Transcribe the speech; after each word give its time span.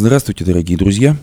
Здравствуйте, 0.00 0.44
дорогие 0.44 0.78
друзья. 0.78 1.16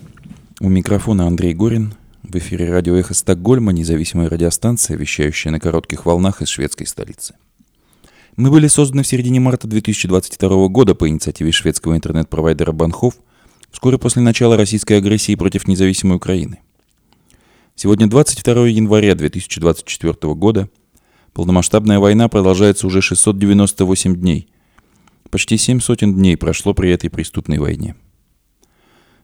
У 0.60 0.68
микрофона 0.68 1.28
Андрей 1.28 1.54
Горин. 1.54 1.94
В 2.24 2.36
эфире 2.36 2.70
радио 2.70 2.94
«Эхо 2.98 3.14
Стокгольма», 3.14 3.72
независимая 3.72 4.30
радиостанция, 4.30 4.98
вещающая 4.98 5.50
на 5.50 5.62
коротких 5.62 6.06
волнах 6.06 6.42
из 6.42 6.50
шведской 6.50 6.86
столицы. 6.86 7.36
Мы 8.36 8.52
были 8.52 8.68
созданы 8.68 9.04
в 9.04 9.08
середине 9.08 9.40
марта 9.40 9.70
2022 9.70 10.68
года 10.68 10.94
по 10.94 11.08
инициативе 11.08 11.54
шведского 11.54 11.96
интернет-провайдера 11.96 12.74
Банхов, 12.74 13.14
вскоре 13.72 13.98
после 13.98 14.22
начала 14.22 14.58
российской 14.58 14.98
агрессии 14.98 15.36
против 15.36 15.70
независимой 15.70 16.18
Украины. 16.18 16.60
Сегодня 17.76 18.08
22 18.08 18.68
января 18.68 19.16
2024 19.16 20.34
года. 20.34 20.68
Полномасштабная 21.32 22.00
война 22.00 22.28
продолжается 22.28 22.88
уже 22.88 23.02
698 23.02 24.18
дней. 24.18 24.50
Почти 25.30 25.56
семь 25.56 25.80
сотен 25.80 26.14
дней 26.14 26.36
прошло 26.36 26.74
при 26.74 26.92
этой 26.92 27.10
преступной 27.10 27.60
войне– 27.60 27.96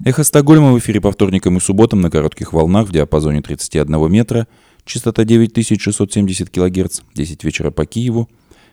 Эхо 0.03 0.23
Стокгольма 0.23 0.71
в 0.71 0.79
эфире 0.79 0.99
по 0.99 1.11
вторникам 1.11 1.57
и 1.57 1.59
субботам 1.59 2.01
на 2.01 2.09
коротких 2.09 2.53
волнах 2.53 2.87
в 2.87 2.91
диапазоне 2.91 3.43
31 3.43 4.11
метра, 4.11 4.47
частота 4.83 5.25
9670 5.25 6.49
кГц, 6.49 7.01
10 7.13 7.43
вечера 7.43 7.69
по 7.69 7.85
Киеву 7.85 8.27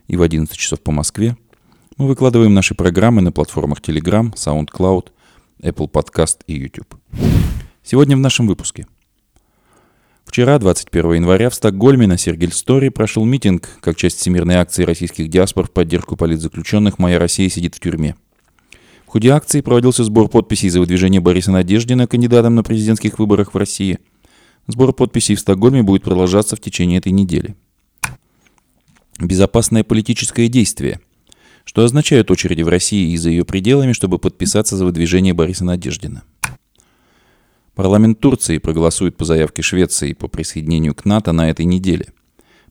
и 0.07 0.17
в 0.17 0.23
11 0.23 0.57
часов 0.57 0.81
по 0.81 0.91
Москве. 0.91 1.37
Мы 1.99 2.07
выкладываем 2.07 2.55
наши 2.55 2.75
программы 2.75 3.21
на 3.21 3.31
платформах 3.31 3.81
Telegram, 3.81 4.33
SoundCloud, 4.33 5.09
Apple 5.61 5.91
Podcast 5.91 6.39
и 6.47 6.55
YouTube. 6.55 6.95
Сегодня 7.83 8.17
в 8.17 8.21
нашем 8.21 8.47
выпуске. 8.47 8.87
Вчера, 10.25 10.59
21 10.59 11.13
января, 11.13 11.51
в 11.51 11.55
Стокгольме 11.55 12.07
на 12.07 12.17
Сергельстори 12.17 12.89
прошел 12.89 13.27
митинг 13.27 13.69
как 13.83 13.97
часть 13.97 14.19
всемирной 14.19 14.55
акции 14.55 14.85
российских 14.85 15.29
диаспор 15.29 15.67
в 15.67 15.73
поддержку 15.73 16.17
политзаключенных 16.17 16.99
«Моя 16.99 17.19
Россия 17.19 17.51
сидит 17.51 17.75
в 17.75 17.81
тюрьме». 17.81 18.15
В 19.09 19.11
ходе 19.11 19.31
акции 19.31 19.63
проводился 19.63 20.05
сбор 20.05 20.29
подписей 20.29 20.69
за 20.69 20.81
выдвижение 20.81 21.23
Бориса 21.23 21.51
Надеждина 21.51 22.07
кандидатом 22.07 22.55
на 22.55 22.63
президентских 22.63 23.19
выборах 23.19 23.55
в 23.55 23.57
России. 23.57 24.01
Сбор 24.67 24.93
подписей 24.93 25.35
в 25.35 25.41
Стокгольме 25.41 25.83
будет 25.83 26.03
продолжаться 26.03 26.57
в 26.57 26.61
течение 26.61 26.99
этой 26.99 27.11
недели. 27.11 27.57
Безопасное 29.19 29.83
политическое 29.83 30.49
действие. 30.49 31.01
Что 31.65 31.85
означают 31.85 32.31
очереди 32.31 32.61
в 32.61 32.69
России 32.69 33.13
и 33.13 33.17
за 33.17 33.31
ее 33.31 33.47
пределами, 33.47 33.95
чтобы 33.95 34.19
подписаться 34.19 34.77
за 34.77 34.85
выдвижение 34.85 35.33
Бориса 35.33 35.65
Надеждина? 35.65 36.23
Парламент 37.75 38.21
Турции 38.21 38.59
проголосует 38.59 39.17
по 39.17 39.25
заявке 39.25 39.63
Швеции 39.63 40.13
по 40.13 40.29
присоединению 40.29 40.95
к 40.95 41.07
НАТО 41.07 41.33
на 41.33 41.49
этой 41.49 41.65
неделе. 41.65 42.13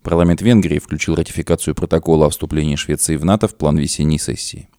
Парламент 0.04 0.44
Венгрии 0.44 0.78
включил 0.78 1.16
ратификацию 1.16 1.74
протокола 1.74 2.28
о 2.28 2.30
вступлении 2.30 2.76
Швеции 2.76 3.16
в 3.16 3.26
НАТО 3.26 3.48
в 3.48 3.56
план 3.56 3.80
весенней 3.80 4.20
сессии. 4.20 4.70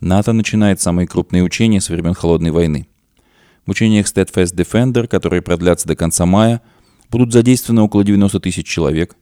НАТО 0.00 0.32
начинает 0.32 0.80
самые 0.80 1.06
крупные 1.06 1.42
учения 1.42 1.80
с 1.80 1.88
времен 1.88 2.14
Холодной 2.14 2.50
войны. 2.50 2.86
В 3.66 3.70
учениях 3.70 4.06
Steadfast 4.06 4.54
Defender, 4.54 5.06
которые 5.06 5.42
продлятся 5.42 5.88
до 5.88 5.96
конца 5.96 6.24
мая, 6.24 6.62
будут 7.10 7.32
задействованы 7.32 7.82
около 7.82 8.04
90 8.04 8.40
тысяч 8.40 8.66
человек. 8.66 9.16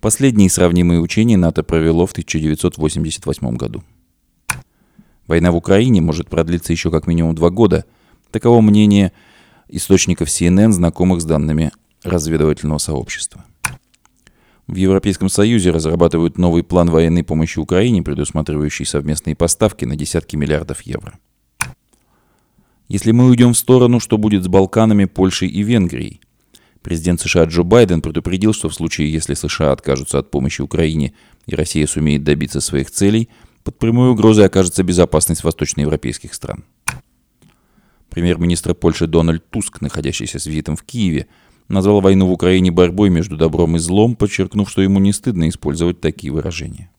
Последние 0.00 0.50
сравнимые 0.50 1.00
учения 1.00 1.36
НАТО 1.36 1.62
провело 1.62 2.06
в 2.06 2.12
1988 2.12 3.56
году. 3.56 3.82
Война 5.26 5.50
в 5.50 5.56
Украине 5.56 6.00
может 6.00 6.28
продлиться 6.28 6.72
еще 6.72 6.90
как 6.90 7.06
минимум 7.06 7.34
два 7.34 7.50
года. 7.50 7.84
Таково 8.30 8.60
мнение 8.60 9.12
источников 9.68 10.28
CNN, 10.28 10.72
знакомых 10.72 11.20
с 11.20 11.24
данными 11.24 11.72
разведывательного 12.02 12.78
сообщества. 12.78 13.44
В 14.66 14.74
Европейском 14.74 15.28
Союзе 15.28 15.70
разрабатывают 15.70 16.38
новый 16.38 16.64
план 16.64 16.90
военной 16.90 17.22
помощи 17.22 17.58
Украине, 17.60 18.02
предусматривающий 18.02 18.84
совместные 18.84 19.36
поставки 19.36 19.84
на 19.84 19.94
десятки 19.94 20.34
миллиардов 20.34 20.82
евро. 20.82 21.18
Если 22.88 23.12
мы 23.12 23.26
уйдем 23.26 23.52
в 23.52 23.58
сторону, 23.58 24.00
что 24.00 24.18
будет 24.18 24.44
с 24.44 24.48
Балканами, 24.48 25.04
Польшей 25.04 25.48
и 25.48 25.62
Венгрией? 25.62 26.20
Президент 26.82 27.20
США 27.20 27.44
Джо 27.44 27.62
Байден 27.62 28.00
предупредил, 28.00 28.52
что 28.52 28.68
в 28.68 28.74
случае, 28.74 29.12
если 29.12 29.34
США 29.34 29.72
откажутся 29.72 30.18
от 30.18 30.30
помощи 30.30 30.60
Украине 30.60 31.14
и 31.46 31.54
Россия 31.54 31.86
сумеет 31.86 32.24
добиться 32.24 32.60
своих 32.60 32.90
целей, 32.90 33.28
под 33.64 33.78
прямой 33.78 34.10
угрозой 34.10 34.46
окажется 34.46 34.84
безопасность 34.84 35.42
восточноевропейских 35.42 36.34
стран. 36.34 36.64
Премьер-министр 38.10 38.74
Польши 38.74 39.06
Дональд 39.06 39.48
Туск, 39.50 39.80
находящийся 39.80 40.38
с 40.38 40.46
визитом 40.46 40.76
в 40.76 40.84
Киеве, 40.84 41.26
назвал 41.68 42.00
войну 42.00 42.26
в 42.26 42.32
Украине 42.32 42.70
борьбой 42.70 43.10
между 43.10 43.36
добром 43.36 43.76
и 43.76 43.78
злом, 43.78 44.16
подчеркнув, 44.16 44.70
что 44.70 44.82
ему 44.82 44.98
не 44.98 45.12
стыдно 45.12 45.48
использовать 45.48 46.00
такие 46.00 46.32
выражения. 46.32 46.90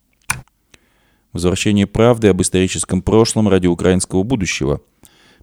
Возвращение 1.34 1.88
правды 1.88 2.30
об 2.30 2.42
историческом 2.42 3.02
прошлом 3.02 3.48
ради 3.48 3.68
украинского 3.68 4.24
будущего. 4.24 4.82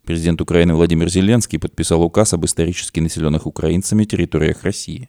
Президент 0.04 0.40
Украины 0.40 0.74
Владимир 0.74 1.08
Зеленский 1.08 1.58
подписал 1.58 2.02
указ 2.02 2.34
об 2.34 2.44
исторически 2.44 3.00
населенных 3.00 3.46
украинцами 3.46 4.04
территориях 4.04 4.64
России. 4.64 5.08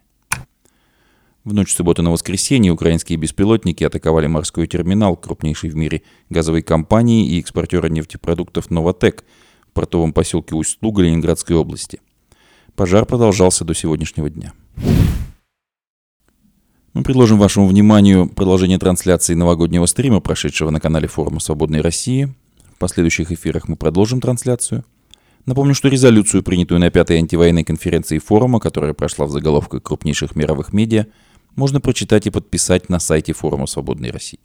В 1.43 1.53
ночь 1.53 1.73
субботы 1.73 2.01
на 2.01 2.11
воскресенье 2.11 2.71
украинские 2.71 3.17
беспилотники 3.17 3.83
атаковали 3.83 4.27
морской 4.27 4.67
терминал 4.67 5.15
крупнейшей 5.15 5.69
в 5.69 5.75
мире 5.75 6.01
газовой 6.29 6.63
компании 6.63 7.27
и 7.27 7.39
экспортера 7.39 7.87
нефтепродуктов 7.87 8.71
«Новотек» 8.71 9.23
в 9.69 9.73
портовом 9.73 10.11
поселке 10.11 10.55
Усть-Луга 10.55 11.03
Ленинградской 11.03 11.55
области– 11.55 11.99
Пожар 12.75 13.05
продолжался 13.05 13.63
до 13.63 13.73
сегодняшнего 13.73 14.29
дня. 14.29 14.51
Мы 16.93 17.03
предложим 17.03 17.39
вашему 17.39 17.67
вниманию 17.67 18.27
продолжение 18.27 18.77
трансляции 18.77 19.33
новогоднего 19.33 19.85
стрима, 19.85 20.19
прошедшего 20.19 20.71
на 20.71 20.81
канале 20.81 21.07
форума 21.07 21.39
«Свободной 21.39 21.79
России». 21.79 22.33
В 22.75 22.77
последующих 22.77 23.31
эфирах 23.31 23.69
мы 23.69 23.77
продолжим 23.77 24.19
трансляцию. 24.19 24.83
Напомню, 25.45 25.73
что 25.73 25.87
резолюцию, 25.87 26.43
принятую 26.43 26.81
на 26.81 26.89
пятой 26.89 27.17
антивоенной 27.17 27.63
конференции 27.63 28.17
форума, 28.17 28.59
которая 28.59 28.93
прошла 28.93 29.25
в 29.25 29.31
заголовках 29.31 29.81
крупнейших 29.81 30.35
мировых 30.35 30.73
медиа, 30.73 31.05
можно 31.55 31.79
прочитать 31.79 32.27
и 32.27 32.29
подписать 32.29 32.89
на 32.89 32.99
сайте 32.99 33.31
форума 33.31 33.67
«Свободной 33.67 34.11
России». 34.11 34.39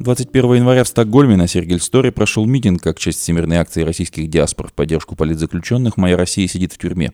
21 0.00 0.54
января 0.54 0.82
в 0.82 0.88
Стокгольме 0.88 1.36
на 1.36 1.46
Сергельсторе 1.46 2.10
прошел 2.10 2.46
митинг 2.46 2.82
как 2.82 2.98
часть 2.98 3.18
всемирной 3.18 3.58
акции 3.58 3.82
российских 3.82 4.30
диаспор 4.30 4.68
в 4.68 4.72
поддержку 4.72 5.14
политзаключенных 5.14 5.98
«Моя 5.98 6.16
Россия 6.16 6.48
сидит 6.48 6.72
в 6.72 6.78
тюрьме». 6.78 7.12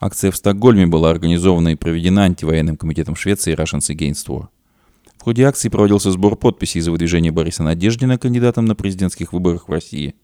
Акция 0.00 0.30
в 0.30 0.36
Стокгольме 0.36 0.86
была 0.86 1.08
организована 1.08 1.70
и 1.70 1.76
проведена 1.76 2.24
антивоенным 2.24 2.76
комитетом 2.76 3.16
Швеции 3.16 3.56
Russians 3.56 3.88
Against 3.88 4.26
War. 4.26 4.48
В 5.16 5.22
ходе 5.22 5.44
акции 5.44 5.70
проводился 5.70 6.10
сбор 6.10 6.36
подписей 6.36 6.82
за 6.82 6.90
выдвижение 6.90 7.32
Бориса 7.32 7.62
Надеждина 7.62 8.18
кандидатом 8.18 8.66
на 8.66 8.74
президентских 8.74 9.32
выборах 9.32 9.68
в 9.68 9.72
России. 9.72 10.14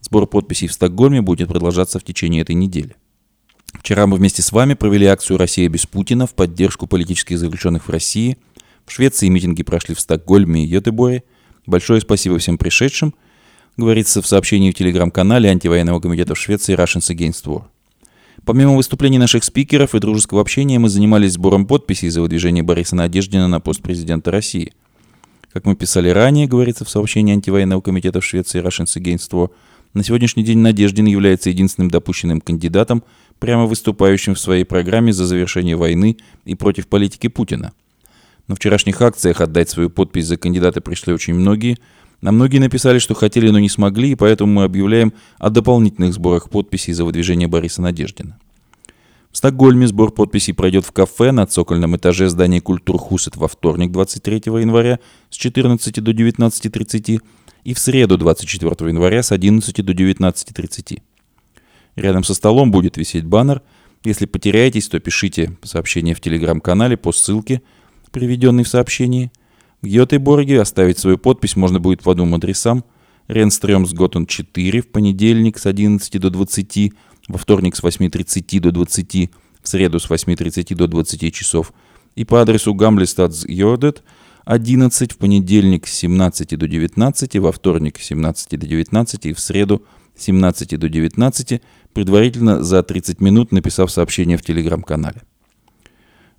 Сбор 0.00 0.26
подписей 0.26 0.66
в 0.66 0.72
Стокгольме 0.72 1.22
будет 1.22 1.46
продолжаться 1.46 2.00
в 2.00 2.04
течение 2.04 2.42
этой 2.42 2.56
недели. 2.56 2.96
Вчера 3.72 4.08
мы 4.08 4.16
вместе 4.16 4.42
с 4.42 4.50
вами 4.50 4.74
провели 4.74 5.06
акцию 5.06 5.38
«Россия 5.38 5.68
без 5.68 5.86
Путина» 5.86 6.26
в 6.26 6.34
поддержку 6.34 6.88
политических 6.88 7.38
заключенных 7.38 7.86
в 7.86 7.90
России– 7.90 8.36
в 8.86 8.92
Швеции 8.92 9.28
митинги 9.28 9.62
прошли 9.62 9.94
в 9.94 10.00
Стокгольме 10.00 10.64
и 10.64 10.68
Йотеборе. 10.68 11.24
Большое 11.66 12.00
спасибо 12.00 12.38
всем 12.38 12.58
пришедшим, 12.58 13.14
говорится 13.76 14.20
в 14.20 14.26
сообщении 14.26 14.70
в 14.70 14.74
телеграм-канале 14.74 15.48
антивоенного 15.48 16.00
комитета 16.00 16.34
в 16.34 16.38
Швеции 16.38 16.76
Russians 16.76 17.14
Against 17.14 17.44
War. 17.46 17.64
Помимо 18.44 18.76
выступлений 18.76 19.16
наших 19.16 19.42
спикеров 19.42 19.94
и 19.94 20.00
дружеского 20.00 20.42
общения, 20.42 20.78
мы 20.78 20.90
занимались 20.90 21.32
сбором 21.32 21.66
подписей 21.66 22.10
за 22.10 22.20
выдвижение 22.20 22.62
Бориса 22.62 22.94
Надеждина 22.94 23.48
на 23.48 23.60
пост 23.60 23.80
президента 23.80 24.30
России. 24.30 24.74
Как 25.50 25.64
мы 25.64 25.76
писали 25.76 26.10
ранее, 26.10 26.46
говорится 26.46 26.84
в 26.84 26.90
сообщении 26.90 27.32
антивоенного 27.32 27.80
комитета 27.80 28.20
в 28.20 28.24
Швеции 28.24 28.62
Russians 28.62 29.00
Against 29.00 29.30
War, 29.30 29.50
на 29.94 30.02
сегодняшний 30.02 30.42
день 30.42 30.58
Надеждин 30.58 31.06
является 31.06 31.48
единственным 31.48 31.90
допущенным 31.90 32.40
кандидатом, 32.40 33.04
прямо 33.38 33.64
выступающим 33.64 34.34
в 34.34 34.40
своей 34.40 34.64
программе 34.64 35.12
за 35.12 35.24
завершение 35.24 35.76
войны 35.76 36.18
и 36.44 36.54
против 36.54 36.88
политики 36.88 37.28
Путина– 37.28 37.72
на 38.48 38.54
вчерашних 38.54 39.00
акциях 39.00 39.40
отдать 39.40 39.70
свою 39.70 39.90
подпись 39.90 40.26
за 40.26 40.36
кандидата 40.36 40.80
пришли 40.80 41.12
очень 41.12 41.34
многие. 41.34 41.78
На 42.20 42.32
многие 42.32 42.58
написали, 42.58 42.98
что 42.98 43.14
хотели, 43.14 43.50
но 43.50 43.58
не 43.58 43.68
смогли, 43.68 44.12
и 44.12 44.14
поэтому 44.14 44.52
мы 44.52 44.64
объявляем 44.64 45.12
о 45.38 45.50
дополнительных 45.50 46.14
сборах 46.14 46.50
подписей 46.50 46.92
за 46.92 47.04
выдвижение 47.04 47.48
Бориса 47.48 47.82
Надеждина. 47.82 48.38
В 49.30 49.36
Стокгольме 49.36 49.86
сбор 49.88 50.12
подписей 50.12 50.54
пройдет 50.54 50.84
в 50.84 50.92
кафе 50.92 51.32
на 51.32 51.46
цокольном 51.46 51.96
этаже 51.96 52.28
здания 52.28 52.60
Культурхусет 52.60 53.36
во 53.36 53.48
вторник 53.48 53.90
23 53.90 54.42
января 54.46 55.00
с 55.28 55.36
14 55.36 56.02
до 56.02 56.12
19.30 56.12 57.20
и 57.64 57.74
в 57.74 57.78
среду 57.78 58.16
24 58.16 58.90
января 58.90 59.22
с 59.22 59.32
11 59.32 59.84
до 59.84 59.92
19.30. 59.92 61.02
Рядом 61.96 62.22
со 62.22 62.34
столом 62.34 62.70
будет 62.70 62.96
висеть 62.96 63.24
баннер. 63.24 63.62
Если 64.04 64.26
потеряетесь, 64.26 64.88
то 64.88 65.00
пишите 65.00 65.56
сообщение 65.62 66.14
в 66.14 66.20
телеграм-канале 66.20 66.96
по 66.96 67.10
ссылке– 67.10 67.62
приведенный 68.14 68.62
в 68.62 68.68
сообщении. 68.68 69.30
В 69.82 69.86
Гетеборге 69.86 70.60
оставить 70.60 70.98
свою 70.98 71.18
подпись 71.18 71.56
можно 71.56 71.80
будет 71.80 72.02
по 72.02 72.14
двум 72.14 72.34
адресам. 72.34 72.84
Ренстрёмсготтен 73.26 74.26
4 74.26 74.80
в 74.82 74.88
понедельник 74.88 75.58
с 75.58 75.66
11 75.66 76.20
до 76.20 76.30
20, 76.30 76.92
во 77.28 77.38
вторник 77.38 77.74
с 77.74 77.82
8.30 77.82 78.60
до 78.60 78.70
20, 78.70 79.30
в 79.62 79.68
среду 79.68 79.98
с 79.98 80.08
8.30 80.08 80.74
до 80.76 80.86
20 80.86 81.34
часов 81.34 81.72
и 82.14 82.24
по 82.24 82.40
адресу 82.40 82.72
Гамлестадс 82.74 83.44
Йодет 83.46 84.04
11 84.44 85.12
в 85.12 85.16
понедельник 85.16 85.86
с 85.88 85.94
17 85.94 86.56
до 86.56 86.68
19, 86.68 87.36
во 87.38 87.50
вторник 87.50 87.98
с 87.98 88.04
17 88.04 88.60
до 88.60 88.66
19 88.66 89.26
и 89.26 89.32
в 89.32 89.40
среду 89.40 89.84
с 90.16 90.22
17 90.24 90.78
до 90.78 90.88
19, 90.88 91.62
предварительно 91.92 92.62
за 92.62 92.82
30 92.82 93.20
минут 93.20 93.52
написав 93.52 93.90
сообщение 93.90 94.36
в 94.36 94.42
телеграм-канале. 94.42 95.22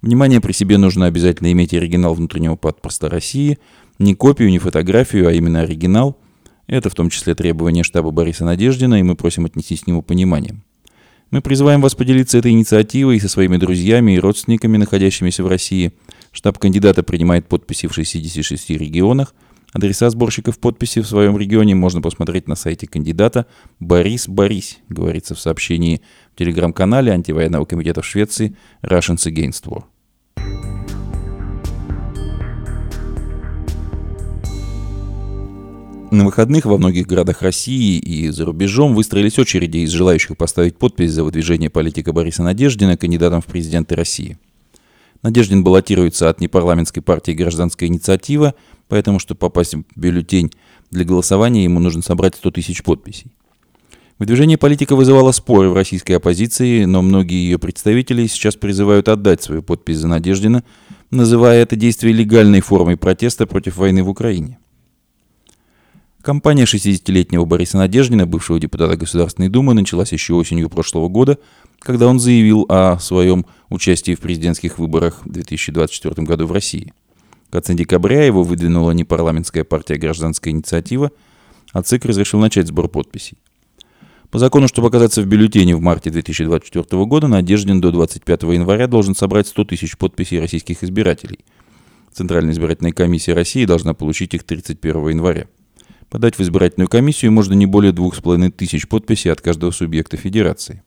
Внимание 0.05 0.39
при 0.39 0.51
себе 0.51 0.77
нужно 0.77 1.07
обязательно 1.07 1.51
иметь 1.51 1.73
оригинал 1.73 2.13
внутреннего 2.13 2.55
паспорта 2.55 3.09
России, 3.09 3.57
не 3.97 4.13
копию, 4.13 4.51
не 4.51 4.59
фотографию, 4.59 5.27
а 5.27 5.31
именно 5.31 5.61
оригинал. 5.61 6.19
Это 6.67 6.91
в 6.91 6.93
том 6.93 7.09
числе 7.09 7.33
требование 7.33 7.83
штаба 7.83 8.11
Бориса 8.11 8.45
Надеждина, 8.45 8.99
и 8.99 9.01
мы 9.01 9.15
просим 9.15 9.45
отнестись 9.45 9.81
к 9.81 9.87
нему 9.87 10.03
пониманием. 10.03 10.63
Мы 11.31 11.41
призываем 11.41 11.81
вас 11.81 11.95
поделиться 11.95 12.37
этой 12.37 12.51
инициативой 12.51 13.19
со 13.19 13.27
своими 13.27 13.57
друзьями 13.57 14.11
и 14.11 14.19
родственниками, 14.19 14.77
находящимися 14.77 15.43
в 15.43 15.47
России. 15.47 15.91
Штаб 16.31 16.59
кандидата 16.59 17.01
принимает 17.01 17.47
подписи 17.47 17.87
в 17.87 17.93
66 17.95 18.69
регионах. 18.69 19.33
Адреса 19.73 20.11
сборщиков 20.11 20.59
подписей 20.59 21.01
в 21.01 21.07
своем 21.07 21.35
регионе 21.35 21.73
можно 21.73 22.03
посмотреть 22.03 22.47
на 22.47 22.53
сайте 22.53 22.85
кандидата 22.85 23.47
«Борис 23.79 24.27
Борис», 24.27 24.77
говорится 24.87 25.33
в 25.33 25.39
сообщении 25.39 26.03
в 26.35 26.37
телеграм-канале 26.37 27.11
антивоенного 27.11 27.65
комитета 27.65 28.03
в 28.03 28.05
Швеции 28.05 28.55
«Russians 28.83 29.25
Against 29.25 29.63
War». 29.65 29.85
На 36.15 36.23
выходных 36.23 36.65
во 36.65 36.77
многих 36.77 37.07
городах 37.07 37.41
России 37.41 37.99
и 37.99 38.29
за 38.29 38.45
рубежом 38.45 38.95
выстроились 38.95 39.37
очереди 39.37 39.79
из 39.79 39.89
желающих 39.89 40.37
поставить 40.37 40.77
подпись 40.77 41.11
за 41.11 41.25
выдвижение 41.25 41.69
политика 41.69 42.13
Бориса 42.13 42.41
Надеждина 42.41 42.95
кандидатом 42.95 43.41
в 43.41 43.45
президенты 43.45 43.95
России. 43.95 44.37
Надеждин 45.23 45.63
баллотируется 45.63 46.29
от 46.29 46.39
непарламентской 46.39 47.03
партии 47.03 47.31
«Гражданская 47.31 47.89
инициатива», 47.89 48.53
поэтому, 48.87 49.19
чтобы 49.19 49.39
попасть 49.39 49.73
в 49.73 49.83
бюллетень 49.97 50.51
для 50.89 51.03
голосования, 51.03 51.65
ему 51.65 51.81
нужно 51.81 52.01
собрать 52.01 52.35
100 52.35 52.51
тысяч 52.51 52.81
подписей. 52.81 53.31
Выдвижение 54.17 54.57
политика 54.57 54.95
вызывало 54.95 55.33
споры 55.33 55.69
в 55.69 55.73
российской 55.73 56.13
оппозиции, 56.13 56.85
но 56.85 57.01
многие 57.01 57.43
ее 57.43 57.59
представители 57.59 58.27
сейчас 58.27 58.55
призывают 58.55 59.09
отдать 59.09 59.43
свою 59.43 59.61
подпись 59.61 59.97
за 59.97 60.07
Надеждина, 60.07 60.63
называя 61.11 61.61
это 61.61 61.75
действие 61.75 62.13
легальной 62.13 62.61
формой 62.61 62.95
протеста 62.95 63.45
против 63.45 63.75
войны 63.75 64.03
в 64.03 64.09
Украине. 64.09 64.57
Кампания 66.21 66.63
60-летнего 66.63 67.43
Бориса 67.43 67.77
Надеждина, 67.77 68.25
бывшего 68.25 68.57
депутата 68.57 68.95
Государственной 68.95 69.49
Думы, 69.49 69.73
началась 69.73 70.13
еще 70.13 70.33
осенью 70.35 70.69
прошлого 70.69 71.09
года, 71.09 71.37
когда 71.79 72.07
он 72.07 72.19
заявил 72.19 72.65
о 72.69 72.97
своем 72.99 73.45
участии 73.69 74.15
в 74.15 74.21
президентских 74.21 74.79
выборах 74.79 75.25
в 75.25 75.29
2024 75.29 76.25
году 76.25 76.47
в 76.47 76.53
России. 76.53 76.93
В 77.49 77.51
конце 77.51 77.73
декабря 77.73 78.23
его 78.23 78.43
выдвинула 78.43 78.91
непарламентская 78.91 79.65
партия 79.65 79.97
«Гражданская 79.97 80.53
инициатива», 80.53 81.11
а 81.73 81.83
ЦИК 81.83 82.05
разрешил 82.05 82.39
начать 82.39 82.67
сбор 82.67 82.87
подписей. 82.87 83.37
По 84.35 84.39
закону, 84.39 84.67
чтобы 84.67 84.89
оказаться 84.89 85.21
в 85.21 85.27
бюллетене 85.27 85.77
в 85.77 85.79
марте 85.79 86.09
2024 86.09 87.05
года, 87.05 87.29
Надеждин 87.29 87.79
до 87.79 87.89
25 87.93 88.43
января 88.43 88.87
должен 88.87 89.15
собрать 89.15 89.47
100 89.47 89.63
тысяч 89.63 89.97
подписей 89.97 90.41
российских 90.41 90.83
избирателей. 90.83 91.39
Центральная 92.11 92.51
избирательная 92.51 92.91
комиссия 92.91 93.33
России 93.33 93.63
должна 93.63 93.93
получить 93.93 94.33
их 94.33 94.43
31 94.43 95.07
января. 95.07 95.47
Подать 96.09 96.37
в 96.37 96.41
избирательную 96.41 96.89
комиссию 96.89 97.31
можно 97.31 97.53
не 97.53 97.65
более 97.65 97.93
двух 97.93 98.13
с 98.13 98.19
половиной 98.19 98.51
тысяч 98.51 98.89
подписей 98.89 99.31
от 99.31 99.39
каждого 99.39 99.71
субъекта 99.71 100.17
федерации. 100.17 100.83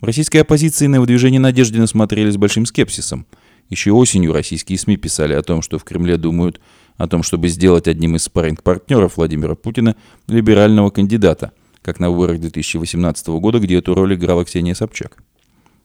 В 0.00 0.06
российской 0.06 0.38
оппозиции 0.38 0.88
на 0.88 1.00
выдвижение 1.00 1.38
Надеждина 1.38 1.86
смотрели 1.86 2.28
с 2.28 2.36
большим 2.36 2.66
скепсисом. 2.66 3.24
Еще 3.68 3.92
осенью 3.92 4.32
российские 4.32 4.80
СМИ 4.80 4.96
писали 4.96 5.34
о 5.34 5.42
том, 5.42 5.62
что 5.62 5.78
в 5.78 5.84
Кремле 5.84 6.16
думают 6.16 6.60
о 6.96 7.06
том, 7.06 7.22
чтобы 7.22 7.46
сделать 7.46 7.86
одним 7.86 8.16
из 8.16 8.24
спарринг-партнеров 8.24 9.16
Владимира 9.16 9.54
Путина 9.54 9.94
либерального 10.26 10.90
кандидата, 10.90 11.52
как 11.82 12.00
на 12.00 12.10
выборах 12.10 12.40
2018 12.40 13.28
года, 13.28 13.58
где 13.58 13.78
эту 13.78 13.94
роль 13.94 14.14
играла 14.14 14.44
Ксения 14.44 14.74
Собчак. 14.74 15.22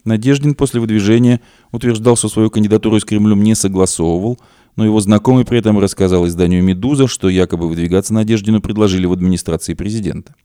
Надеждин 0.05 0.53
после 0.53 0.81
выдвижения 0.81 1.39
утверждал, 1.71 2.17
что 2.17 2.27
свою 2.27 2.49
кандидатуру 2.49 2.99
с 2.99 3.05
Кремлем 3.05 3.41
не 3.41 3.55
согласовывал, 3.55 4.37
но 4.75 4.85
его 4.85 4.99
знакомый 4.99 5.45
при 5.45 5.59
этом 5.59 5.79
рассказал 5.79 6.27
изданию 6.27 6.63
«Медуза», 6.63 7.07
что 7.07 7.29
якобы 7.29 7.69
выдвигаться 7.69 8.13
Надеждину 8.13 8.59
предложили 8.59 9.05
в 9.05 9.13
администрации 9.13 9.75
президента. 9.75 10.35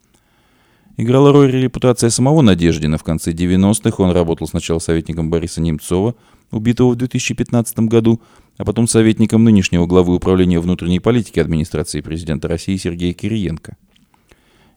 Играла 0.96 1.32
роль 1.32 1.50
репутация 1.50 2.10
самого 2.10 2.42
Надеждина. 2.42 2.98
В 2.98 3.04
конце 3.04 3.32
90-х 3.32 4.02
он 4.02 4.10
работал 4.10 4.48
сначала 4.48 4.80
советником 4.80 5.30
Бориса 5.30 5.60
Немцова, 5.60 6.14
убитого 6.50 6.90
в 6.90 6.96
2015 6.96 7.78
году, 7.80 8.20
а 8.56 8.64
потом 8.64 8.88
советником 8.88 9.44
нынешнего 9.44 9.86
главы 9.86 10.14
управления 10.14 10.58
внутренней 10.58 10.98
политики 10.98 11.38
администрации 11.38 12.00
президента 12.00 12.48
России 12.48 12.76
Сергея 12.76 13.12
Кириенко. 13.12 13.76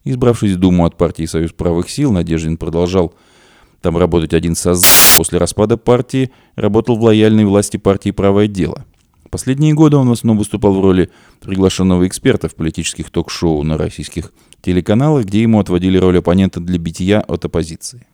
Избравшись 0.04 0.54
в 0.54 0.58
Думу 0.58 0.86
от 0.86 0.98
партии 0.98 1.26
«Союз 1.26 1.52
правых 1.52 1.90
сил», 1.90 2.12
Надеждин 2.12 2.58
продолжал 2.58 3.14
там 3.82 3.98
работать 3.98 4.34
один 4.34 4.56
созыв. 4.56 5.18
После 5.18 5.38
распада 5.38 5.78
партии 5.78 6.32
работал 6.56 6.98
в 6.98 7.04
лояльной 7.04 7.46
власти 7.46 7.78
партии 7.78 8.12
«Правое 8.12 8.48
дело». 8.48 8.86
Последние 9.30 9.74
годы 9.74 9.96
он 9.96 10.10
в 10.10 10.12
основном 10.12 10.40
выступал 10.40 10.74
в 10.74 10.82
роли 10.82 11.10
приглашенного 11.40 12.06
эксперта 12.06 12.50
в 12.50 12.56
политических 12.56 13.10
ток-шоу 13.10 13.64
на 13.64 13.78
российских 13.78 14.34
телеканалах, 14.62 15.26
где 15.26 15.42
ему 15.42 15.60
отводили 15.60 15.98
роль 15.98 16.18
оппонента 16.18 16.60
для 16.60 16.78
битья 16.78 17.22
от 17.22 17.46
оппозиции. 17.46 18.06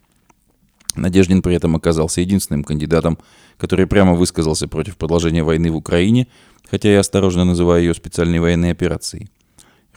Надеждин 0.96 1.42
при 1.42 1.56
этом 1.56 1.76
оказался 1.76 2.22
единственным 2.22 2.64
кандидатом, 2.64 3.18
который 3.58 3.88
прямо 3.88 4.14
высказался 4.14 4.68
против 4.68 4.98
продолжения 4.98 5.44
войны 5.44 5.72
в 5.72 5.76
Украине, 5.76 6.28
хотя 6.70 6.92
и 6.92 6.96
осторожно 6.96 7.46
называя 7.46 7.82
ее 7.82 7.96
специальной 7.96 8.40
военной 8.40 8.72
операцией. 8.72 9.30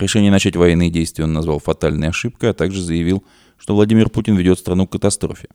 Решение 0.00 0.30
начать 0.30 0.56
военные 0.56 0.88
действия 0.90 1.24
он 1.24 1.34
назвал 1.34 1.58
фатальной 1.58 2.08
ошибкой, 2.08 2.50
а 2.50 2.54
также 2.54 2.80
заявил, 2.82 3.22
что 3.58 3.74
Владимир 3.74 4.08
Путин 4.08 4.34
ведет 4.34 4.58
страну 4.58 4.86
к 4.86 4.92
катастрофе. 4.92 5.48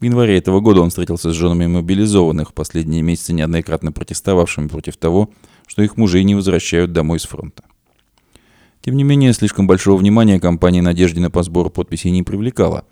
В 0.00 0.04
январе 0.04 0.36
этого 0.36 0.58
года 0.58 0.80
он 0.80 0.88
встретился 0.88 1.30
с 1.30 1.36
женами 1.36 1.68
мобилизованных, 1.68 2.52
последние 2.52 3.02
месяцы 3.02 3.32
неоднократно 3.32 3.92
протестовавшими 3.92 4.66
против 4.66 4.96
того, 4.96 5.30
что 5.68 5.82
их 5.82 5.96
мужей 5.96 6.24
не 6.24 6.34
возвращают 6.34 6.92
домой 6.92 7.20
с 7.20 7.26
фронта. 7.26 7.62
Тем 8.80 8.96
не 8.96 9.04
менее, 9.04 9.32
слишком 9.32 9.68
большого 9.68 9.98
внимания 9.98 10.40
компания 10.40 10.82
Надеждина 10.82 11.30
по 11.30 11.44
сбору 11.44 11.70
подписей 11.70 12.10
не 12.10 12.24
привлекала. 12.24 12.84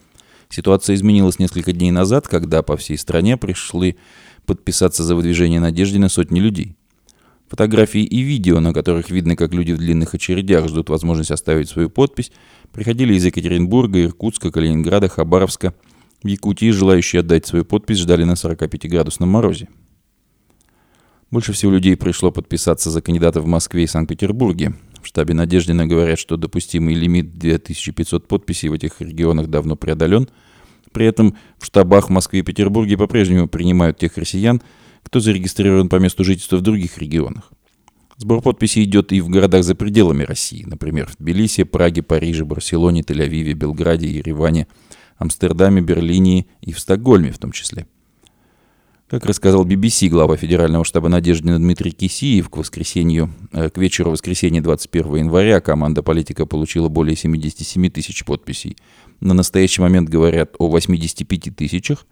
Ситуация 0.49 0.95
изменилась 0.95 1.41
несколько 1.41 1.73
дней 1.73 1.91
назад, 1.91 2.29
когда 2.29 2.63
по 2.63 2.77
всей 2.77 2.99
стране 2.99 3.37
пришли 3.37 3.97
подписаться 4.47 5.02
за 5.02 5.17
выдвижение 5.17 5.59
Надеждина 5.59 6.09
сотни 6.09 6.38
людей. 6.38 6.76
Фотографии 7.49 8.02
и 8.02 8.21
видео, 8.21 8.61
на 8.61 8.73
которых 8.73 9.11
видно, 9.11 9.37
как 9.37 9.55
люди 9.55 9.73
в 9.73 9.78
длинных 9.78 10.14
очередях 10.14 10.69
ждут 10.69 10.90
возможность 10.90 11.31
оставить 11.31 11.69
свою 11.69 11.88
подпись, 11.90 12.31
приходили 12.73 13.14
из 13.14 13.25
Екатеринбурга, 13.25 14.05
Иркутска, 14.05 14.50
Калининграда, 14.50 15.09
Хабаровска– 15.09 15.75
в 16.23 16.26
Якутии 16.26 16.71
желающие 16.71 17.21
отдать 17.21 17.47
свою 17.47 17.64
подпись 17.64 17.99
ждали 17.99 18.25
на 18.25 18.33
45-градусном 18.33 19.26
морозе. 19.26 19.69
Больше 21.31 21.52
всего 21.52 21.73
людей 21.73 21.97
пришло 21.97 22.33
подписаться 22.33 22.90
за 22.90 23.02
кандидата 23.02 23.40
в 23.40 23.47
Москве 23.47 23.85
и 23.85 23.87
Санкт-Петербурге. 23.87 24.75
В 25.00 25.07
штабе 25.07 25.35
Надеждина 25.35 25.87
говорят, 25.87 26.19
что 26.19 26.37
допустимый 26.37 26.95
лимит 26.95 27.38
2500 27.38 28.26
подписей 28.26 28.69
в 28.69 28.73
этих 28.73 29.00
регионах 29.00 29.47
давно 29.47 29.76
преодолен. 29.76 30.28
При 30.90 31.07
этом 31.07 31.37
в 31.59 31.67
штабах 31.67 32.09
в 32.09 32.12
Москве 32.12 32.40
и 32.40 32.43
Петербурге 32.43 32.97
по-прежнему 32.97 33.47
принимают 33.47 33.99
тех 33.99 34.17
россиян, 34.17 34.61
кто 35.02 35.21
зарегистрирован 35.21 35.88
по 35.88 35.97
месту 35.97 36.25
жительства 36.25 36.57
в 36.57 36.62
других 36.62 36.99
регионах. 36.99 37.52
Сбор 38.17 38.43
подписей 38.43 38.85
идет 38.85 39.12
и 39.12 39.21
в 39.21 39.28
городах 39.28 39.62
за 39.62 39.75
пределами 39.75 40.25
России, 40.25 40.64
например, 40.64 41.07
в 41.07 41.17
Тбилиси, 41.19 41.62
Праге, 41.62 42.02
Париже, 42.02 42.45
Барселоне, 42.45 43.02
Тель-Авиве, 43.02 43.52
Белграде, 43.52 44.09
Ереване– 44.09 44.67
Амстердаме, 45.19 45.83
Берлине 45.83 46.47
и 46.62 46.73
в 46.73 46.78
Стокгольме 46.78 47.33
в 47.33 47.38
том 47.38 47.52
числе. 47.52 47.87
Как 49.09 49.25
рассказал 49.25 49.67
BBC, 49.67 50.09
глава 50.09 50.37
Федерального 50.37 50.85
штаба 50.85 51.09
Надеждина 51.09 51.59
Дмитрий 51.59 51.93
Кисиев, 51.93 52.50
к 52.50 52.59
воскресенью, 52.59 53.31
э, 53.52 53.71
к 53.71 53.78
вечеру 53.78 54.11
воскресенья 54.11 54.61
21 54.61 55.17
января 55.17 55.61
команда 55.61 56.02
политика 56.02 56.45
получила 56.45 56.88
более 56.88 57.17
77 57.17 57.88
тысяч 57.88 58.25
подписей. 58.25 58.76
На 59.21 59.33
настоящий 59.33 59.81
момент 59.81 60.11
говорят 60.11 60.55
о 60.59 60.69
85 60.69 61.57
тысячах. 61.57 62.07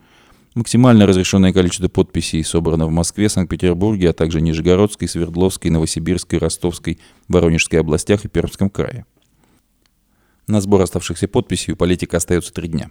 Максимально 0.57 1.05
разрешенное 1.05 1.53
количество 1.53 1.89
подписей 1.89 2.43
собрано 2.43 2.87
в 2.87 2.91
Москве, 2.91 3.29
Санкт-Петербурге, 3.29 4.09
а 4.09 4.13
также 4.15 4.41
Нижегородской, 4.41 5.07
Свердловской, 5.07 5.71
Новосибирской, 5.71 6.39
Ростовской, 6.39 6.99
Воронежской 7.29 7.79
областях 7.79 8.25
и 8.25 8.29
Пермском 8.29 8.71
крае. 8.71 9.05
На 10.47 10.63
сбор 10.63 10.81
оставшихся 10.81 11.29
подписей 11.29 11.75
у 11.75 11.77
политика 11.77 12.17
остается 12.17 12.55
три 12.55 12.69
дня. 12.69 12.91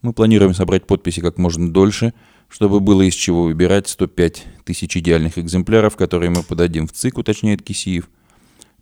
Мы 0.00 0.12
планируем 0.12 0.54
собрать 0.54 0.86
подписи 0.86 1.18
как 1.18 1.38
можно 1.38 1.72
дольше, 1.72 2.14
чтобы 2.48 2.78
было 2.78 3.02
из 3.02 3.14
чего 3.14 3.42
выбирать 3.42 3.88
105 3.88 4.46
тысяч 4.64 4.96
идеальных 4.96 5.38
экземпляров, 5.38 5.96
которые 5.96 6.30
мы 6.30 6.44
подадим 6.44 6.86
в 6.86 6.92
ЦИК, 6.92 7.18
уточняет 7.18 7.62
Кисиев. 7.62 8.08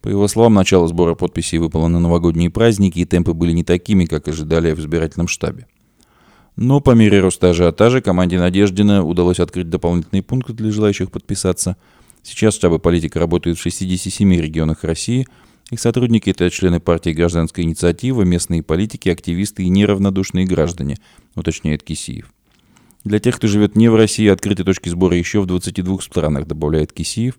По 0.03 0.09
его 0.09 0.29
словам, 0.29 0.53
начало 0.53 0.87
сбора 0.89 1.15
подписей 1.15 1.57
выпало 1.57 1.89
на 1.89 2.01
новогодние 2.01 2.51
праздники, 2.51 2.99
и 2.99 3.07
темпы 3.07 3.33
были 3.33 3.53
не 3.53 3.65
такими, 3.65 4.05
как 4.05 4.29
ожидали 4.29 4.75
в 4.75 4.79
избирательном 4.79 5.27
штабе. 5.27 5.67
Но 6.57 6.81
по 6.81 6.93
мере 6.93 7.21
роста 7.21 7.51
ажиотажа 7.51 8.01
команде 8.01 8.39
Надеждина 8.39 9.05
удалось 9.05 9.41
открыть 9.41 9.69
дополнительные 9.69 10.23
пункты 10.23 10.53
для 10.53 10.71
желающих 10.71 11.11
подписаться. 11.11 11.77
Сейчас 12.23 12.55
штабы 12.55 12.79
политика 12.79 13.19
работают 13.19 13.59
в 13.59 13.63
67 13.63 14.35
регионах 14.37 14.85
России. 14.85 15.27
Их 15.71 15.81
сотрудники– 15.81 16.31
это 16.31 16.49
члены 16.51 16.79
партии 16.79 17.11
«Гражданская 17.11 17.65
инициатива», 17.65 18.23
местные 18.23 18.63
политики, 18.63 19.09
активисты 19.09 19.65
и 19.65 19.69
неравнодушные 19.69 20.47
граждане, 20.47 20.99
уточняет 21.35 21.83
Кисиев. 21.83 22.33
Для 23.03 23.19
тех, 23.19 23.37
кто 23.37 23.49
живет 23.49 23.75
не 23.75 23.89
в 23.89 23.97
России, 23.97 24.29
открыты 24.29 24.63
точки 24.63 24.89
сбора 24.89 25.17
еще 25.17 25.41
в 25.41 25.47
22 25.47 26.01
странах, 26.01 26.47
добавляет 26.47 26.93
Кисиев. 26.93 27.39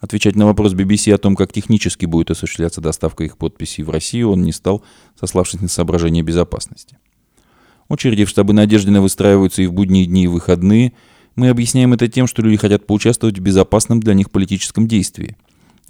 Отвечать 0.00 0.36
на 0.36 0.46
вопрос 0.46 0.74
BBC 0.74 1.14
о 1.14 1.18
том, 1.18 1.36
как 1.36 1.52
технически 1.52 2.04
будет 2.04 2.30
осуществляться 2.30 2.80
доставка 2.80 3.24
их 3.24 3.38
подписей 3.38 3.84
в 3.84 3.90
Россию, 3.90 4.32
он 4.32 4.42
не 4.42 4.52
стал, 4.52 4.84
сославшись 5.18 5.60
на 5.60 5.68
соображения 5.68 6.22
безопасности. 6.22 6.98
Очереди 7.92 8.24
в 8.24 8.30
штабы 8.30 8.54
Надеждина 8.54 9.02
выстраиваются 9.02 9.60
и 9.60 9.66
в 9.66 9.74
будние 9.74 10.06
дни, 10.06 10.24
и 10.24 10.26
в 10.26 10.32
выходные. 10.32 10.94
Мы 11.36 11.50
объясняем 11.50 11.92
это 11.92 12.08
тем, 12.08 12.26
что 12.26 12.40
люди 12.40 12.56
хотят 12.56 12.86
поучаствовать 12.86 13.38
в 13.38 13.42
безопасном 13.42 14.00
для 14.00 14.14
них 14.14 14.30
политическом 14.30 14.88
действии. 14.88 15.36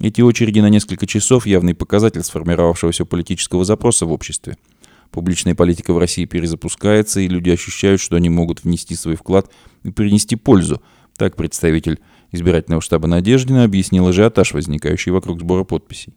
Эти 0.01 0.19
очереди 0.19 0.59
на 0.59 0.67
несколько 0.67 1.07
часов– 1.07 1.45
явный 1.47 1.73
показатель 1.73 2.21
сформировавшегося 2.21 3.05
политического 3.05 3.63
запроса 3.63 4.05
в 4.05 4.11
обществе– 4.11 4.57
Публичная 5.11 5.53
политика 5.53 5.93
в 5.93 5.99
России 5.99 6.25
перезапускается, 6.25 7.19
и 7.21 7.27
люди 7.27 7.51
ощущают, 7.51 8.01
что 8.01 8.15
они 8.15 8.29
могут 8.29 8.63
внести 8.63 8.95
свой 8.95 9.15
вклад 9.15 9.49
и 9.83 9.91
принести 9.91 10.35
пользу. 10.35 10.81
Так 11.15 11.35
представитель 11.35 11.99
избирательного 12.31 12.81
штаба 12.81 13.07
Надеждина 13.07 13.63
объяснил 13.63 14.07
ажиотаж, 14.07 14.53
возникающий 14.53 15.11
вокруг 15.11 15.39
сбора 15.39 15.65
подписей. 15.65 16.13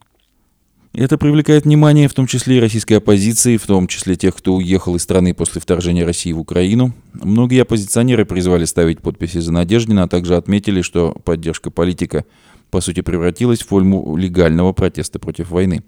Это 0.99 1.19
привлекает 1.19 1.67
внимание 1.67 2.09
в 2.09 2.15
том 2.15 2.27
числе 2.27 2.57
и 2.57 2.61
российской 2.61 2.95
оппозиции, 2.95 3.59
в 3.59 3.67
том 3.67 3.87
числе 3.87 4.17
тех, 4.17 4.35
кто 4.35 4.55
уехал 4.55 4.97
из 4.97 5.03
страны 5.03 5.35
после 5.35 5.61
вторжения 5.61 6.07
России 6.07 6.33
в 6.33 6.41
Украину. 6.41 6.95
Многие 7.13 7.61
оппозиционеры 7.61 8.25
призвали 8.25 8.65
ставить 8.65 9.03
подписи 9.03 9.37
за 9.37 9.53
Надеждина, 9.53 10.05
а 10.05 10.09
также 10.09 10.37
отметили, 10.37 10.81
что 10.81 11.13
поддержка 11.23 11.71
политика 11.71 12.25
по 12.71 12.81
сути 12.81 13.03
превратилась 13.03 13.61
в 13.61 13.67
форму 13.67 14.17
легального 14.17 14.73
протеста 14.73 15.19
против 15.19 15.51
войны. 15.51 15.85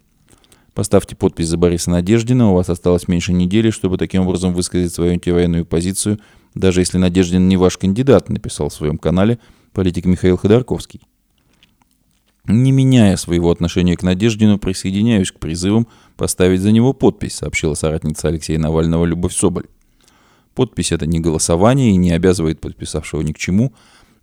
Поставьте 0.74 1.16
подпись 1.16 1.48
за 1.48 1.56
Бориса 1.56 1.88
Надеждина, 1.88 2.50
у 2.50 2.54
вас 2.54 2.68
осталось 2.68 3.08
меньше 3.08 3.32
недели, 3.32 3.70
чтобы 3.70 3.96
таким 3.96 4.26
образом 4.26 4.52
высказать 4.52 4.92
свою 4.92 5.12
антивоенную 5.12 5.64
позицию, 5.64 6.18
даже 6.54 6.82
если 6.82 6.98
Надеждин 6.98 7.48
не 7.48 7.56
ваш 7.56 7.78
кандидат, 7.78 8.28
написал 8.28 8.68
в 8.68 8.74
своем 8.74 8.98
канале 8.98 9.38
политик 9.72 10.04
Михаил 10.04 10.36
Ходорковский. 10.36 11.00
Не 12.48 12.72
меняя 12.72 13.16
своего 13.16 13.50
отношения 13.50 13.94
к 13.94 14.02
Надеждину, 14.02 14.58
присоединяюсь 14.58 15.30
к 15.30 15.38
призывам 15.38 15.86
поставить 16.16 16.62
за 16.62 16.72
него 16.72 16.94
подпись, 16.94 17.34
сообщила 17.34 17.74
соратница 17.74 18.28
Алексея 18.28 18.58
Навального 18.58 19.04
Любовь 19.04 19.34
Соболь. 19.34 19.66
Подпись– 20.54 20.90
это 20.92 21.06
не 21.06 21.20
голосование 21.20 21.90
и 21.90 21.96
не 21.96 22.10
обязывает 22.10 22.60
подписавшего 22.60 23.20
ни 23.20 23.32
к 23.32 23.38
чему, 23.38 23.74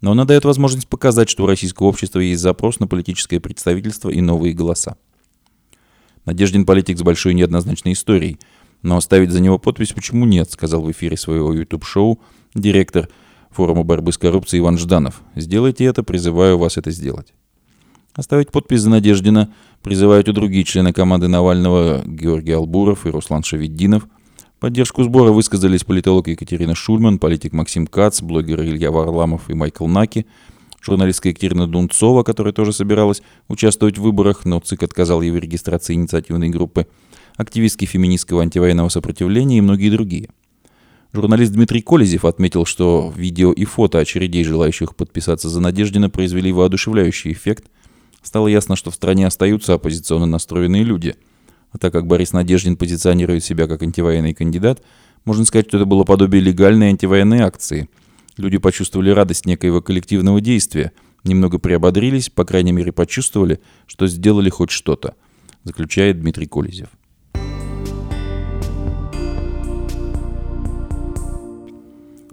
но 0.01 0.11
она 0.11 0.25
дает 0.25 0.43
возможность 0.43 0.87
показать, 0.87 1.29
что 1.29 1.43
у 1.43 1.47
российского 1.47 1.85
общества 1.85 2.19
есть 2.19 2.41
запрос 2.41 2.79
на 2.79 2.87
политическое 2.87 3.39
представительство 3.39 4.09
и 4.09 4.21
новые 4.21 4.53
голоса. 4.55 4.97
Надеждин 6.25 6.65
политик 6.65 6.97
с 6.97 7.03
большой 7.03 7.35
неоднозначной 7.35 7.93
историей. 7.93 8.39
Но 8.81 8.97
оставить 8.97 9.31
за 9.31 9.39
него 9.39 9.57
подпись 9.59 9.93
почему 9.93 10.25
нет, 10.25 10.51
сказал 10.51 10.81
в 10.81 10.91
эфире 10.91 11.15
своего 11.15 11.53
YouTube-шоу 11.53 12.19
директор 12.55 13.07
форума 13.51 13.83
борьбы 13.83 14.11
с 14.11 14.17
коррупцией 14.17 14.61
Иван 14.61 14.77
Жданов. 14.77 15.21
Сделайте 15.35 15.85
это, 15.85 16.03
призываю 16.03 16.57
вас 16.57 16.77
это 16.77 16.91
сделать. 16.91 17.33
Оставить 18.15 18.51
подпись 18.51 18.81
за 18.81 18.89
Надеждина 18.89 19.49
призывают 19.83 20.27
и 20.27 20.31
другие 20.31 20.63
члены 20.63 20.93
команды 20.93 21.27
Навального 21.27 22.01
Георгий 22.05 22.53
Албуров 22.53 23.05
и 23.05 23.09
Руслан 23.09 23.43
Шавиддинов. 23.43 24.07
Поддержку 24.59 25.03
сбора 25.03 25.31
высказались 25.31 25.83
политолог 25.83 26.27
Екатерина 26.27 26.75
Шульман, 26.75 27.19
политик 27.19 27.53
Максим 27.53 27.87
Кац, 27.87 28.21
блогер 28.21 28.61
Илья 28.61 28.91
Варламов 28.91 29.49
и 29.49 29.53
Майкл 29.53 29.87
Наки– 29.87 30.25
Журналистка 30.85 31.29
Екатерина 31.29 31.65
Дунцова, 31.65 32.21
которая 32.21 32.53
тоже 32.53 32.71
собиралась 32.71 33.23
участвовать 33.47 33.97
в 33.97 34.03
выборах, 34.03 34.45
но 34.45 34.59
ЦИК 34.59 34.83
отказал 34.83 35.23
ей 35.23 35.31
в 35.31 35.37
регистрации 35.37 35.95
инициативной 35.95 36.49
группы, 36.49 36.85
активистки 37.37 37.85
феминистского 37.85 38.43
антивоенного 38.43 38.89
сопротивления 38.89 39.57
и 39.57 39.61
многие 39.61 39.89
другие. 39.89 40.29
Журналист 41.11 41.53
Дмитрий 41.53 41.81
Колезев 41.81 42.23
отметил, 42.23 42.65
что 42.65 43.11
видео 43.15 43.51
и 43.51 43.65
фото 43.65 43.97
очередей, 43.97 44.43
желающих 44.43 44.95
подписаться 44.95 45.49
за 45.49 45.59
Надеждина, 45.59 46.11
произвели 46.11 46.51
воодушевляющий 46.51 47.31
эффект. 47.31 47.65
Стало 48.25 48.49
ясно, 48.49 48.75
что 48.75 48.91
в 48.91 48.95
стране 48.95 49.25
остаются 49.25 49.75
оппозиционно 49.75 50.25
настроенные 50.25 50.83
люди. 50.83 51.15
А 51.71 51.77
так 51.77 51.93
как 51.93 52.07
Борис 52.07 52.33
Надеждин 52.33 52.75
позиционирует 52.75 53.45
себя 53.45 53.67
как 53.67 53.83
антивоенный 53.83 54.33
кандидат, 54.33 54.81
можно 55.23 55.45
сказать, 55.45 55.67
что 55.69 55.77
это 55.77 55.85
было 55.85 56.03
подобие 56.03 56.41
легальной 56.41 56.89
антивоенной 56.89 57.39
акции– 57.39 57.87
Люди 58.37 58.57
почувствовали 58.57 59.11
радость 59.11 59.45
некоего 59.45 59.81
коллективного 59.81 60.41
действия, 60.41 60.91
немного 61.23 61.57
приободрились, 61.57 62.29
по 62.29 62.43
крайней 62.43 62.73
мере 62.73 62.91
почувствовали, 62.91 63.61
что 63.85 64.07
сделали 64.07 64.49
хоть 64.49 64.71
что-то, 64.71 65.15
заключает 65.63 66.19
Дмитрий 66.19 66.45
Колезев. 66.45 66.89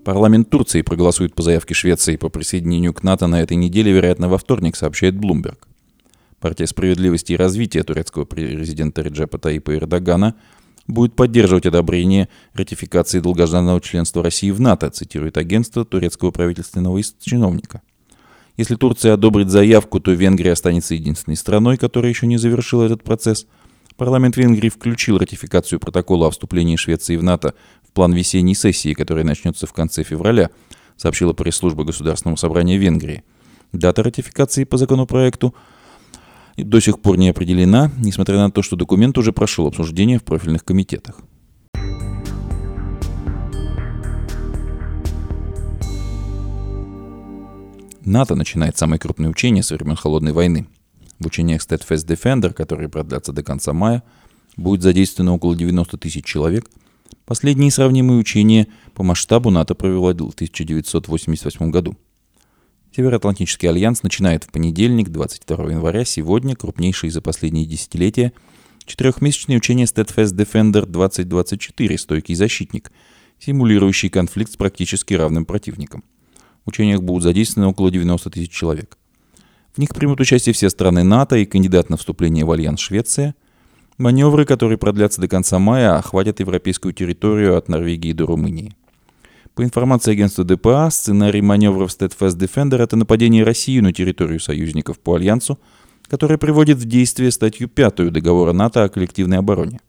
Парламент 0.05 0.51
Турции 0.51 0.83
проголосует 0.83 1.37
по 1.37 1.43
заявке 1.43 1.75
Швеции 1.75 2.17
по 2.17 2.29
присоединению 2.29 2.93
к 2.93 3.05
НАТО 3.05 3.29
на 3.29 3.41
этой 3.41 3.57
неделе, 3.57 3.93
вероятно, 3.93 4.29
во 4.29 4.39
вторник, 4.39 4.75
сообщает 4.75 5.15
Bloomberg. 5.15 5.59
Партия 6.43 6.67
справедливости 6.67 7.33
и 7.33 7.37
развития 7.37 7.83
турецкого 7.83 8.27
президента 8.27 9.01
Реджепа 9.01 9.39
Таипа 9.39 9.75
Эрдогана– 9.75 10.35
будет 10.87 11.15
поддерживать 11.15 11.67
одобрение 11.67 12.29
ратификации 12.55 13.21
долгожданного 13.21 13.81
членства 13.81 14.23
России 14.23 14.51
в 14.51 14.61
НАТО, 14.61 14.91
цитирует 14.91 15.37
агентство 15.37 15.85
турецкого 15.85 16.31
правительственного 16.31 17.01
чиновника. 17.21 17.83
Если 18.57 18.75
Турция 18.75 19.15
одобрит 19.15 19.49
заявку, 19.49 19.99
то 20.01 20.13
Венгрия 20.13 20.53
останется 20.53 20.95
единственной 20.95 21.37
страной, 21.37 21.79
которая 21.79 22.11
еще 22.11 22.27
не 22.27 22.37
завершила 22.37 22.85
этот 22.85 23.03
процесс. 23.03 23.47
Парламент 23.97 24.37
Венгрии 24.37 24.69
включил 24.69 25.19
ратификацию 25.19 25.81
протокола 25.81 26.27
о 26.27 26.31
вступлении 26.31 26.77
Швеции 26.77 27.17
в 27.17 27.23
НАТО 27.23 27.55
в 27.87 27.93
план 27.93 28.13
весенней 28.13 28.55
сессии, 28.55 28.95
которая 28.95 29.25
начнется 29.25 29.67
в 29.67 29.73
конце 29.73 30.03
февраля, 30.03 30.51
сообщила 30.97 31.33
пресс-служба 31.33 31.85
Государственного 31.85 32.37
собрания 32.37 32.77
Венгрии. 32.77 33.25
Дата 33.73 34.03
ратификации 34.03 34.65
по 34.65 34.77
законопроекту 34.77 35.55
до 36.57 36.81
сих 36.81 37.01
пор 37.01 37.19
не 37.19 37.29
определена, 37.29 37.91
несмотря 37.99 38.37
на 38.39 38.51
то, 38.51 38.63
что 38.63 38.77
документ 38.77 39.17
уже 39.19 39.33
прошел 39.33 39.67
обсуждение 39.67 40.19
в 40.19 40.25
профильных 40.25 40.65
комитетах. 40.65 41.21
НАТО 48.05 48.35
начинает 48.35 48.77
самое 48.77 48.99
крупное 48.99 49.31
учение 49.31 49.63
со 49.63 49.77
времен 49.77 49.97
Холодной 49.97 50.33
войны. 50.33 50.67
В 51.21 51.27
учениях 51.27 51.63
Steadfast 51.63 52.07
Defender, 52.07 52.53
которые 52.53 52.89
продлятся 52.89 53.33
до 53.33 53.43
конца 53.43 53.73
мая, 53.73 54.03
будет 54.57 54.83
задействовано 54.83 55.35
около 55.35 55.55
90 55.55 55.97
тысяч 55.99 56.25
человек. 56.25 56.69
Последние 57.25 57.71
сравнимые 57.71 58.19
учения 58.19 58.67
по 58.95 59.05
масштабу 59.05 59.51
НАТО 59.51 59.75
провело 59.75 60.09
в 60.09 60.35
1988 60.35 61.71
году– 61.71 61.97
Североатлантический 62.95 63.71
альянс 63.71 64.03
начинает 64.03 64.45
в 64.45 64.51
понедельник, 64.51 65.09
22 65.09 65.71
января, 65.71 66.05
сегодня, 66.05 66.55
крупнейший 66.55 67.09
за 67.09 67.23
последние 67.23 67.65
десятилетия, 67.65 68.35
четырехмесячное 68.85 69.57
учение 69.57 69.87
Steadfast 69.87 70.37
Defender 70.37 70.85
2024 70.85 71.97
«Стойкий 71.97 72.35
защитник», 72.35 72.93
симулирующий 73.39 74.11
конфликт 74.11 74.53
с 74.53 74.57
практически 74.57 75.15
равным 75.15 75.47
противником. 75.47 76.05
В 76.67 76.69
учениях 76.69 77.03
будут 77.03 77.23
задействованы 77.23 77.71
около 77.71 77.91
90 77.91 78.29
тысяч 78.29 78.51
человек. 78.51 78.99
В 79.75 79.79
них 79.79 79.89
примут 79.95 80.21
участие 80.21 80.53
все 80.53 80.69
страны 80.69 81.03
НАТО 81.03 81.37
и 81.37 81.47
кандидат 81.47 81.89
на 81.89 81.97
вступление 81.97 82.45
в 82.45 82.51
альянс 82.51 82.79
Швеция. 82.79 83.35
Маневры, 83.97 84.45
которые 84.45 84.77
продлятся 84.77 85.23
до 85.23 85.29
конца 85.29 85.59
мая, 85.59 85.97
охватят 85.97 86.41
европейскую 86.41 86.93
территорию 86.93 87.57
от 87.57 87.69
Норвегии 87.69 88.13
до 88.13 88.27
Румынии. 88.27 88.77
По 89.55 89.63
информации 89.63 90.13
агентства 90.13 90.45
ДПА, 90.45 90.89
сценарий 90.91 91.43
маневров 91.43 91.91
Steadfast 91.91 92.39
Defender– 92.39 92.79
это 92.83 92.97
нападение 92.97 93.45
России 93.45 93.81
на 93.81 93.93
территорию 93.93 94.41
союзников 94.41 94.99
по 94.99 95.15
Альянсу, 95.15 95.59
которое 96.09 96.39
приводит 96.39 96.79
в 96.79 96.87
действие 96.87 97.31
статью 97.31 97.69
5 97.69 98.11
договора 98.11 98.53
НАТО 98.55 98.83
о 98.83 98.89
коллективной 98.89 99.37
обороне. 99.37 99.81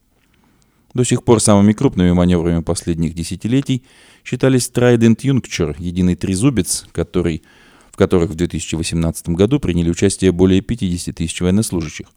До 0.94 1.06
сих 1.06 1.24
пор 1.24 1.40
самыми 1.40 1.72
крупными 1.72 2.12
маневрами 2.12 2.62
последних 2.62 3.14
десятилетий 3.14 3.84
считались 4.26 4.70
Trident 4.70 5.20
Juncture– 5.20 5.76
единый 5.80 6.16
трезубец, 6.16 6.86
который, 6.92 7.42
в 7.90 7.96
которых 7.96 8.32
в 8.32 8.36
2018 8.36 9.30
году 9.30 9.62
приняли 9.62 9.90
участие 9.90 10.34
более 10.34 10.60
50 10.60 11.16
тысяч 11.16 11.40
военнослужащих. 11.40 12.08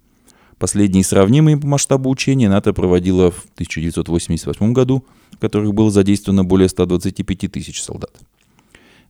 Последние 0.59 1.05
сравнимые 1.05 1.59
по 1.59 1.67
масштабу 1.67 2.09
учения 2.09 2.49
НАТО 2.49 2.73
проводило 2.73 3.31
в 3.31 3.45
1988 3.55 4.73
году, 4.73 5.05
в 5.33 5.39
которых 5.39 5.75
было 5.75 5.91
задействовано 5.91 6.45
более 6.45 6.69
125 6.69 7.53
тысяч 7.53 7.83
солдат. 7.83 8.13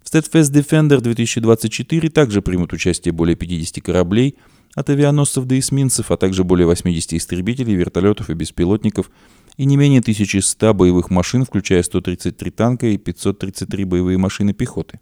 В 0.02 0.12
Steadfast 0.12 0.52
Defender 0.52 1.00
2024 1.00 2.10
также 2.10 2.42
примут 2.42 2.72
участие 2.72 3.12
более 3.12 3.36
50 3.36 3.82
кораблей, 3.82 4.36
от 4.74 4.90
авианосцев 4.90 5.46
до 5.46 5.58
эсминцев, 5.58 6.10
а 6.10 6.16
также 6.16 6.44
более 6.44 6.66
80 6.66 7.14
истребителей, 7.14 7.74
вертолетов 7.74 8.28
и 8.28 8.34
беспилотников, 8.34 9.10
и 9.56 9.64
не 9.64 9.76
менее 9.76 10.00
1100 10.00 10.74
боевых 10.74 11.10
машин, 11.10 11.44
включая 11.44 11.82
133 11.82 12.50
танка 12.50 12.86
и 12.86 12.98
533 12.98 13.84
боевые 13.84 14.18
машины 14.18 14.52
пехоты. 14.52 15.00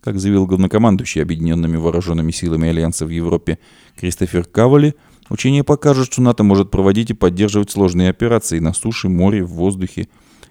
Как 0.00 0.20
заявил 0.20 0.46
главнокомандующий 0.46 1.22
Объединенными 1.22 1.76
Вооруженными 1.76 2.30
Силами 2.30 2.68
Альянса 2.68 3.04
в 3.04 3.08
Европе 3.08 3.58
Кристофер 3.96 4.44
Кавали, 4.44 4.94
учение 5.30 5.64
покажет, 5.64 6.12
что 6.12 6.22
НАТО 6.22 6.42
может 6.44 6.70
проводить 6.70 7.10
и 7.10 7.14
поддерживать 7.14 7.70
сложные 7.70 8.10
операции 8.10 8.58
на 8.58 8.72
суше, 8.72 9.08
море, 9.08 9.44
в 9.44 9.50
воздухе, 9.50 10.08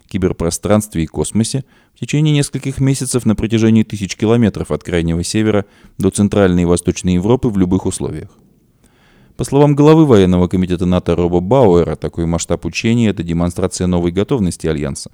киберпространстве 0.08 1.04
и 1.04 1.06
космосе 1.06 1.64
в 1.94 2.00
течение 2.00 2.34
нескольких 2.34 2.78
месяцев 2.78 3.26
на 3.26 3.34
протяжении 3.34 3.82
тысяч 3.82 4.16
километров 4.16 4.70
от 4.70 4.84
Крайнего 4.84 5.24
Севера 5.24 5.64
до 5.98 6.10
Центральной 6.10 6.62
и 6.62 6.66
Восточной 6.66 7.14
Европы 7.14 7.48
в 7.48 7.58
любых 7.58 7.86
условиях. 7.86 8.30
По 9.36 9.42
словам 9.42 9.74
главы 9.74 10.06
военного 10.06 10.46
комитета 10.46 10.86
НАТО 10.86 11.16
Роба 11.16 11.40
Бауэра, 11.40 11.96
такой 11.96 12.26
масштаб 12.26 12.64
учения– 12.64 13.08
это 13.10 13.24
демонстрация 13.24 13.88
новой 13.88 14.12
готовности 14.12 14.68
Альянса. 14.68 15.10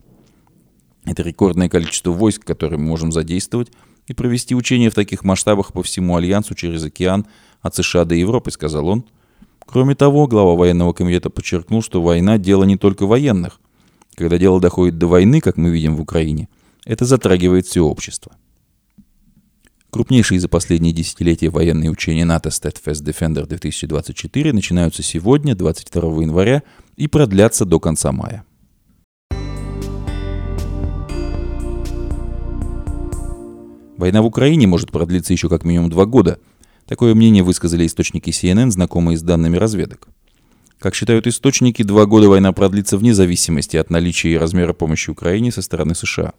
Это 1.07 1.23
рекордное 1.23 1.71
количество 1.71 2.11
войск, 2.11 2.45
которые 2.45 2.79
мы 2.79 2.87
можем 2.87 3.13
задействовать 3.13 3.73
и 4.07 4.13
провести 4.13 4.55
учения 4.55 4.91
в 4.91 4.95
таких 4.95 5.25
масштабах 5.25 5.73
по 5.73 5.83
всему 5.83 6.17
Альянсу 6.17 6.55
через 6.55 6.85
океан 6.85 7.27
от 7.63 7.75
США 7.75 8.05
до 8.05 8.15
Европы, 8.15 8.51
сказал 8.51 8.89
он. 8.89 9.05
Кроме 9.73 9.95
того, 9.95 10.27
глава 10.27 10.57
военного 10.57 10.93
комитета 10.93 11.31
подчеркнул, 11.31 11.81
что 11.81 12.03
война– 12.03 12.39
дело 12.39 12.65
не 12.65 12.77
только 12.77 13.07
военных. 13.07 13.61
Когда 14.17 14.37
дело 14.37 14.61
доходит 14.61 14.99
до 14.99 15.07
войны, 15.07 15.41
как 15.41 15.57
мы 15.57 15.71
видим 15.71 15.95
в 15.95 16.01
Украине, 16.01 16.49
это 16.85 17.05
затрагивает 17.05 17.67
все 17.67 17.83
общество. 17.83 18.33
Крупнейшие 19.91 20.41
за 20.41 20.49
последние 20.49 20.93
десятилетия 20.93 21.51
военные 21.51 21.89
учения 21.89 22.25
НАТО 22.25 22.49
Steadfast 22.49 23.05
Defender 23.05 23.47
2024 23.47 24.53
начинаются 24.53 25.05
сегодня, 25.05 25.55
22 25.55 26.23
января, 26.23 26.65
и 26.97 27.07
продлятся 27.07 27.65
до 27.65 27.79
конца 27.79 28.11
мая. 28.11 28.45
Война 33.97 34.23
в 34.23 34.27
Украине 34.27 34.67
может 34.67 34.91
продлиться 34.91 35.33
еще 35.33 35.49
как 35.49 35.65
минимум 35.65 35.91
два 35.91 36.07
года. 36.07 36.41
Такое 36.91 37.15
мнение 37.15 37.45
высказали 37.45 37.87
источники 37.87 38.31
CNN, 38.31 38.73
знакомые 38.73 39.17
с 39.17 39.23
данными 39.23 39.57
разведок. 39.57 40.09
Как 40.81 40.97
считают 40.97 41.29
источники, 41.29 41.85
два 41.85 42.05
года 42.05 42.29
война 42.29 42.51
продлится 42.51 42.99
вне 42.99 43.15
зависимости 43.15 43.77
от 43.77 43.91
наличия 43.91 44.33
и 44.33 44.37
размера 44.37 44.73
помощи 44.73 45.09
Украине 45.09 45.53
со 45.53 45.63
стороны 45.63 45.95
США. 45.95 46.33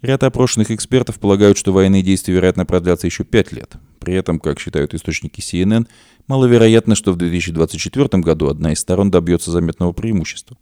Ряд 0.00 0.22
опрошенных 0.22 0.70
экспертов 0.70 1.18
полагают, 1.18 1.58
что 1.58 1.74
военные 1.74 2.02
действия, 2.02 2.32
вероятно, 2.32 2.64
продлятся 2.64 3.08
еще 3.08 3.24
пять 3.24 3.52
лет. 3.52 3.76
При 3.98 4.14
этом, 4.14 4.40
как 4.40 4.58
считают 4.58 4.94
источники 4.94 5.40
CNN, 5.40 5.86
маловероятно, 6.28 6.94
что 6.94 7.12
в 7.12 7.18
2024 7.18 8.22
году 8.22 8.48
одна 8.48 8.72
из 8.72 8.78
сторон 8.78 9.10
добьется 9.10 9.50
заметного 9.50 9.92
преимущества. 9.92 10.56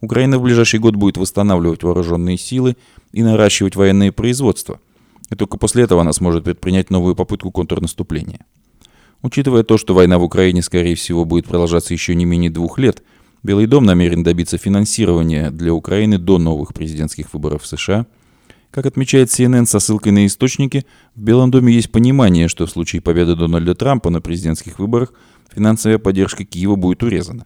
Украина 0.00 0.38
в 0.38 0.42
ближайший 0.42 0.80
год 0.80 0.96
будет 0.96 1.18
восстанавливать 1.18 1.82
вооруженные 1.82 2.38
силы 2.38 2.78
и 3.12 3.22
наращивать 3.22 3.76
военное 3.76 4.10
производство– 4.10 4.80
и 5.32 5.34
только 5.34 5.56
после 5.56 5.84
этого 5.84 6.02
она 6.02 6.12
сможет 6.12 6.44
предпринять 6.44 6.90
новую 6.90 7.16
попытку 7.16 7.50
контрнаступления. 7.50 8.44
Учитывая 9.22 9.62
то, 9.62 9.78
что 9.78 9.94
война 9.94 10.18
в 10.18 10.24
Украине, 10.24 10.62
скорее 10.62 10.94
всего, 10.94 11.24
будет 11.24 11.46
продолжаться 11.46 11.94
еще 11.94 12.14
не 12.14 12.26
менее 12.26 12.50
двух 12.50 12.78
лет, 12.78 13.02
Белый 13.42 13.66
дом 13.66 13.84
намерен 13.84 14.22
добиться 14.22 14.56
финансирования 14.56 15.50
для 15.50 15.74
Украины 15.74 16.18
до 16.18 16.38
новых 16.38 16.74
президентских 16.74 17.32
выборов 17.32 17.62
в 17.62 17.66
США. 17.66 18.06
Как 18.70 18.86
отмечает 18.86 19.30
CNN 19.30 19.66
со 19.66 19.80
ссылкой 19.80 20.12
на 20.12 20.26
источники, 20.26 20.84
в 21.16 21.22
Белом 21.22 21.50
доме 21.50 21.74
есть 21.74 21.90
понимание, 21.90 22.46
что 22.46 22.66
в 22.66 22.70
случае 22.70 23.02
победы 23.02 23.34
Дональда 23.34 23.74
Трампа 23.74 24.10
на 24.10 24.20
президентских 24.20 24.78
выборах 24.78 25.12
финансовая 25.52 25.98
поддержка 25.98 26.44
Киева 26.44 26.76
будет 26.76 27.02
урезана. 27.02 27.44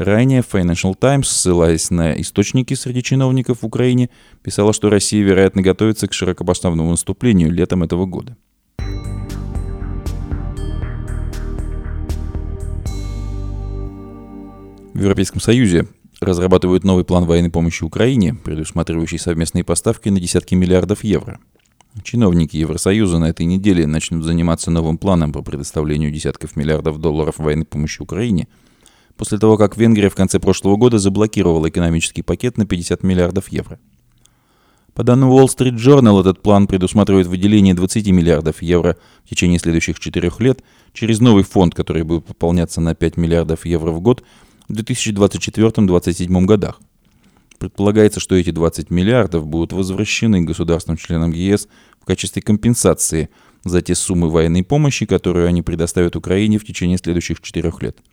Ранее 0.00 0.40
Financial 0.40 0.94
Times, 0.98 1.28
ссылаясь 1.28 1.90
на 1.90 2.18
источники 2.18 2.72
среди 2.72 3.02
чиновников 3.02 3.58
в 3.60 3.66
Украине, 3.66 4.08
писала, 4.42 4.72
что 4.72 4.88
Россия, 4.88 5.22
вероятно, 5.22 5.60
готовится 5.60 6.08
к 6.08 6.14
широкопоставному 6.14 6.92
наступлению 6.92 7.52
летом 7.52 7.82
этого 7.82 8.06
года. 8.06 8.34
В 14.94 15.02
Европейском 15.02 15.42
Союзе 15.42 15.86
разрабатывают 16.22 16.82
новый 16.82 17.04
план 17.04 17.26
военной 17.26 17.50
помощи 17.50 17.84
Украине, 17.84 18.32
предусматривающий 18.32 19.18
совместные 19.18 19.64
поставки 19.64 20.08
на 20.08 20.18
десятки 20.18 20.54
миллиардов 20.54 21.04
евро. 21.04 21.40
Чиновники 22.04 22.56
Евросоюза 22.56 23.18
на 23.18 23.28
этой 23.28 23.44
неделе 23.44 23.86
начнут 23.86 24.24
заниматься 24.24 24.70
новым 24.70 24.96
планом 24.96 25.34
по 25.34 25.42
предоставлению 25.42 26.10
десятков 26.10 26.56
миллиардов 26.56 26.98
долларов 27.00 27.34
военной 27.36 27.66
помощи 27.66 28.00
Украине– 28.00 28.48
после 29.20 29.36
того, 29.36 29.58
как 29.58 29.76
Венгрия 29.76 30.08
в 30.08 30.14
конце 30.14 30.40
прошлого 30.40 30.76
года 30.76 30.98
заблокировала 30.98 31.68
экономический 31.68 32.22
пакет 32.22 32.56
на 32.56 32.64
50 32.64 33.02
миллиардов 33.02 33.52
евро. 33.52 33.78
По 34.94 35.02
данным 35.04 35.30
Wall 35.30 35.44
Street 35.44 35.76
Journal, 35.76 36.20
этот 36.20 36.40
план 36.40 36.66
предусматривает 36.66 37.26
выделение 37.26 37.74
20 37.74 38.06
миллиардов 38.12 38.62
евро 38.62 38.96
в 39.26 39.28
течение 39.28 39.58
следующих 39.58 40.00
четырех 40.00 40.40
лет 40.40 40.64
через 40.94 41.20
новый 41.20 41.44
фонд, 41.44 41.74
который 41.74 42.02
будет 42.02 42.24
пополняться 42.24 42.80
на 42.80 42.94
5 42.94 43.18
миллиардов 43.18 43.66
евро 43.66 43.90
в 43.90 44.00
год 44.00 44.24
в 44.70 44.72
2024-2027 44.72 46.44
годах. 46.46 46.80
Предполагается, 47.58 48.20
что 48.20 48.36
эти 48.36 48.52
20 48.52 48.88
миллиардов 48.88 49.46
будут 49.46 49.74
возвращены 49.74 50.40
государствам-членам 50.40 51.32
ЕС 51.32 51.68
в 52.00 52.06
качестве 52.06 52.40
компенсации 52.40 53.28
за 53.64 53.82
те 53.82 53.94
суммы 53.94 54.30
военной 54.30 54.64
помощи, 54.64 55.04
которую 55.04 55.46
они 55.46 55.60
предоставят 55.60 56.16
Украине 56.16 56.58
в 56.58 56.64
течение 56.64 56.96
следующих 56.96 57.42
четырех 57.42 57.82
лет– 57.82 57.98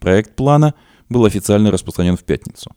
Проект 0.00 0.34
плана 0.34 0.74
был 1.08 1.24
официально 1.24 1.70
распространен 1.70 2.16
в 2.16 2.24
пятницу. 2.24 2.70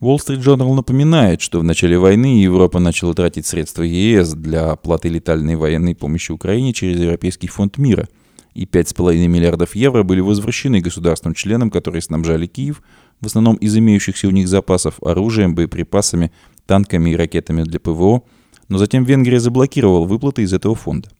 Wall 0.00 0.16
Street 0.16 0.40
Journal 0.40 0.74
напоминает, 0.74 1.42
что 1.42 1.60
в 1.60 1.64
начале 1.64 1.98
войны 1.98 2.40
Европа 2.40 2.80
начала 2.80 3.14
тратить 3.14 3.46
средства 3.46 3.82
ЕС 3.82 4.32
для 4.32 4.70
оплаты 4.70 5.08
летальной 5.08 5.56
военной 5.56 5.94
помощи 5.94 6.32
Украине 6.32 6.72
через 6.72 6.98
Европейский 6.98 7.48
фонд 7.48 7.76
мира, 7.76 8.08
и 8.54 8.64
5,5 8.64 9.26
миллиардов 9.26 9.76
евро 9.76 10.02
были 10.02 10.20
возвращены 10.20 10.80
государствам-членам, 10.80 11.70
которые 11.70 12.02
снабжали 12.02 12.46
Киев, 12.46 12.82
в 13.20 13.26
основном 13.26 13.56
из 13.56 13.76
имеющихся 13.76 14.26
у 14.26 14.30
них 14.30 14.48
запасов 14.48 14.94
оружием, 15.02 15.54
боеприпасами, 15.54 16.32
танками 16.66 17.10
и 17.10 17.16
ракетами 17.16 17.62
для 17.62 17.78
ПВО, 17.78 18.22
но 18.68 18.78
затем 18.78 19.04
Венгрия 19.04 19.38
заблокировала 19.38 20.06
выплаты 20.06 20.42
из 20.42 20.52
этого 20.54 20.74
фонда. 20.74 21.10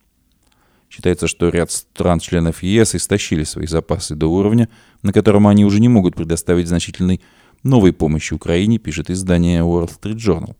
Считается, 0.91 1.29
что 1.29 1.49
ряд 1.51 1.71
стран-членов 1.71 2.65
ЕС 2.65 2.97
истощили 2.97 3.45
свои 3.45 3.67
запасы 3.67 4.17
до 4.17 4.27
уровня, 4.27 4.69
на 5.03 5.13
котором 5.13 5.47
они 5.47 5.65
уже 5.65 5.81
не 5.81 5.89
могут 5.89 6.17
предоставить 6.17 6.67
значительной 6.67 7.21
новой 7.63 7.93
помощи 7.93 8.35
Украине, 8.35 8.79
пишет 8.79 9.09
издание 9.09 9.61
Wall 9.61 9.89
Street 9.89 10.17
Journal. 10.17 10.57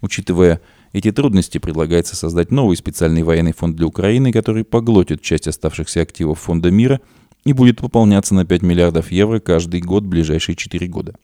Учитывая 0.00 0.62
эти 0.94 1.12
трудности, 1.12 1.58
предлагается 1.58 2.16
создать 2.16 2.50
новый 2.50 2.78
специальный 2.78 3.22
военный 3.22 3.52
фонд 3.52 3.76
для 3.76 3.86
Украины, 3.86 4.32
который 4.32 4.64
поглотит 4.64 5.20
часть 5.20 5.46
оставшихся 5.46 6.00
активов 6.00 6.40
Фонда 6.40 6.70
мира 6.70 7.02
и 7.44 7.52
будет 7.52 7.80
пополняться 7.80 8.34
на 8.34 8.46
5 8.46 8.62
миллиардов 8.62 9.12
евро 9.12 9.40
каждый 9.40 9.82
год 9.82 10.04
в 10.04 10.08
ближайшие 10.08 10.56
4 10.56 10.86
года. 10.86 11.14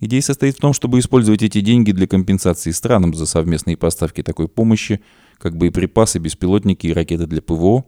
Идея 0.00 0.22
состоит 0.22 0.56
в 0.56 0.60
том, 0.60 0.72
чтобы 0.72 0.98
использовать 0.98 1.42
эти 1.42 1.60
деньги 1.60 1.92
для 1.92 2.08
компенсации 2.08 2.72
странам 2.72 3.14
за 3.14 3.26
совместные 3.26 3.76
поставки 3.76 4.24
такой 4.24 4.48
помощи, 4.48 5.00
как 5.40 5.56
боеприпасы, 5.56 6.18
беспилотники 6.18 6.86
и 6.86 6.92
ракеты 6.92 7.26
для 7.26 7.40
ПВО. 7.40 7.84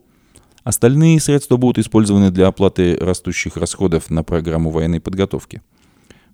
Остальные 0.65 1.21
средства 1.21 1.57
будут 1.57 1.79
использованы 1.79 2.31
для 2.31 2.47
оплаты 2.47 2.97
растущих 2.97 3.57
расходов 3.57 4.11
на 4.11 4.23
программу 4.23 4.71
военной 4.71 5.01
подготовки. 5.01 5.61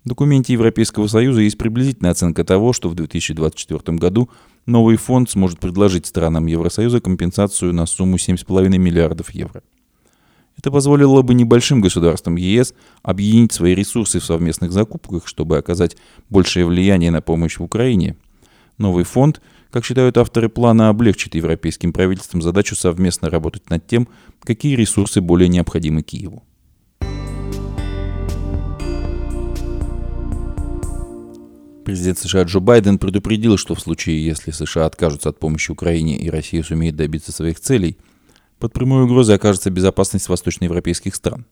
В 0.05 0.09
документе 0.09 0.53
Европейского 0.53 1.09
Союза 1.09 1.41
есть 1.41 1.59
приблизительная 1.59 2.13
оценка 2.13 2.45
того, 2.45 2.73
что 2.73 2.89
в 2.89 2.95
2024 2.95 3.99
году 3.99 4.31
новый 4.65 4.97
фонд 4.97 5.31
сможет 5.31 5.59
предложить 5.59 6.07
странам 6.07 6.47
Евросоюза 6.47 7.01
компенсацию 7.01 7.75
на 7.75 7.85
сумму 7.85 8.17
7,5 8.17 8.69
миллиардов 8.79 9.31
евро. 9.33 9.63
Это 10.57 10.71
позволило 10.71 11.23
бы 11.23 11.35
небольшим 11.35 11.81
государствам 11.81 12.37
ЕС 12.37 12.75
объединить 13.03 13.53
свои 13.53 13.75
ресурсы 13.75 14.19
в 14.19 14.25
совместных 14.25 14.73
закупках, 14.73 15.27
чтобы 15.27 15.57
оказать 15.57 15.97
большее 16.31 16.67
влияние 16.67 17.11
на 17.11 17.23
помощь 17.23 17.59
в 17.59 17.63
Украине. 17.63 18.17
Новый 18.77 19.05
фонд, 19.05 19.41
как 19.71 19.85
считают 19.85 20.17
авторы 20.19 20.49
плана, 20.49 20.89
облегчит 20.89 21.35
европейским 21.35 21.93
правительствам 21.93 22.43
задачу 22.43 22.75
совместно 22.75 23.31
работать 23.31 23.71
над 23.71 23.87
тем, 23.87 24.09
какие 24.43 24.77
ресурсы 24.77 25.21
более 25.21 25.49
необходимы 25.49 26.03
Киеву. 26.03 26.45
Президент 31.85 32.19
США 32.19 32.43
Джо 32.43 32.61
Байден 32.61 32.99
предупредил, 32.99 33.57
что 33.57 33.75
в 33.75 33.81
случае, 33.81 34.25
если 34.25 34.51
США 34.51 34.85
откажутся 34.85 35.31
от 35.31 35.39
помощи 35.39 35.71
Украине 35.71 36.19
и 36.19 36.29
Россия 36.29 36.63
сумеет 36.63 36.97
добиться 36.97 37.33
своих 37.33 37.61
целей– 37.61 37.99
под 38.59 38.73
прямой 38.73 39.05
угрозой 39.05 39.37
окажется 39.37 39.71
безопасность 39.71 40.29
восточноевропейских 40.29 41.15
стран. 41.15 41.47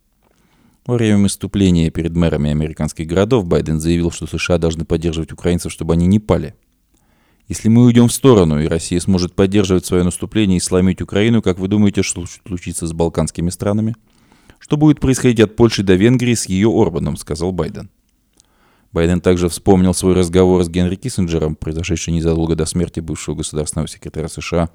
Во 0.87 0.95
время 0.95 1.23
выступления 1.23 1.91
перед 1.91 2.17
мэрами 2.17 2.51
американских 2.51 3.07
городов 3.07 3.47
Байден 3.47 3.79
заявил, 3.81 4.11
что 4.11 4.27
США 4.27 4.59
должны 4.59 4.85
поддерживать 4.85 5.33
украинцев, 5.33 5.73
чтобы 5.73 5.95
они 5.95 6.07
не 6.07 6.19
пали. 6.19 6.55
Если 7.49 7.69
мы 7.69 7.85
уйдем 7.85 8.09
в 8.09 8.13
сторону, 8.13 8.61
и 8.61 8.67
Россия 8.67 8.99
сможет 8.99 9.35
поддерживать 9.35 9.87
свое 9.87 10.03
наступление 10.03 10.57
и 10.57 10.61
сломить 10.61 11.01
Украину, 11.01 11.43
как 11.43 11.61
вы 11.61 11.69
думаете, 11.69 12.03
что 12.03 12.25
случится 12.27 12.89
с 12.89 12.93
балканскими 12.93 13.51
странами? 13.51 13.95
Что 14.59 14.77
будет 14.77 14.99
происходить 14.99 15.39
от 15.39 15.55
Польши 15.55 15.85
до 15.85 15.95
Венгрии 15.95 16.35
с 16.35 16.47
ее 16.47 16.69
Орбаном, 16.69 17.17
сказал 17.17 17.53
Байден. 17.53 17.89
Байден 18.91 19.21
также 19.21 19.49
вспомнил 19.49 19.95
свой 19.95 20.15
разговор 20.15 20.65
с 20.65 20.69
Генри 20.69 20.97
Киссинджером, 20.97 21.55
произошедший 21.55 22.15
незадолго 22.15 22.57
до 22.57 22.67
смерти 22.67 22.99
бывшего 22.99 23.37
государственного 23.37 23.87
секретаря 23.87 24.29
США 24.29 24.71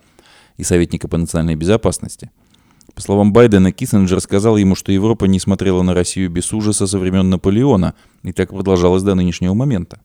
и 0.56 0.64
советника 0.64 1.10
по 1.10 1.18
национальной 1.18 1.56
безопасности. 1.56 2.32
По 2.96 3.02
словам 3.02 3.34
Байдена, 3.34 3.74
Киссинджер 3.74 4.22
сказал 4.22 4.56
ему, 4.56 4.76
что 4.76 4.94
Европа 4.94 5.26
не 5.26 5.40
смотрела 5.40 5.82
на 5.82 5.94
Россию 5.94 6.30
без 6.30 6.54
ужаса 6.54 6.88
со 6.88 7.00
времен 7.00 7.30
Наполеона, 7.30 7.96
и 8.24 8.32
так 8.32 8.50
продолжалось 8.52 9.04
до 9.04 9.16
нынешнего 9.16 9.54
момента. 9.54 10.00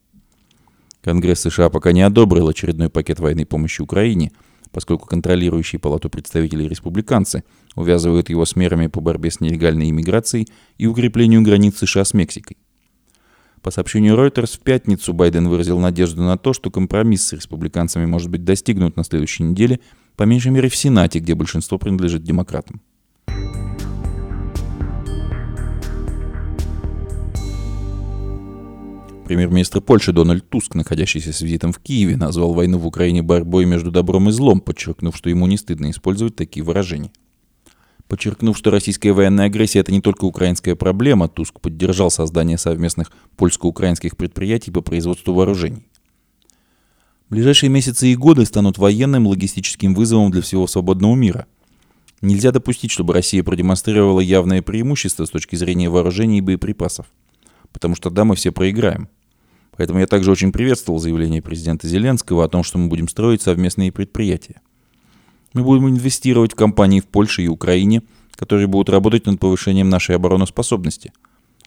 Конгресс 1.06 1.42
США 1.42 1.70
пока 1.70 1.92
не 1.92 2.02
одобрил 2.02 2.48
очередной 2.48 2.90
пакет 2.90 3.20
военной 3.20 3.46
помощи 3.46 3.80
Украине, 3.80 4.32
поскольку 4.72 5.06
контролирующие 5.06 5.78
палату 5.78 6.10
представителей 6.10 6.66
республиканцы 6.66 7.44
увязывают 7.76 8.28
его 8.28 8.44
с 8.44 8.56
мерами 8.56 8.88
по 8.88 9.00
борьбе 9.00 9.30
с 9.30 9.38
нелегальной 9.38 9.90
иммиграцией 9.90 10.48
и 10.78 10.86
укреплению 10.86 11.42
границ 11.42 11.78
США 11.78 12.04
с 12.04 12.12
Мексикой. 12.12 12.56
По 13.62 13.70
сообщению 13.70 14.16
Reuters, 14.16 14.56
в 14.56 14.60
пятницу 14.64 15.12
Байден 15.12 15.46
выразил 15.48 15.78
надежду 15.78 16.22
на 16.22 16.36
то, 16.36 16.52
что 16.52 16.72
компромисс 16.72 17.28
с 17.28 17.34
республиканцами 17.34 18.04
может 18.04 18.28
быть 18.28 18.42
достигнут 18.42 18.96
на 18.96 19.04
следующей 19.04 19.44
неделе, 19.44 19.78
по 20.16 20.24
меньшей 20.24 20.50
мере 20.50 20.68
в 20.68 20.74
Сенате, 20.74 21.20
где 21.20 21.36
большинство 21.36 21.78
принадлежит 21.78 22.24
демократам. 22.24 22.80
Премьер-министр 29.26 29.80
Польши 29.80 30.12
Дональд 30.12 30.48
Туск, 30.48 30.76
находящийся 30.76 31.32
с 31.32 31.40
визитом 31.40 31.72
в 31.72 31.80
Киеве, 31.80 32.16
назвал 32.16 32.54
войну 32.54 32.78
в 32.78 32.86
Украине 32.86 33.22
борьбой 33.22 33.64
между 33.64 33.90
добром 33.90 34.28
и 34.28 34.32
злом, 34.32 34.60
подчеркнув, 34.60 35.16
что 35.16 35.28
ему 35.28 35.48
не 35.48 35.56
стыдно 35.56 35.90
использовать 35.90 36.36
такие 36.36 36.62
выражения. 36.62 37.10
Подчеркнув, 38.06 38.56
что 38.56 38.70
российская 38.70 39.10
военная 39.10 39.46
агрессия– 39.46 39.78
это 39.80 39.90
не 39.90 40.00
только 40.00 40.26
украинская 40.26 40.76
проблема, 40.76 41.26
Туск 41.26 41.58
поддержал 41.58 42.08
создание 42.12 42.56
совместных 42.56 43.10
польско-украинских 43.36 44.16
предприятий 44.16 44.70
по 44.70 44.80
производству 44.80 45.34
вооружений. 45.34 45.88
Ближайшие 47.28 47.68
месяцы 47.68 48.06
и 48.06 48.14
годы 48.14 48.46
станут 48.46 48.78
военным 48.78 49.26
логистическим 49.26 49.92
вызовом 49.96 50.30
для 50.30 50.40
всего 50.40 50.68
свободного 50.68 51.16
мира. 51.16 51.46
Нельзя 52.20 52.52
допустить, 52.52 52.92
чтобы 52.92 53.12
Россия 53.12 53.42
продемонстрировала 53.42 54.20
явное 54.20 54.62
преимущество 54.62 55.24
с 55.24 55.30
точки 55.30 55.56
зрения 55.56 55.90
вооружений 55.90 56.38
и 56.38 56.42
боеприпасов. 56.42 57.06
Потому 57.72 57.96
что 57.96 58.04
тогда 58.04 58.24
мы 58.24 58.36
все 58.36 58.52
проиграем. 58.52 59.08
Поэтому 59.76 60.00
я 60.00 60.06
также 60.06 60.30
очень 60.30 60.52
приветствовал 60.52 60.98
заявление 60.98 61.42
президента 61.42 61.86
Зеленского 61.86 62.44
о 62.44 62.48
том, 62.48 62.62
что 62.62 62.78
мы 62.78 62.88
будем 62.88 63.08
строить 63.08 63.42
совместные 63.42 63.92
предприятия. 63.92 64.60
Мы 65.52 65.62
будем 65.62 65.88
инвестировать 65.88 66.52
в 66.52 66.56
компании 66.56 67.00
в 67.00 67.06
Польше 67.06 67.42
и 67.42 67.48
Украине, 67.48 68.02
которые 68.34 68.66
будут 68.66 68.90
работать 68.90 69.26
над 69.26 69.40
повышением 69.40 69.88
нашей 69.88 70.16
обороноспособности. 70.16 71.12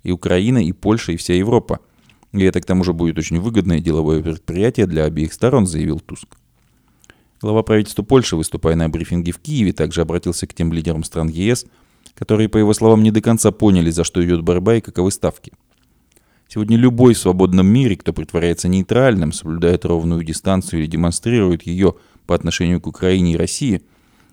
И 0.03 0.11
Украина, 0.11 0.63
и 0.63 0.71
Польша, 0.71 1.11
и 1.11 1.17
вся 1.17 1.33
Европа. 1.33 1.79
И 2.31 2.43
это 2.43 2.61
к 2.61 2.65
тому 2.65 2.83
же 2.83 2.93
будет 2.93 3.17
очень 3.17 3.39
выгодное 3.39 3.79
деловое 3.79 4.21
предприятие 4.21 4.85
для 4.85 5.05
обеих 5.05 5.33
сторон, 5.33 5.65
заявил 5.65 5.99
Туск. 5.99 6.37
Глава 7.41 7.63
правительства 7.63 8.03
Польши, 8.03 8.35
выступая 8.35 8.75
на 8.75 8.89
брифинге 8.89 9.31
в 9.31 9.39
Киеве, 9.39 9.71
также 9.71 10.01
обратился 10.01 10.45
к 10.45 10.53
тем 10.53 10.73
лидерам 10.73 11.03
стран 11.03 11.29
ЕС, 11.29 11.65
которые, 12.13 12.49
по 12.49 12.57
его 12.57 12.73
словам, 12.73 13.01
не 13.01 13.11
до 13.11 13.21
конца 13.21 13.51
поняли, 13.51 13.89
за 13.91 14.03
что 14.03 14.23
идет 14.23 14.43
борьба 14.43 14.75
и 14.75 14.81
каковы 14.81 15.11
ставки. 15.11 15.53
Сегодня 16.51 16.77
любой 16.77 17.13
в 17.13 17.19
свободном 17.19 17.67
мире, 17.67 17.95
кто 17.95 18.11
притворяется 18.11 18.67
нейтральным, 18.67 19.31
соблюдает 19.33 19.85
ровную 19.85 20.23
дистанцию 20.23 20.79
или 20.81 20.87
демонстрирует 20.87 21.61
ее 21.61 21.93
по 22.25 22.33
отношению 22.33 22.81
к 22.81 22.87
Украине 22.87 23.33
и 23.33 23.37
России, 23.37 23.83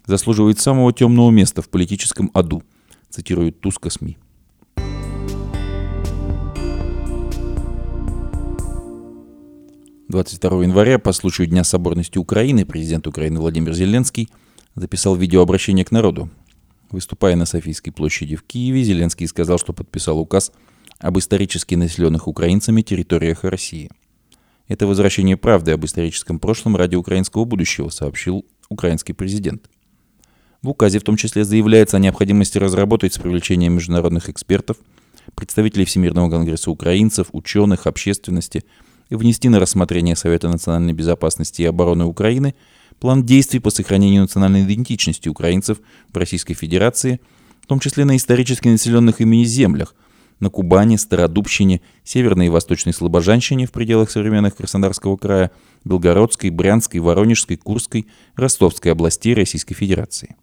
заслуживает 0.07 0.59
самого 0.59 0.95
темного 0.95 1.31
места 1.31 1.61
в 1.61 1.69
политическом 1.69 2.31
аду, 2.33 2.63
цитирует 3.11 3.61
Туска 3.61 3.91
СМИ. 3.91 4.17
«22 10.11 10.63
января 10.63 10.99
по 10.99 11.13
случаю 11.13 11.49
Дня 11.49 11.65
соборности 11.65 12.17
Украины 12.17 12.65
президент 12.65 13.07
Украины 13.07 13.41
Владимир 13.41 13.75
Зеленский 13.75 14.31
записал 14.75 15.17
видеообращение 15.17 15.85
к 15.85 15.91
народу. 15.91 16.31
Выступая 16.91 17.37
на 17.37 17.45
Софийской 17.45 17.91
площади 17.91 18.37
в 18.37 18.43
Киеве, 18.43 18.85
Зеленский 18.85 19.27
сказал, 19.27 19.59
что 19.59 19.75
подписал 19.75 20.19
указ 20.19 20.51
об 20.99 21.19
исторически 21.19 21.75
населенных 21.75 22.29
украинцами 22.29 22.83
территориях 22.83 23.45
России– 23.45 23.91
это 24.69 24.87
возвращение 24.87 25.37
правды 25.37 25.73
об 25.73 25.85
историческом 25.85 26.39
прошлом 26.41 26.77
ради 26.77 26.97
украинского 26.97 27.45
будущего, 27.45 27.89
сообщил 27.89 28.45
украинский 28.69 29.15
президент. 29.15 29.71
В 30.63 30.71
указе 30.71 30.99
в 30.99 31.05
том 31.05 31.17
числе 31.17 31.45
заявляется 31.45 31.99
о 31.99 32.01
необходимости 32.01 32.59
разработать 32.59 33.15
с 33.15 33.19
привлечением 33.19 33.75
международных 33.75 34.29
экспертов, 34.29 34.77
представителей 35.37 35.85
Всемирного 35.85 36.31
конгресса 36.31 36.71
украинцев, 36.71 37.29
ученых, 37.33 37.87
общественности 37.87 38.65
и 39.09 39.15
внести 39.15 39.49
на 39.49 39.61
рассмотрение 39.61 40.17
Совета 40.17 40.49
национальной 40.49 40.93
безопасности 40.93 41.63
и 41.63 41.67
обороны 41.67 42.05
Украины 42.05 42.57
план 42.99 43.25
действий 43.25 43.61
по 43.61 43.71
сохранению 43.71 44.23
национальной 44.23 44.65
идентичности 44.65 45.29
украинцев 45.29 45.79
в 46.13 46.17
Российской 46.17 46.55
Федерации, 46.55 47.21
в 47.63 47.67
том 47.67 47.79
числе 47.79 48.05
на 48.05 48.17
исторически 48.17 48.67
населенных 48.67 49.21
ими 49.21 49.45
землях– 49.45 49.95
на 50.41 50.51
Кубани, 50.51 50.97
Стародубщине, 50.97 51.81
Северной 52.05 52.47
и 52.47 52.51
Восточной 52.51 52.93
Слобожанщине 52.93 53.67
в 53.67 53.73
пределах 53.73 54.11
современных 54.11 54.57
Краснодарского 54.57 55.17
края, 55.17 55.51
Белгородской, 55.85 56.51
Брянской, 56.51 57.01
Воронежской, 57.01 57.57
Курской, 57.57 58.07
Ростовской 58.35 58.93
областей 58.93 59.35
Российской 59.35 59.75
Федерации. 59.75 60.37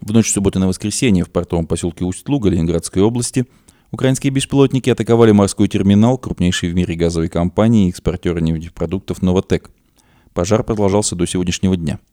В 0.00 0.12
ночь 0.12 0.30
субботы 0.30 0.60
на 0.60 0.68
воскресенье 0.68 1.24
в 1.24 1.30
портовом 1.30 1.66
поселке 1.66 2.04
Усть-Луга 2.04 2.48
Ленинградской 2.48 3.02
области 3.02 3.44
украинские 3.90 4.30
беспилотники 4.30 4.88
атаковали 4.88 5.32
морской 5.32 5.66
терминал 5.66 6.16
крупнейшей 6.16 6.70
в 6.70 6.76
мире 6.76 6.94
газовой 6.94 7.28
компании 7.28 7.86
и 7.86 7.90
экспортера 7.90 8.38
нефтепродуктов 8.38 9.20
«Новотек». 9.22 9.70
Пожар 10.32 10.62
продолжался 10.62 11.16
до 11.16 11.26
сегодняшнего 11.26 11.76
дня– 11.76 11.98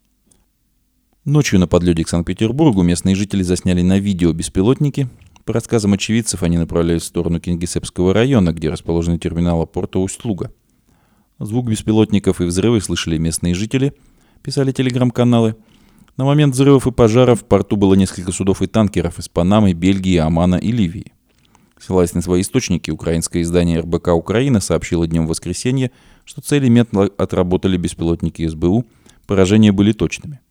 Ночью 1.26 1.58
на 1.58 1.68
подлете 1.68 2.04
к 2.04 2.10
Санкт-Петербургу 2.10 2.82
местные 2.82 3.16
жители 3.16 3.44
засняли 3.44 3.82
на 3.82 3.98
видео 3.98 4.34
беспилотники. 4.34 5.08
По 5.46 5.54
рассказам 5.54 5.94
очевидцев, 5.94 6.44
они 6.44 6.58
направлялись 6.58 7.04
в 7.04 7.06
сторону 7.06 7.40
Кингисеппского 7.40 8.14
района, 8.14 8.52
где 8.52 8.70
расположены 8.70 9.18
терминалы 9.18 9.66
порта 9.66 10.00
Усть-Луга. 10.00 10.52
Звук 11.40 11.70
беспилотников 11.70 12.42
и 12.42 12.44
взрывы 12.44 12.82
слышали 12.82 13.18
местные 13.18 13.54
жители, 13.54 13.94
писали 14.42 14.74
телеграм-каналы. 14.74 15.56
На 16.18 16.26
момент 16.26 16.56
взрывов 16.56 16.88
и 16.88 16.92
пожаров 16.92 17.44
в 17.44 17.46
порту 17.46 17.78
было 17.78 17.94
несколько 17.94 18.34
судов 18.34 18.62
и 18.62 18.68
танкеров 18.68 19.18
из 19.18 19.30
Панамы, 19.30 19.72
Бельгии, 19.72 20.18
Омана 20.18 20.56
и 20.56 20.74
Ливии. 20.74 21.14
Ссылаясь 21.80 22.14
на 22.14 22.22
свои 22.22 22.42
источники, 22.42 22.92
украинское 22.92 23.44
издание 23.44 23.80
РБК 23.80 24.10
«Украина» 24.10 24.60
сообщило 24.60 25.08
днем 25.08 25.26
в 25.26 25.30
воскресенье, 25.30 25.92
что 26.26 26.42
цели 26.42 26.68
метно 26.68 27.04
отработали 27.18 27.78
беспилотники 27.78 28.46
СБУ, 28.46 28.86
поражения 29.26 29.72
были 29.72 29.94
точными. 29.94 30.42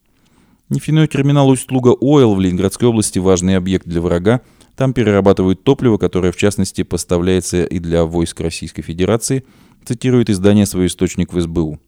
Нефтяной 0.73 1.07
терминал 1.07 1.51
Усть-Луга 1.51 1.91
Ойл 2.01 2.35
в 2.35 2.41
Ленинградской 2.41 2.89
области 2.89 3.19
важный 3.19 3.57
объект 3.57 3.87
для 3.87 4.01
врага. 4.01 4.41
Там 4.75 4.95
перерабатывают 4.95 5.65
топливо, 5.65 5.99
которое 5.99 6.33
в 6.33 6.37
частности 6.37 6.83
поставляется 6.83 7.65
и 7.65 7.79
для 7.79 8.07
войск 8.07 8.41
Российской 8.41 8.81
Федерации, 8.81 9.45
цитирует 9.85 10.31
издание 10.31 10.65
свой 10.65 10.87
источник 10.87 11.35
в 11.35 11.41
СБУ. 11.41 11.79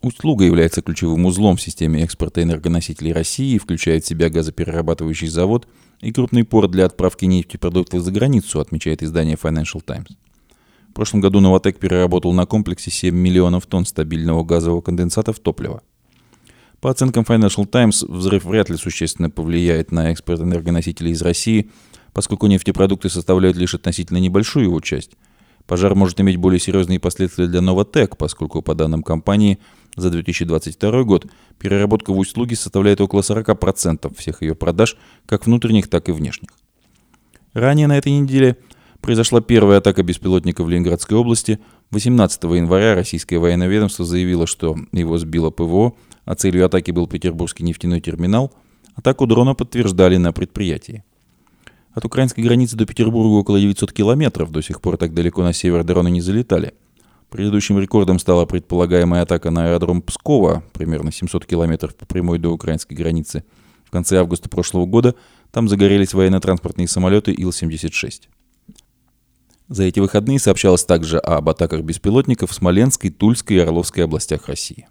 Усть-Луга 0.00 0.46
является 0.46 0.80
ключевым 0.80 1.26
узлом 1.26 1.58
в 1.58 1.60
системе 1.60 2.02
экспорта 2.02 2.42
энергоносителей 2.42 3.12
России 3.12 3.56
и 3.56 3.58
включает 3.58 4.02
в 4.02 4.08
себя 4.08 4.30
газоперерабатывающий 4.30 5.28
завод 5.28 5.68
и 6.00 6.10
крупный 6.10 6.44
порт 6.44 6.70
для 6.70 6.86
отправки 6.86 7.26
нефтепродуктов 7.26 8.02
за 8.02 8.10
границу, 8.10 8.60
отмечает 8.60 9.02
издание 9.02 9.36
Financial 9.36 9.82
Times. 9.84 10.16
В 10.88 10.94
прошлом 10.94 11.20
году 11.20 11.40
Новотек 11.40 11.78
переработал 11.78 12.32
на 12.32 12.46
комплексе 12.46 12.90
7 12.90 13.14
миллионов 13.14 13.66
тонн 13.66 13.84
стабильного 13.84 14.42
газового 14.42 14.80
конденсата 14.80 15.34
в 15.34 15.38
топливо. 15.38 15.82
По 16.80 16.90
оценкам 16.90 17.24
Financial 17.24 17.66
Times, 17.66 18.04
взрыв 18.08 18.44
вряд 18.44 18.70
ли 18.70 18.76
существенно 18.76 19.28
повлияет 19.28 19.92
на 19.92 20.10
экспорт 20.12 20.40
энергоносителей 20.40 21.12
из 21.12 21.20
России, 21.20 21.70
поскольку 22.14 22.46
нефтепродукты 22.46 23.10
составляют 23.10 23.58
лишь 23.58 23.74
относительно 23.74 24.16
небольшую 24.16 24.64
его 24.64 24.80
часть. 24.80 25.12
Пожар 25.66 25.94
может 25.94 26.20
иметь 26.20 26.38
более 26.38 26.58
серьезные 26.58 26.98
последствия 26.98 27.46
для 27.46 27.60
Новотек, 27.60 28.16
поскольку, 28.16 28.62
по 28.62 28.74
данным 28.74 29.02
компании, 29.02 29.58
за 29.94 30.10
2022 30.10 31.02
год 31.02 31.26
переработка 31.58 32.12
в 32.14 32.18
услуги 32.18 32.54
составляет 32.54 33.00
около 33.02 33.20
40% 33.20 34.16
всех 34.16 34.40
ее 34.40 34.54
продаж, 34.54 34.96
как 35.26 35.44
внутренних, 35.46 35.88
так 35.88 36.08
и 36.08 36.12
внешних. 36.12 36.48
Ранее 37.52 37.88
на 37.88 37.98
этой 37.98 38.12
неделе 38.12 38.56
произошла 39.02 39.42
первая 39.42 39.78
атака 39.78 40.02
беспилотника 40.02 40.64
в 40.64 40.70
Ленинградской 40.70 41.16
области. 41.16 41.60
18 41.90 42.42
января 42.44 42.94
российское 42.94 43.38
военное 43.38 43.68
ведомство 43.68 44.04
заявило, 44.06 44.46
что 44.46 44.76
его 44.92 45.18
сбило 45.18 45.50
ПВО– 45.50 45.92
а 46.30 46.36
целью 46.36 46.64
атаки 46.64 46.92
был 46.92 47.08
Петербургский 47.08 47.64
нефтяной 47.64 48.00
терминал, 48.00 48.52
атаку 48.94 49.26
дрона 49.26 49.54
подтверждали 49.54 50.16
на 50.16 50.32
предприятии. 50.32 51.02
От 51.92 52.04
украинской 52.04 52.42
границы 52.42 52.76
до 52.76 52.86
Петербурга 52.86 53.32
около 53.32 53.58
900 53.58 53.92
километров, 53.92 54.52
до 54.52 54.62
сих 54.62 54.80
пор 54.80 54.96
так 54.96 55.12
далеко 55.12 55.42
на 55.42 55.52
север 55.52 55.82
дроны 55.82 56.08
не 56.08 56.20
залетали. 56.20 56.74
Предыдущим 57.30 57.80
рекордом 57.80 58.20
стала 58.20 58.44
предполагаемая 58.44 59.22
атака 59.22 59.50
на 59.50 59.66
аэродром 59.66 60.02
Пскова, 60.02 60.62
примерно 60.72 61.10
700 61.10 61.46
километров 61.46 61.96
по 61.96 62.06
прямой 62.06 62.38
до 62.38 62.50
украинской 62.50 62.94
границы, 62.94 63.42
в 63.84 63.90
конце 63.90 64.20
августа 64.20 64.48
прошлого 64.48 64.86
года, 64.86 65.16
Там 65.50 65.68
загорелись 65.68 66.14
военно-транспортные 66.14 66.86
самолеты 66.86 67.32
Ил-76. 67.32 68.28
За 69.66 69.82
эти 69.82 69.98
выходные 69.98 70.38
сообщалось 70.38 70.84
также 70.84 71.18
об 71.18 71.48
атаках 71.48 71.80
беспилотников 71.80 72.52
в 72.52 72.54
Смоленской, 72.54 73.10
Тульской 73.10 73.56
и 73.56 73.60
Орловской 73.60 74.04
областях 74.04 74.46
России. 74.46 74.86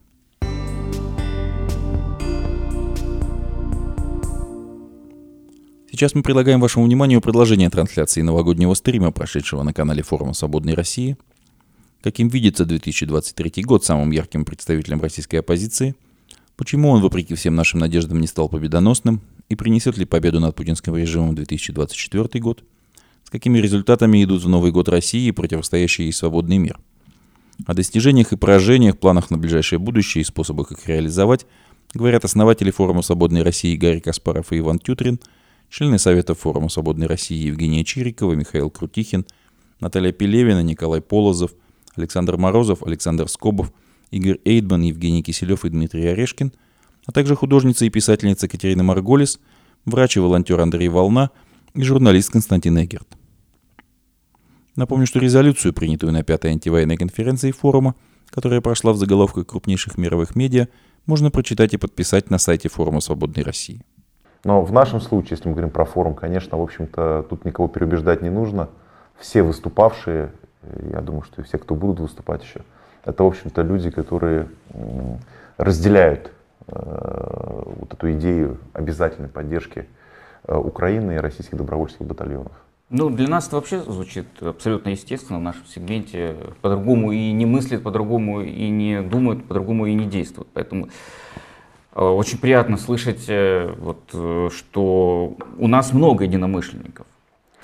Сейчас 5.99 6.15
мы 6.15 6.23
предлагаем 6.23 6.61
вашему 6.61 6.85
вниманию 6.85 7.19
продолжение 7.19 7.69
трансляции 7.69 8.21
новогоднего 8.21 8.73
стрима, 8.73 9.11
прошедшего 9.11 9.63
на 9.63 9.73
канале 9.73 10.01
форума 10.01 10.31
«Свободной 10.33 10.73
России». 10.73 11.17
Каким 12.01 12.29
видится 12.29 12.63
2023 12.63 13.63
год 13.63 13.83
самым 13.83 14.11
ярким 14.11 14.45
представителем 14.45 15.01
российской 15.01 15.35
оппозиции, 15.35 15.95
почему 16.55 16.91
он, 16.91 17.01
вопреки 17.01 17.35
всем 17.35 17.53
нашим 17.55 17.81
надеждам, 17.81 18.21
не 18.21 18.27
стал 18.27 18.47
победоносным, 18.47 19.19
и 19.49 19.55
принесет 19.57 19.97
ли 19.97 20.05
победу 20.05 20.39
над 20.39 20.55
путинским 20.55 20.95
режимом 20.95 21.35
2024 21.35 22.41
год, 22.41 22.63
с 23.25 23.29
какими 23.29 23.57
результатами 23.57 24.23
идут 24.23 24.41
в 24.41 24.47
Новый 24.47 24.71
год 24.71 24.87
России 24.87 25.27
и 25.27 25.33
противостоящий 25.33 26.03
ей 26.03 26.13
свободный 26.13 26.59
мир. 26.59 26.79
О 27.65 27.73
достижениях 27.73 28.31
и 28.31 28.37
поражениях, 28.37 28.97
планах 28.97 29.31
на 29.31 29.37
ближайшее 29.37 29.79
будущее 29.79 30.21
и 30.21 30.25
способах 30.25 30.71
их 30.71 30.87
реализовать 30.87 31.45
говорят 31.93 32.23
основатели 32.23 32.71
форума 32.71 33.01
«Свободной 33.01 33.43
России» 33.43 33.75
Гарри 33.75 33.99
Каспаров 33.99 34.53
и 34.53 34.59
Иван 34.59 34.79
Тютрин– 34.79 35.19
члены 35.69 35.99
Совета 35.99 36.35
форума 36.35 36.69
«Свободной 36.69 37.07
России» 37.07 37.47
Евгения 37.47 37.83
Чирикова, 37.83 38.33
Михаил 38.33 38.69
Крутихин, 38.69 39.25
Наталья 39.79 40.11
Пелевина, 40.11 40.61
Николай 40.61 41.01
Полозов, 41.01 41.51
Александр 41.95 42.37
Морозов, 42.37 42.83
Александр 42.83 43.27
Скобов, 43.29 43.71
Игорь 44.11 44.39
Эйдман, 44.45 44.81
Евгений 44.81 45.23
Киселев 45.23 45.65
и 45.65 45.69
Дмитрий 45.69 46.07
Орешкин, 46.07 46.51
а 47.05 47.11
также 47.11 47.35
художница 47.35 47.85
и 47.85 47.89
писательница 47.89 48.47
Катерина 48.47 48.83
Марголис, 48.83 49.39
врач 49.85 50.17
и 50.17 50.19
волонтер 50.19 50.59
Андрей 50.59 50.89
Волна 50.89 51.31
и 51.73 51.83
журналист 51.83 52.31
Константин 52.31 52.77
Эгерт. 52.83 53.07
Напомню, 54.75 55.05
что 55.05 55.19
резолюцию, 55.19 55.73
принятую 55.73 56.13
на 56.13 56.23
пятой 56.23 56.51
антивоенной 56.51 56.97
конференции 56.97 57.51
форума, 57.51 57.95
которая 58.29 58.61
прошла 58.61 58.93
в 58.93 58.97
заголовках 58.97 59.47
крупнейших 59.47 59.97
мировых 59.97 60.35
медиа, 60.35 60.67
можно 61.05 61.31
прочитать 61.31 61.73
и 61.73 61.77
подписать 61.77 62.29
на 62.29 62.37
сайте 62.37 62.69
форума 62.69 62.99
«Свободной 63.01 63.43
России». 63.43 63.81
Но 64.43 64.61
в 64.61 64.71
нашем 64.71 65.01
случае, 65.01 65.31
если 65.31 65.49
мы 65.49 65.53
говорим 65.53 65.69
про 65.69 65.85
форум, 65.85 66.15
конечно, 66.15 66.57
в 66.57 66.61
общем-то, 66.61 67.25
тут 67.29 67.45
никого 67.45 67.67
переубеждать 67.67 68.21
не 68.21 68.29
нужно. 68.29 68.69
Все 69.17 69.43
выступавшие, 69.43 70.31
я 70.91 71.01
думаю, 71.01 71.23
что 71.23 71.41
и 71.41 71.43
все, 71.43 71.57
кто 71.57 71.75
будут 71.75 71.99
выступать 71.99 72.43
еще, 72.43 72.61
это, 73.03 73.23
в 73.23 73.27
общем-то, 73.27 73.61
люди, 73.63 73.89
которые 73.89 74.47
разделяют 75.57 76.31
э, 76.67 77.63
вот 77.79 77.93
эту 77.93 78.11
идею 78.13 78.59
обязательной 78.71 79.27
поддержки 79.27 79.87
э, 80.45 80.55
Украины 80.55 81.15
и 81.15 81.17
российских 81.17 81.57
добровольческих 81.57 82.05
батальонов. 82.05 82.51
Ну, 82.89 83.09
для 83.09 83.27
нас 83.27 83.47
это 83.47 83.57
вообще 83.57 83.81
звучит 83.81 84.25
абсолютно 84.41 84.89
естественно 84.89 85.39
в 85.39 85.41
нашем 85.41 85.65
сегменте. 85.65 86.35
По-другому 86.61 87.11
и 87.11 87.31
не 87.31 87.45
мыслят, 87.45 87.83
по-другому 87.83 88.41
и 88.41 88.69
не 88.69 89.01
думают, 89.01 89.45
по-другому 89.47 89.85
и 89.85 89.93
не 89.93 90.05
действуют. 90.05 90.47
Поэтому 90.53 90.87
Э, 90.87 90.91
очень 91.93 92.37
приятно 92.37 92.77
слышать, 92.77 93.25
э, 93.27 93.73
вот, 93.77 93.99
э, 94.13 94.49
что 94.55 95.35
у 95.57 95.67
нас 95.67 95.93
много 95.93 96.23
единомышленников. 96.23 97.07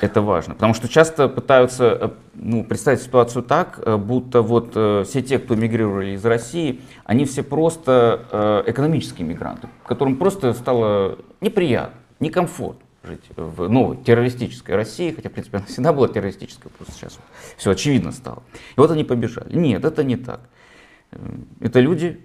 Это 0.01 0.21
важно, 0.21 0.55
потому 0.55 0.73
что 0.73 0.89
часто 0.89 1.29
пытаются 1.29 2.15
ну, 2.33 2.65
представить 2.65 3.01
ситуацию 3.01 3.43
так, 3.43 3.79
будто 4.01 4.41
вот 4.41 4.71
все 4.71 5.21
те, 5.21 5.39
кто 5.39 5.55
мигрировали 5.55 6.11
из 6.11 6.25
России, 6.25 6.81
они 7.05 7.23
все 7.23 7.43
просто 7.43 8.63
экономические 8.67 9.25
мигранты, 9.25 9.69
которым 9.87 10.17
просто 10.17 10.51
стало 10.51 11.19
неприятно, 11.39 11.95
некомфортно 12.19 12.85
жить 13.05 13.23
в 13.37 13.69
новой 13.69 13.97
террористической 13.97 14.75
России, 14.75 15.11
хотя, 15.11 15.29
в 15.29 15.31
принципе, 15.31 15.57
она 15.57 15.65
всегда 15.65 15.93
была 15.93 16.07
террористической, 16.07 16.71
просто 16.71 16.93
сейчас 16.93 17.17
все 17.57 17.71
очевидно 17.71 18.11
стало. 18.11 18.43
И 18.75 18.79
вот 18.79 18.91
они 18.91 19.03
побежали. 19.03 19.55
Нет, 19.55 19.85
это 19.85 20.03
не 20.03 20.17
так. 20.17 20.41
Это 21.61 21.79
люди, 21.79 22.19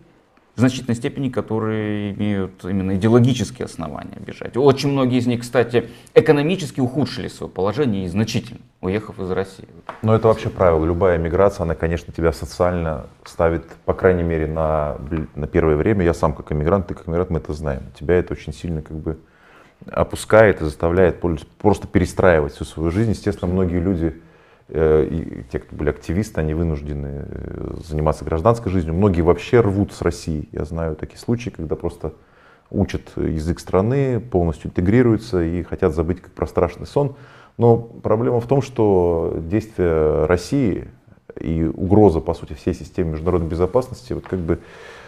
в 0.56 0.60
значительной 0.60 0.94
степени, 0.94 1.28
которые 1.28 2.12
имеют 2.12 2.64
именно 2.64 2.96
идеологические 2.96 3.66
основания 3.66 4.18
бежать. 4.18 4.56
Очень 4.56 4.90
многие 4.90 5.18
из 5.18 5.26
них, 5.26 5.40
кстати, 5.40 5.88
экономически 6.14 6.80
ухудшили 6.80 7.28
свое 7.28 7.50
положение 7.50 8.04
и 8.04 8.08
значительно, 8.08 8.60
уехав 8.80 9.18
из 9.20 9.30
России. 9.30 9.68
Но 10.02 10.14
это 10.14 10.28
вообще 10.28 10.50
правило. 10.50 10.84
Любая 10.84 11.18
миграция, 11.18 11.64
она, 11.64 11.74
конечно, 11.74 12.12
тебя 12.12 12.32
социально 12.32 13.06
ставит, 13.24 13.64
по 13.84 13.94
крайней 13.94 14.22
мере, 14.22 14.46
на, 14.46 14.96
на 15.34 15.46
первое 15.46 15.76
время. 15.76 16.04
Я 16.04 16.14
сам 16.14 16.34
как 16.34 16.52
иммигрант, 16.52 16.88
ты 16.88 16.94
как 16.94 17.08
иммигрант, 17.08 17.30
мы 17.30 17.38
это 17.38 17.52
знаем. 17.52 17.82
Тебя 17.98 18.16
это 18.16 18.32
очень 18.34 18.52
сильно 18.52 18.82
как 18.82 18.96
бы 18.96 19.18
опускает 19.90 20.60
и 20.60 20.64
заставляет 20.64 21.22
просто 21.58 21.86
перестраивать 21.86 22.54
всю 22.54 22.64
свою 22.64 22.90
жизнь. 22.90 23.10
Естественно, 23.10 23.50
многие 23.50 23.78
люди 23.80 24.20
и 24.72 25.44
те, 25.50 25.58
кто 25.58 25.74
были 25.74 25.90
активисты, 25.90 26.40
они 26.40 26.54
вынуждены 26.54 27.26
э, 27.26 27.74
заниматься 27.84 28.24
гражданской 28.24 28.70
жизнью. 28.70 28.94
Многие 28.94 29.22
вообще 29.22 29.60
рвут 29.60 29.92
с 29.92 30.02
России. 30.02 30.48
Я 30.52 30.64
знаю 30.64 30.96
такие 30.96 31.18
случаи, 31.18 31.50
когда 31.50 31.76
просто 31.76 32.12
учат 32.70 33.02
язык 33.16 33.58
страны, 33.58 34.20
полностью 34.20 34.68
интегрируются 34.68 35.42
и 35.42 35.62
хотят 35.62 35.94
забыть 35.94 36.20
как 36.20 36.32
про 36.32 36.46
страшный 36.46 36.86
сон. 36.86 37.16
Но 37.58 37.76
проблема 37.76 38.40
в 38.40 38.46
том, 38.46 38.62
что 38.62 39.36
действия 39.40 40.26
России 40.26 40.88
и 41.38 41.64
угроза, 41.64 42.20
по 42.20 42.34
сути, 42.34 42.52
всей 42.52 42.74
системе 42.74 43.12
международной 43.12 43.48
безопасности, 43.48 44.12
вот 44.12 44.26
как 44.26 44.38
бы 44.38 44.60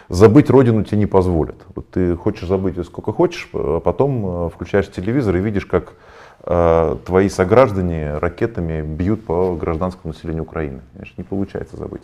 забыть 0.09 0.49
родину 0.49 0.83
тебе 0.83 0.97
не 0.97 1.05
позволят. 1.05 1.55
Вот 1.73 1.89
ты 1.89 2.17
хочешь 2.17 2.47
забыть 2.47 2.75
ее 2.75 2.83
сколько 2.83 3.13
хочешь, 3.13 3.49
а 3.53 3.79
потом 3.79 4.47
э, 4.47 4.49
включаешь 4.49 4.91
телевизор 4.91 5.37
и 5.37 5.39
видишь, 5.39 5.65
как 5.65 5.93
Э, 5.93 6.22
твои 6.41 7.29
сограждане 7.29 8.17
ракетами 8.17 8.81
бьют 8.81 9.25
по 9.25 9.55
гражданскому 9.55 10.13
населению 10.13 10.43
Украины. 10.43 10.81
Конечно, 10.93 11.13
не 11.17 11.23
получается 11.23 11.77
забыть. 11.77 12.03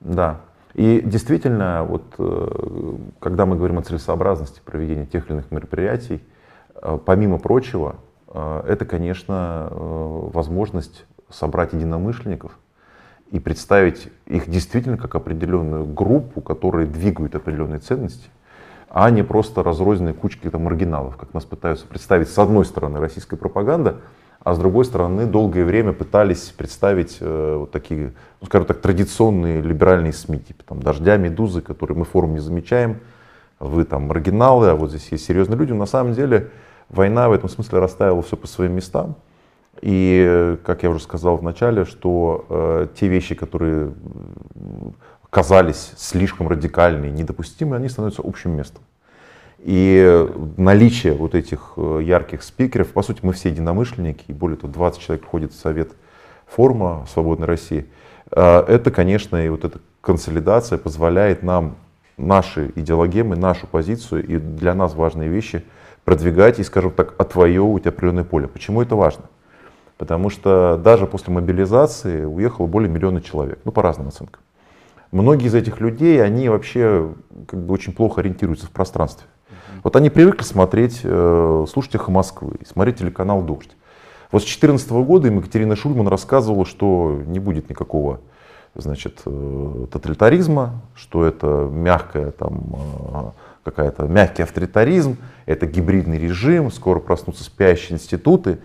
Да. 0.00 0.40
И 0.74 1.00
действительно, 1.04 1.84
вот, 1.84 2.04
э, 2.18 2.94
когда 3.18 3.44
мы 3.44 3.56
говорим 3.56 3.78
о 3.78 3.82
целесообразности 3.82 4.60
проведения 4.64 5.06
тех 5.06 5.26
или 5.26 5.34
иных 5.34 5.50
мероприятий, 5.50 6.22
э, 6.74 6.98
помимо 7.04 7.38
прочего, 7.38 7.96
это, 8.34 8.86
конечно, 8.86 9.68
возможность 9.70 11.04
собрать 11.28 11.74
единомышленников 11.74 12.58
и 13.30 13.38
представить 13.38 14.08
их 14.24 14.48
действительно 14.48 14.96
как 14.96 15.14
определенную 15.16 15.84
группу, 15.84 16.40
которые 16.40 16.86
двигают 16.86 17.34
определенные 17.34 17.80
ценности– 17.80 18.30
а 18.94 19.10
не 19.10 19.22
просто 19.22 19.62
разрозненные 19.62 20.12
кучки 20.12 20.50
там, 20.50 20.64
маргиналов, 20.64 21.16
как 21.16 21.32
нас 21.32 21.46
пытаются 21.46 21.86
представить 21.86 22.28
с 22.28 22.38
одной 22.38 22.66
стороны 22.66 23.00
российская 23.00 23.36
пропаганда, 23.36 23.96
а 24.44 24.52
с 24.52 24.58
другой 24.58 24.84
стороны 24.84 25.24
долгое 25.24 25.64
время 25.64 25.94
пытались 25.94 26.52
представить 26.54 27.16
э, 27.20 27.56
вот 27.58 27.70
такие, 27.70 28.12
ну, 28.42 28.46
скажем 28.46 28.66
так, 28.66 28.82
традиционные 28.82 29.62
либеральные 29.62 30.12
СМИ, 30.12 30.40
типа 30.40 30.64
там 30.64 30.82
«Дождя», 30.82 31.16
«Медузы», 31.16 31.62
которые 31.62 31.96
мы 31.96 32.04
форум 32.04 32.34
не 32.34 32.40
замечаем, 32.40 32.98
вы 33.60 33.84
там 33.84 34.08
маргиналы, 34.08 34.68
а 34.68 34.74
вот 34.74 34.90
здесь 34.90 35.08
есть 35.10 35.24
серьезные 35.24 35.56
люди. 35.56 35.72
На 35.72 35.86
самом 35.86 36.12
деле 36.12 36.50
война 36.90 37.30
в 37.30 37.32
этом 37.32 37.48
смысле 37.48 37.78
расставила 37.78 38.20
все 38.20 38.36
по 38.36 38.46
своим 38.46 38.72
местам. 38.72 39.16
И, 39.80 40.58
как 40.64 40.82
я 40.82 40.90
уже 40.90 41.00
сказал 41.00 41.38
в 41.38 41.42
начале, 41.42 41.86
что 41.86 42.44
э, 42.50 42.86
те 42.94 43.08
вещи, 43.08 43.34
которые 43.34 43.94
казались 45.32 45.92
слишком 45.96 46.46
радикальными, 46.46 47.08
недопустимые, 47.08 47.78
они 47.78 47.88
становятся 47.88 48.20
общим 48.22 48.50
местом. 48.50 48.82
И 49.60 50.28
наличие 50.58 51.14
вот 51.14 51.34
этих 51.34 51.72
э, 51.78 52.00
ярких 52.04 52.42
спикеров, 52.42 52.88
по 52.88 53.02
сути, 53.02 53.20
мы 53.22 53.32
все 53.32 53.48
единомышленники, 53.48 54.24
и 54.28 54.34
более 54.34 54.58
того, 54.58 54.70
20 54.70 55.00
человек 55.00 55.24
входит 55.24 55.52
в 55.54 55.58
совет 55.58 55.92
форума 56.46 57.06
«Свободной 57.10 57.46
России», 57.46 57.86
э, 58.30 58.64
это, 58.68 58.90
конечно, 58.90 59.42
и 59.42 59.48
вот 59.48 59.64
эта 59.64 59.78
консолидация 60.02 60.76
позволяет 60.76 61.42
нам 61.42 61.76
наши 62.18 62.70
идеологемы, 62.76 63.34
нашу 63.34 63.66
позицию 63.66 64.26
и 64.26 64.36
для 64.36 64.74
нас 64.74 64.94
важные 64.94 65.30
вещи 65.30 65.64
продвигать 66.04 66.58
и, 66.58 66.62
скажем 66.62 66.90
так, 66.90 67.14
отвоевывать 67.18 67.86
определенное 67.86 68.24
поле. 68.24 68.48
Почему 68.48 68.82
это 68.82 68.96
важно? 68.96 69.24
Потому 69.96 70.28
что 70.28 70.78
даже 70.84 71.06
после 71.06 71.32
мобилизации 71.32 72.22
уехало 72.26 72.66
более 72.66 72.90
миллиона 72.90 73.22
человек, 73.22 73.60
ну, 73.64 73.72
по 73.72 73.80
разным 73.80 74.08
оценкам. 74.08 74.41
Многие 75.12 75.46
из 75.46 75.54
этих 75.54 75.80
людей, 75.80 76.24
они 76.24 76.48
вообще 76.48 77.12
как 77.46 77.64
бы 77.64 77.74
очень 77.74 77.92
плохо 77.92 78.22
ориентируются 78.22 78.66
в 78.66 78.70
пространстве. 78.70 79.26
Вот 79.84 79.94
они 79.94 80.08
привыкли 80.08 80.42
смотреть, 80.42 81.00
э, 81.04 81.66
слушать 81.70 81.94
«Эхо 81.94 82.10
Москвы», 82.10 82.54
смотреть 82.66 82.96
телеканал 82.96 83.42
«Дождь». 83.42 83.70
Вот 84.30 84.40
с 84.40 84.46
2014 84.46 84.90
года 85.04 85.28
им 85.28 85.38
Екатерина 85.38 85.76
Шульман 85.76 86.08
рассказывала, 86.08 86.64
что 86.64 87.20
не 87.26 87.38
будет 87.38 87.68
никакого 87.68 88.20
значит, 88.74 89.20
э, 89.26 89.86
тоталитаризма, 89.90 90.80
что 90.94 91.26
это 91.26 91.68
мягкая 91.70 92.30
там, 92.30 92.62
э, 92.72 93.30
какая-то 93.64 94.04
мягкий 94.04 94.44
авторитаризм, 94.44 95.18
это 95.44 95.66
гибридный 95.66 96.18
режим, 96.18 96.72
скоро 96.72 97.00
проснутся 97.00 97.44
спящие 97.44 97.96
институты. 97.96 98.60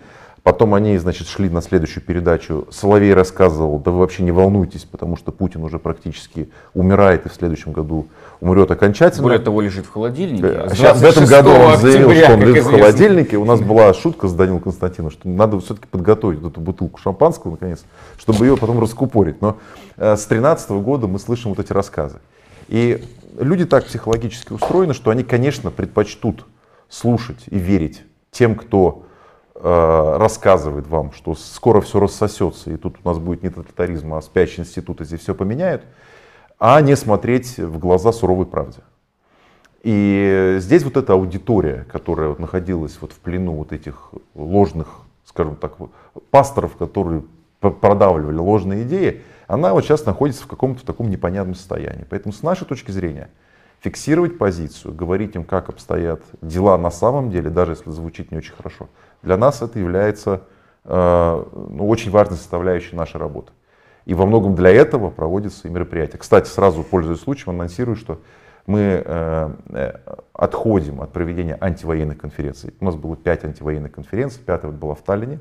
Потом 0.48 0.72
они, 0.72 0.96
значит, 0.96 1.28
шли 1.28 1.50
на 1.50 1.60
следующую 1.60 2.02
передачу. 2.02 2.66
Соловей 2.70 3.12
рассказывал, 3.12 3.78
да 3.78 3.90
вы 3.90 3.98
вообще 3.98 4.22
не 4.22 4.32
волнуйтесь, 4.32 4.84
потому 4.84 5.18
что 5.18 5.30
Путин 5.30 5.62
уже 5.62 5.78
практически 5.78 6.48
умирает 6.72 7.26
и 7.26 7.28
в 7.28 7.34
следующем 7.34 7.72
году 7.72 8.08
умрет 8.40 8.70
окончательно. 8.70 9.24
Более 9.24 9.40
того, 9.40 9.60
лежит 9.60 9.84
в 9.84 9.92
холодильнике. 9.92 10.70
Сейчас, 10.74 11.02
в 11.02 11.04
этом 11.04 11.26
году 11.26 11.50
он 11.50 11.76
заявил, 11.76 12.08
октября, 12.08 12.24
что 12.24 12.32
он 12.32 12.40
лежит 12.40 12.64
в 12.64 12.70
холодильнике. 12.70 13.36
У 13.36 13.44
нас 13.44 13.60
была 13.60 13.92
шутка 13.92 14.26
с 14.26 14.32
Данилом 14.32 14.60
Константиновым, 14.60 15.12
что 15.12 15.28
надо 15.28 15.60
все-таки 15.60 15.86
подготовить 15.86 16.42
эту 16.42 16.58
бутылку 16.62 16.98
шампанского, 16.98 17.50
наконец, 17.50 17.84
чтобы 18.16 18.46
ее 18.46 18.56
потом 18.56 18.80
раскупорить. 18.80 19.42
Но 19.42 19.58
э, 19.98 20.16
с 20.16 20.24
2013 20.24 20.70
года 20.70 21.08
мы 21.08 21.18
слышим 21.18 21.50
вот 21.50 21.58
эти 21.58 21.74
рассказы. 21.74 22.20
И 22.68 23.04
люди 23.38 23.66
так 23.66 23.84
психологически 23.84 24.54
устроены, 24.54 24.94
что 24.94 25.10
они, 25.10 25.24
конечно, 25.24 25.70
предпочтут 25.70 26.46
слушать 26.88 27.40
и 27.50 27.58
верить 27.58 28.00
тем, 28.30 28.54
кто 28.54 29.02
рассказывает 29.60 30.86
вам, 30.86 31.12
что 31.12 31.34
скоро 31.34 31.80
все 31.80 31.98
рассосется, 31.98 32.70
и 32.70 32.76
тут 32.76 32.96
у 33.02 33.08
нас 33.08 33.18
будет 33.18 33.42
не 33.42 33.48
тоталитаризм, 33.48 34.14
а 34.14 34.22
спящий 34.22 34.60
институт, 34.60 35.00
и 35.00 35.04
здесь 35.04 35.20
все 35.20 35.34
поменяют, 35.34 35.82
а 36.58 36.80
не 36.80 36.96
смотреть 36.96 37.58
в 37.58 37.78
глаза 37.78 38.12
суровой 38.12 38.46
правде. 38.46 38.78
И 39.82 40.56
здесь 40.60 40.82
вот 40.82 40.96
эта 40.96 41.12
аудитория, 41.12 41.86
которая 41.90 42.28
вот 42.28 42.38
находилась 42.38 42.98
вот 43.00 43.12
в 43.12 43.18
плену 43.18 43.52
вот 43.52 43.72
этих 43.72 44.10
ложных, 44.34 44.88
скажем 45.24 45.56
так, 45.56 45.76
пасторов, 46.30 46.76
которые 46.76 47.24
продавливали 47.60 48.38
ложные 48.38 48.82
идеи, 48.82 49.22
она 49.46 49.72
вот 49.72 49.84
сейчас 49.84 50.04
находится 50.04 50.44
в 50.44 50.46
каком-то 50.46 50.84
таком 50.84 51.10
непонятном 51.10 51.54
состоянии. 51.54 52.06
Поэтому 52.08 52.32
с 52.32 52.42
нашей 52.42 52.66
точки 52.66 52.90
зрения 52.90 53.30
фиксировать 53.80 54.38
позицию, 54.38 54.94
говорить 54.94 55.36
им, 55.36 55.44
как 55.44 55.68
обстоят 55.68 56.22
дела 56.42 56.76
на 56.76 56.90
самом 56.90 57.30
деле, 57.30 57.48
даже 57.48 57.72
если 57.72 57.90
звучит 57.90 58.30
не 58.32 58.38
очень 58.38 58.54
хорошо, 58.54 58.88
для 59.22 59.36
нас 59.36 59.62
это 59.62 59.78
является 59.78 60.42
э, 60.84 61.44
ну, 61.52 61.88
очень 61.88 62.10
важной 62.10 62.36
составляющей 62.36 62.94
нашей 62.94 63.16
работы. 63.16 63.52
И 64.04 64.14
во 64.14 64.26
многом 64.26 64.54
для 64.54 64.70
этого 64.70 65.10
проводятся 65.10 65.68
и 65.68 65.70
мероприятия. 65.70 66.18
Кстати, 66.18 66.48
сразу, 66.48 66.82
пользуясь 66.82 67.20
случаем, 67.20 67.50
анонсирую, 67.50 67.96
что 67.96 68.20
мы 68.66 69.02
э, 69.04 69.50
э, 69.70 69.92
отходим 70.32 71.00
от 71.02 71.12
проведения 71.12 71.58
антивоенных 71.60 72.18
конференций. 72.18 72.74
У 72.80 72.84
нас 72.84 72.94
было 72.94 73.16
пять 73.16 73.44
антивоенных 73.44 73.92
конференций, 73.92 74.42
пятая 74.44 74.70
вот 74.70 74.80
была 74.80 74.94
в 74.94 75.02
Таллине. 75.02 75.40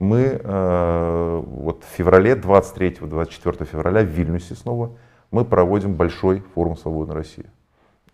Мы 0.00 0.40
вот 0.44 1.82
в 1.82 1.96
феврале, 1.96 2.34
23-24 2.34 3.64
февраля 3.64 4.02
в 4.02 4.06
Вильнюсе 4.06 4.54
снова, 4.54 4.92
мы 5.32 5.44
проводим 5.44 5.96
большой 5.96 6.44
форум 6.54 6.76
«Свободной 6.76 7.16
России». 7.16 7.46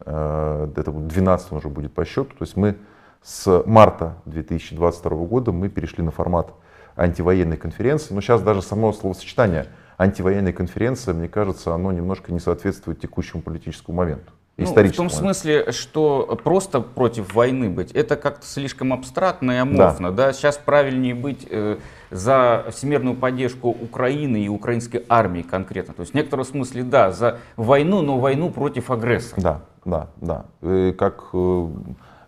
Это 0.00 0.72
12 0.74 1.52
уже 1.52 1.68
будет 1.68 1.92
по 1.92 2.06
счету. 2.06 2.30
То 2.38 2.44
есть 2.44 2.56
мы 2.56 2.78
с 3.24 3.62
марта 3.64 4.16
2022 4.26 5.16
года 5.24 5.50
мы 5.50 5.70
перешли 5.70 6.04
на 6.04 6.10
формат 6.10 6.52
антивоенной 6.94 7.56
конференции. 7.56 8.12
Но 8.12 8.20
сейчас 8.20 8.42
даже 8.42 8.60
само 8.60 8.92
словосочетание 8.92 9.66
антивоенная 9.96 10.52
конференция, 10.52 11.14
мне 11.14 11.28
кажется, 11.28 11.74
оно 11.74 11.90
немножко 11.90 12.32
не 12.32 12.38
соответствует 12.38 13.00
текущему 13.00 13.42
политическому 13.42 13.96
моменту. 13.96 14.30
Ну, 14.56 14.66
в 14.66 14.92
том 14.92 15.10
смысле, 15.10 15.72
что 15.72 16.38
просто 16.44 16.80
против 16.80 17.34
войны 17.34 17.68
быть, 17.70 17.90
это 17.90 18.14
как-то 18.14 18.46
слишком 18.46 18.92
абстрактно 18.92 19.50
и 19.50 19.56
аморфно. 19.56 20.12
Да. 20.12 20.26
Да? 20.26 20.32
Сейчас 20.32 20.58
правильнее 20.58 21.16
быть 21.16 21.44
э, 21.50 21.78
за 22.12 22.66
всемирную 22.70 23.16
поддержку 23.16 23.70
Украины 23.70 24.44
и 24.44 24.48
украинской 24.48 25.04
армии 25.08 25.42
конкретно. 25.42 25.92
То 25.94 26.02
есть 26.02 26.12
в 26.12 26.14
некотором 26.14 26.44
смысле, 26.44 26.84
да, 26.84 27.10
за 27.10 27.38
войну, 27.56 28.00
но 28.02 28.20
войну 28.20 28.50
против 28.50 28.92
агрессора. 28.92 29.40
Да, 29.40 29.60
да, 29.84 30.08
да. 30.20 30.44
И 30.62 30.92
как 30.92 31.24
э, 31.32 31.68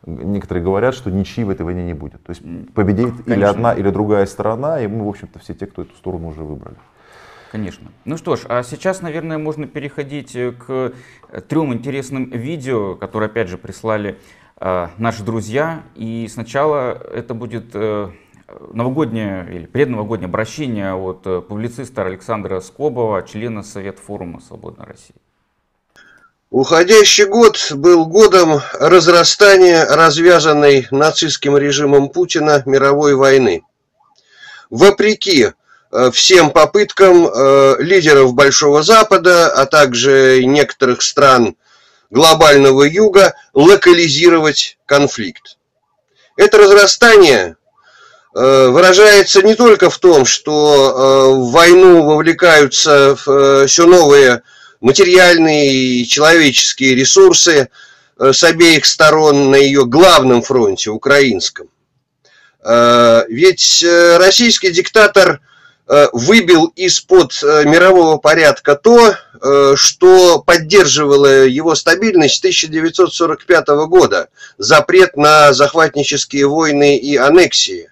некоторые 0.07 0.65
говорят, 0.65 0.95
что 0.95 1.11
ничьи 1.11 1.45
в 1.45 1.51
этой 1.51 1.63
войне 1.63 1.85
не 1.85 1.95
будет. 1.95 2.23
То 2.23 2.31
есть 2.31 2.43
победит 2.73 3.11
Конечно. 3.11 3.33
или 3.33 3.45
одна, 3.45 3.73
или 3.75 3.91
другая 3.91 4.27
сторона, 4.27 4.81
и 4.81 4.87
мы, 4.87 5.05
в 5.05 5.09
общем-то, 5.09 5.39
все 5.41 5.55
те, 5.55 5.67
кто 5.67 5.83
эту 5.83 5.95
сторону 5.97 6.29
уже 6.29 6.43
выбрали. 6.43 6.77
Конечно. 7.53 7.91
Ну 8.05 8.17
что 8.17 8.37
ж, 8.37 8.41
а 8.49 8.63
сейчас, 8.63 9.03
наверное, 9.03 9.39
можно 9.39 9.67
переходить 9.67 10.35
э, 10.35 10.53
к 10.53 10.93
э, 11.31 11.41
трем 11.43 11.73
интересным 11.73 12.31
видео, 12.31 12.97
которые, 12.97 13.29
опять 13.29 13.49
же, 13.49 13.57
прислали 13.57 14.19
э, 14.61 14.89
наши 14.99 15.23
друзья. 15.23 15.83
И 15.95 16.29
сначала 16.31 16.93
это 16.93 17.35
будет 17.35 17.71
э, 17.75 18.11
новогоднее 18.73 19.47
или 19.55 19.67
предновогоднее 19.67 20.27
обращение 20.27 20.95
от 20.95 21.27
э, 21.27 21.41
публициста 21.41 22.05
Александра 22.05 22.61
Скобова, 22.61 23.23
члена 23.23 23.63
Совет 23.63 23.99
форума 23.99 24.41
«Свободной 24.41 24.87
России». 24.87 25.17
Уходящий 26.57 27.27
год 27.27 27.71
был 27.73 28.07
годом 28.07 28.63
разрастания 28.73 29.85
развязанной 29.85 30.89
нацистским 30.91 31.55
режимом 31.59 32.09
Путина 32.09 32.63
мировой 32.65 33.15
войны. 33.15 33.61
Вопреки 34.71 35.51
э, 35.93 36.11
всем 36.13 36.51
попыткам 36.51 37.27
э, 37.27 37.77
лидеров 37.81 38.33
Большого 38.33 38.83
Запада, 38.83 39.53
а 39.53 39.67
также 39.67 40.45
некоторых 40.47 41.03
стран 41.03 41.57
глобального 42.09 42.85
юга 42.85 43.35
локализировать 43.53 44.79
конфликт. 44.87 45.59
Это 46.39 46.57
разрастание 46.57 47.57
э, 48.35 48.69
выражается 48.69 49.43
не 49.43 49.57
только 49.57 49.91
в 49.91 49.99
том, 49.99 50.25
что 50.25 51.35
в 51.37 51.51
войну 51.53 52.03
вовлекаются 52.05 53.15
все 53.15 53.85
новые 53.85 54.41
материальные 54.81 55.73
и 55.73 56.07
человеческие 56.07 56.95
ресурсы 56.95 57.69
э, 58.19 58.33
с 58.33 58.43
обеих 58.45 58.87
сторон 58.87 59.51
на 59.51 59.57
ее 59.57 59.85
главном 59.87 60.43
фронте, 60.43 60.91
украинском. 60.91 61.69
Э, 62.65 63.25
ведь 63.29 63.83
э, 63.83 64.17
российский 64.19 64.71
диктатор 64.71 65.41
выбил 66.13 66.73
из-под 66.75 67.41
мирового 67.65 68.17
порядка 68.17 68.75
то, 68.75 69.15
что 69.77 70.41
поддерживало 70.41 71.45
его 71.45 71.77
стабильность 71.77 72.39
с 72.39 72.39
1945 72.41 73.69
года. 73.87 74.29
Запрет 74.59 75.17
на 75.17 75.53
захватнические 75.53 76.49
войны 76.49 76.97
и 76.97 77.15
аннексии 77.15 77.89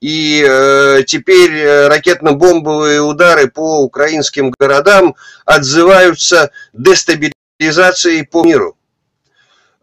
и 0.00 0.44
э, 0.46 1.02
теперь 1.06 1.54
э, 1.54 1.88
ракетно-бомбовые 1.88 3.00
удары 3.00 3.48
по 3.48 3.82
украинским 3.82 4.52
городам 4.58 5.16
отзываются 5.44 6.50
дестабилизацией 6.72 8.24
по 8.24 8.44
миру. 8.44 8.76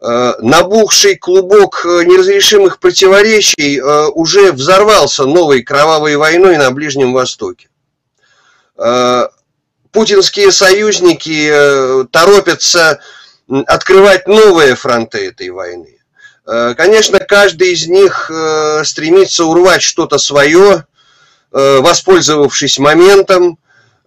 Э, 0.00 0.34
набухший 0.40 1.16
клубок 1.16 1.84
э, 1.84 2.04
неразрешимых 2.04 2.80
противоречий 2.80 3.78
э, 3.78 4.06
уже 4.14 4.52
взорвался 4.52 5.26
новой 5.26 5.62
кровавой 5.62 6.16
войной 6.16 6.56
на 6.56 6.70
Ближнем 6.70 7.12
Востоке. 7.12 7.68
Э, 8.78 9.28
путинские 9.92 10.52
союзники 10.52 11.50
э, 11.50 12.04
торопятся 12.10 13.00
открывать 13.66 14.26
новые 14.26 14.74
фронты 14.74 15.28
этой 15.28 15.50
войны. 15.50 15.95
Э, 16.46 16.74
конечно, 16.76 17.18
каждый 17.18 17.72
из 17.72 17.86
них 17.88 18.30
э, 18.30 18.82
стремится 18.84 19.44
урвать 19.44 19.82
что-то 19.82 20.18
свое, 20.18 20.86
э, 21.52 21.78
воспользовавшись 21.80 22.78
моментом, 22.78 23.58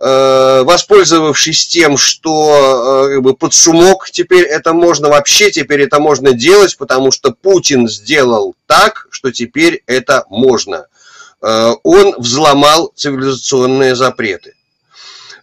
воспользовавшись 0.01 1.67
тем, 1.67 1.97
что 1.97 3.09
как 3.09 3.21
бы, 3.21 3.33
под 3.33 3.53
шумок 3.53 4.09
теперь 4.09 4.45
это 4.45 4.71
можно, 4.71 5.09
вообще 5.09 5.51
теперь 5.51 5.81
это 5.81 5.99
можно 5.99 6.31
делать, 6.31 6.77
потому 6.77 7.11
что 7.11 7.31
Путин 7.31 7.89
сделал 7.89 8.55
так, 8.65 9.07
что 9.09 9.33
теперь 9.33 9.83
это 9.87 10.23
можно. 10.29 10.85
Он 11.41 12.15
взломал 12.17 12.93
цивилизационные 12.95 13.93
запреты. 13.93 14.53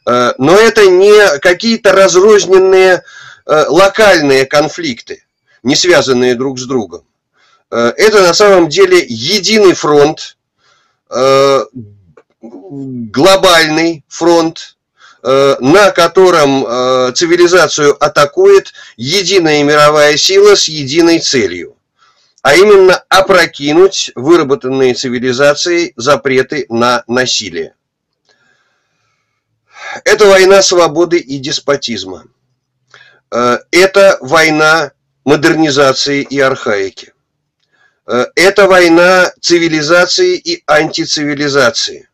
Но 0.07 0.57
это 0.57 0.87
не 0.87 1.39
какие-то 1.41 1.93
разрозненные 1.93 3.03
локальные 3.45 4.47
конфликты 4.47 5.26
не 5.67 5.75
связанные 5.75 6.37
друг 6.37 6.59
с 6.61 6.65
другом. 6.65 7.03
Э, 7.73 7.93
это 7.97 8.23
на 8.23 8.33
самом 8.35 8.69
деле 8.69 9.05
единый 9.07 9.75
фронт, 9.75 10.39
э, 11.11 11.65
глобальный 12.41 14.05
фронт, 14.07 14.77
э, 15.25 15.57
на 15.59 15.91
котором 15.91 16.63
цивилизацию 17.15 17.97
атакует 18.03 18.73
единая 18.97 19.65
мировая 19.65 20.17
сила 20.17 20.55
с 20.55 20.69
единой 20.69 21.19
целью, 21.19 21.77
а 22.43 22.55
именно 22.55 23.03
опрокинуть 23.09 24.13
выработанные 24.15 24.95
цивилизацией 24.95 25.95
запреты 25.97 26.67
на 26.69 27.03
насилие. 27.09 27.75
Это 30.05 30.27
война 30.27 30.63
свободы 30.63 31.19
и 31.19 31.39
деспотизма. 31.39 32.25
Это 33.31 34.19
война 34.21 34.93
модернизации 35.27 36.23
и 36.23 36.41
архаики. 36.41 37.13
Э, 38.07 38.27
это 38.35 38.67
война 38.67 39.31
цивилизации 39.41 40.39
и 40.39 40.63
антицивилизации. 40.67 42.09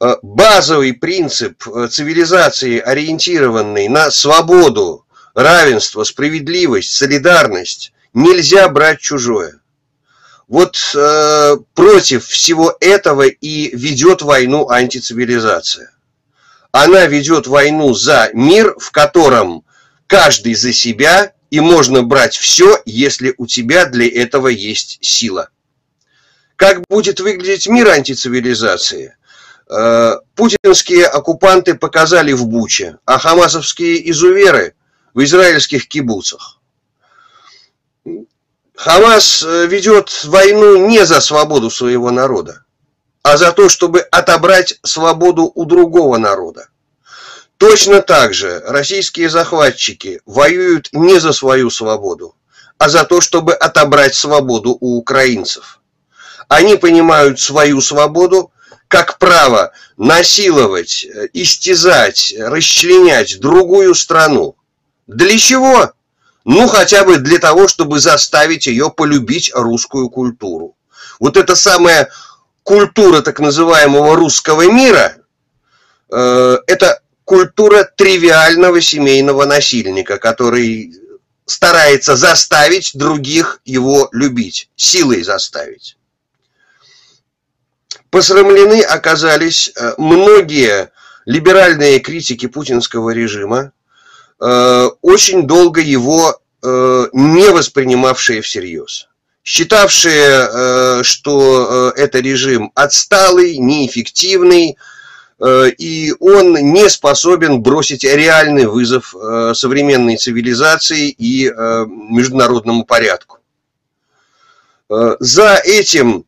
Э, 0.00 0.16
базовый 0.22 0.92
принцип 0.92 1.62
э, 1.68 1.88
цивилизации, 1.88 2.78
ориентированный 2.80 3.88
на 3.88 4.10
свободу, 4.10 5.06
равенство, 5.34 6.04
справедливость, 6.04 6.92
солидарность, 6.92 7.92
нельзя 8.12 8.68
брать 8.68 9.00
чужое. 9.00 9.60
Вот 10.48 10.78
э, 10.94 11.56
против 11.74 12.26
всего 12.26 12.76
этого 12.80 13.22
и 13.26 13.74
ведет 13.76 14.22
войну 14.22 14.68
антицивилизация. 14.68 15.90
Она 16.72 17.06
ведет 17.06 17.46
войну 17.46 17.94
за 17.94 18.30
мир, 18.34 18.76
в 18.78 18.90
котором 18.90 19.64
каждый 20.06 20.54
за 20.54 20.74
себя, 20.74 21.32
и 21.56 21.60
можно 21.60 22.02
брать 22.02 22.36
все, 22.36 22.82
если 22.84 23.34
у 23.38 23.46
тебя 23.46 23.86
для 23.86 24.06
этого 24.06 24.48
есть 24.48 24.98
сила. 25.00 25.48
Как 26.56 26.82
будет 26.86 27.18
выглядеть 27.18 27.66
мир 27.66 27.88
антицивилизации? 27.88 29.16
Э, 29.70 30.16
путинские 30.34 31.06
оккупанты 31.06 31.74
показали 31.74 32.32
в 32.32 32.46
Буче, 32.46 32.98
а 33.06 33.18
хамасовские 33.18 34.10
изуверы 34.10 34.74
в 35.14 35.24
израильских 35.24 35.88
кибуцах. 35.88 36.60
Хамас 38.74 39.42
э, 39.42 39.66
ведет 39.66 40.24
войну 40.24 40.86
не 40.86 41.06
за 41.06 41.22
свободу 41.22 41.70
своего 41.70 42.10
народа, 42.10 42.66
а 43.22 43.38
за 43.38 43.52
то, 43.52 43.70
чтобы 43.70 44.00
отобрать 44.00 44.78
свободу 44.82 45.50
у 45.54 45.64
другого 45.64 46.18
народа. 46.18 46.68
Точно 47.58 48.02
так 48.02 48.34
же 48.34 48.60
российские 48.66 49.30
захватчики 49.30 50.20
воюют 50.26 50.88
не 50.92 51.18
за 51.18 51.32
свою 51.32 51.70
свободу, 51.70 52.34
а 52.76 52.88
за 52.88 53.04
то, 53.04 53.20
чтобы 53.20 53.54
отобрать 53.54 54.14
свободу 54.14 54.76
у 54.78 54.98
украинцев. 54.98 55.80
Они 56.48 56.76
понимают 56.76 57.40
свою 57.40 57.80
свободу 57.80 58.52
как 58.88 59.18
право 59.18 59.72
насиловать, 59.96 61.06
истязать, 61.32 62.34
расчленять 62.38 63.40
другую 63.40 63.94
страну. 63.94 64.56
Для 65.06 65.38
чего? 65.38 65.92
Ну, 66.44 66.68
хотя 66.68 67.04
бы 67.04 67.16
для 67.16 67.38
того, 67.38 67.66
чтобы 67.68 67.98
заставить 67.98 68.66
ее 68.66 68.90
полюбить 68.90 69.50
русскую 69.54 70.10
культуру. 70.10 70.76
Вот 71.18 71.36
эта 71.36 71.56
самая 71.56 72.10
культура 72.62 73.22
так 73.22 73.40
называемого 73.40 74.14
русского 74.14 74.70
мира, 74.70 75.16
э, 76.12 76.58
это 76.66 77.00
культура 77.26 77.82
тривиального 77.84 78.80
семейного 78.80 79.44
насильника, 79.44 80.16
который 80.16 80.94
старается 81.44 82.16
заставить 82.16 82.92
других 82.94 83.60
его 83.64 84.08
любить, 84.12 84.70
силой 84.76 85.22
заставить. 85.24 85.96
Посрамлены 88.10 88.80
оказались 88.80 89.72
э, 89.74 89.94
многие 89.98 90.92
либеральные 91.26 91.98
критики 91.98 92.46
путинского 92.46 93.10
режима, 93.10 93.72
э, 94.40 94.88
очень 95.02 95.48
долго 95.48 95.80
его 95.80 96.40
э, 96.62 97.06
не 97.12 97.50
воспринимавшие 97.50 98.40
всерьез 98.40 99.08
считавшие, 99.48 101.04
что 101.04 101.92
это 101.96 102.18
режим 102.18 102.72
отсталый, 102.74 103.58
неэффективный, 103.58 104.76
и 105.40 106.14
он 106.18 106.54
не 106.72 106.88
способен 106.88 107.60
бросить 107.60 108.04
реальный 108.04 108.66
вызов 108.66 109.14
современной 109.54 110.16
цивилизации 110.16 111.10
и 111.10 111.50
международному 111.50 112.84
порядку. 112.84 113.38
За 114.88 115.60
этим 115.62 116.24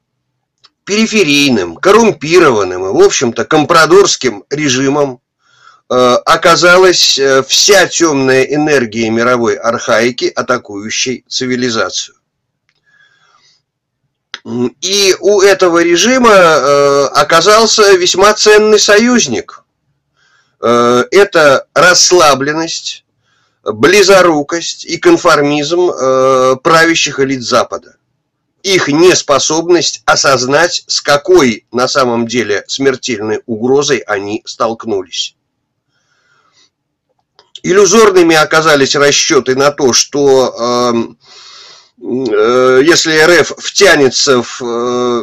периферийным, 0.88 1.76
коррумпированным 1.76 2.86
и, 2.86 2.92
в 2.92 3.04
общем-то, 3.04 3.44
компрадорским 3.44 4.44
режимом 4.48 5.20
э, 5.90 5.94
оказалась 6.24 7.18
э, 7.18 7.42
вся 7.46 7.86
темная 7.86 8.44
энергия 8.44 9.10
мировой 9.10 9.56
архаики, 9.56 10.32
атакующей 10.34 11.26
цивилизацию. 11.28 12.16
И 14.80 15.16
у 15.20 15.40
этого 15.40 15.82
режима 15.82 16.32
э, 16.32 17.04
оказался 17.14 17.92
весьма 17.96 18.32
ценный 18.34 18.78
союзник. 18.78 19.64
Это 20.60 21.66
расслабленность, 21.72 23.04
близорукость 23.62 24.84
и 24.86 24.96
конформизм 24.96 25.92
правящих 26.64 27.20
элит 27.20 27.44
Запада 27.44 27.98
их 28.62 28.88
неспособность 28.88 30.02
осознать, 30.04 30.84
с 30.86 31.00
какой 31.00 31.66
на 31.72 31.88
самом 31.88 32.26
деле 32.26 32.64
смертельной 32.66 33.42
угрозой 33.46 33.98
они 33.98 34.42
столкнулись. 34.44 35.34
Иллюзорными 37.62 38.36
оказались 38.36 38.94
расчеты 38.94 39.56
на 39.56 39.72
то, 39.72 39.92
что 39.92 40.54
э, 40.54 40.92
э, 40.92 41.14
если 42.00 43.40
РФ 43.40 43.54
втянется 43.58 44.42
в 44.42 44.62
э, 44.62 45.22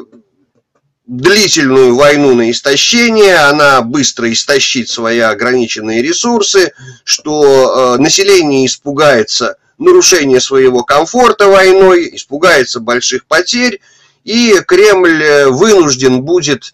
длительную 1.08 1.96
войну 1.96 2.36
на 2.36 2.52
истощение, 2.52 3.38
она 3.38 3.82
быстро 3.82 4.32
истощит 4.32 4.90
свои 4.90 5.20
ограниченные 5.20 6.02
ресурсы, 6.02 6.74
что 7.04 7.96
э, 7.96 8.02
население 8.02 8.66
испугается 8.66 9.58
нарушение 9.78 10.42
своего 10.42 10.84
комфорта 10.84 11.48
войной, 11.48 12.16
испугается 12.16 12.80
больших 12.80 13.26
потерь, 13.26 13.82
и 14.24 14.56
Кремль 14.68 15.24
э, 15.24 15.48
вынужден 15.48 16.24
будет 16.24 16.74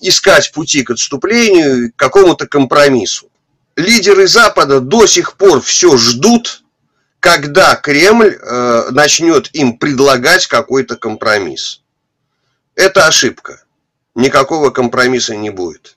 искать 0.00 0.52
пути 0.52 0.82
к 0.82 0.90
отступлению, 0.90 1.92
к 1.92 1.96
какому-то 1.96 2.46
компромиссу. 2.46 3.28
Лидеры 3.76 4.26
Запада 4.26 4.80
до 4.80 5.06
сих 5.06 5.34
пор 5.34 5.60
все 5.60 5.96
ждут, 5.98 6.62
когда 7.20 7.74
Кремль 7.76 8.38
э, 8.40 8.88
начнет 8.90 9.54
им 9.54 9.78
предлагать 9.78 10.46
какой-то 10.46 10.96
компромисс. 10.96 11.82
Это 12.74 13.06
ошибка. 13.06 13.64
Никакого 14.14 14.70
компромисса 14.70 15.36
не 15.36 15.50
будет. 15.50 15.96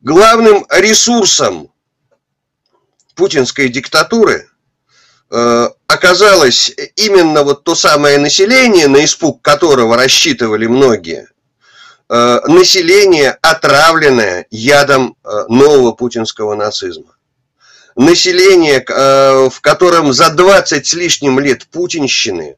Главным 0.00 0.66
ресурсом 0.70 1.70
путинской 3.14 3.68
диктатуры 3.68 4.50
Э, 5.30 5.68
оказалось 5.86 6.72
именно 6.96 7.44
вот 7.44 7.62
то 7.62 7.74
самое 7.74 8.18
население, 8.18 8.88
на 8.88 9.04
испуг 9.04 9.40
которого 9.42 9.96
рассчитывали 9.96 10.66
многие, 10.66 11.28
э, 12.08 12.40
население, 12.46 13.38
отравленное 13.40 14.46
ядом 14.50 15.16
э, 15.22 15.44
нового 15.48 15.92
путинского 15.92 16.56
нацизма. 16.56 17.14
Население, 17.96 18.84
в 18.86 19.60
котором 19.60 20.12
за 20.12 20.30
20 20.30 20.86
с 20.86 20.92
лишним 20.94 21.40
лет 21.40 21.66
путинщины 21.66 22.56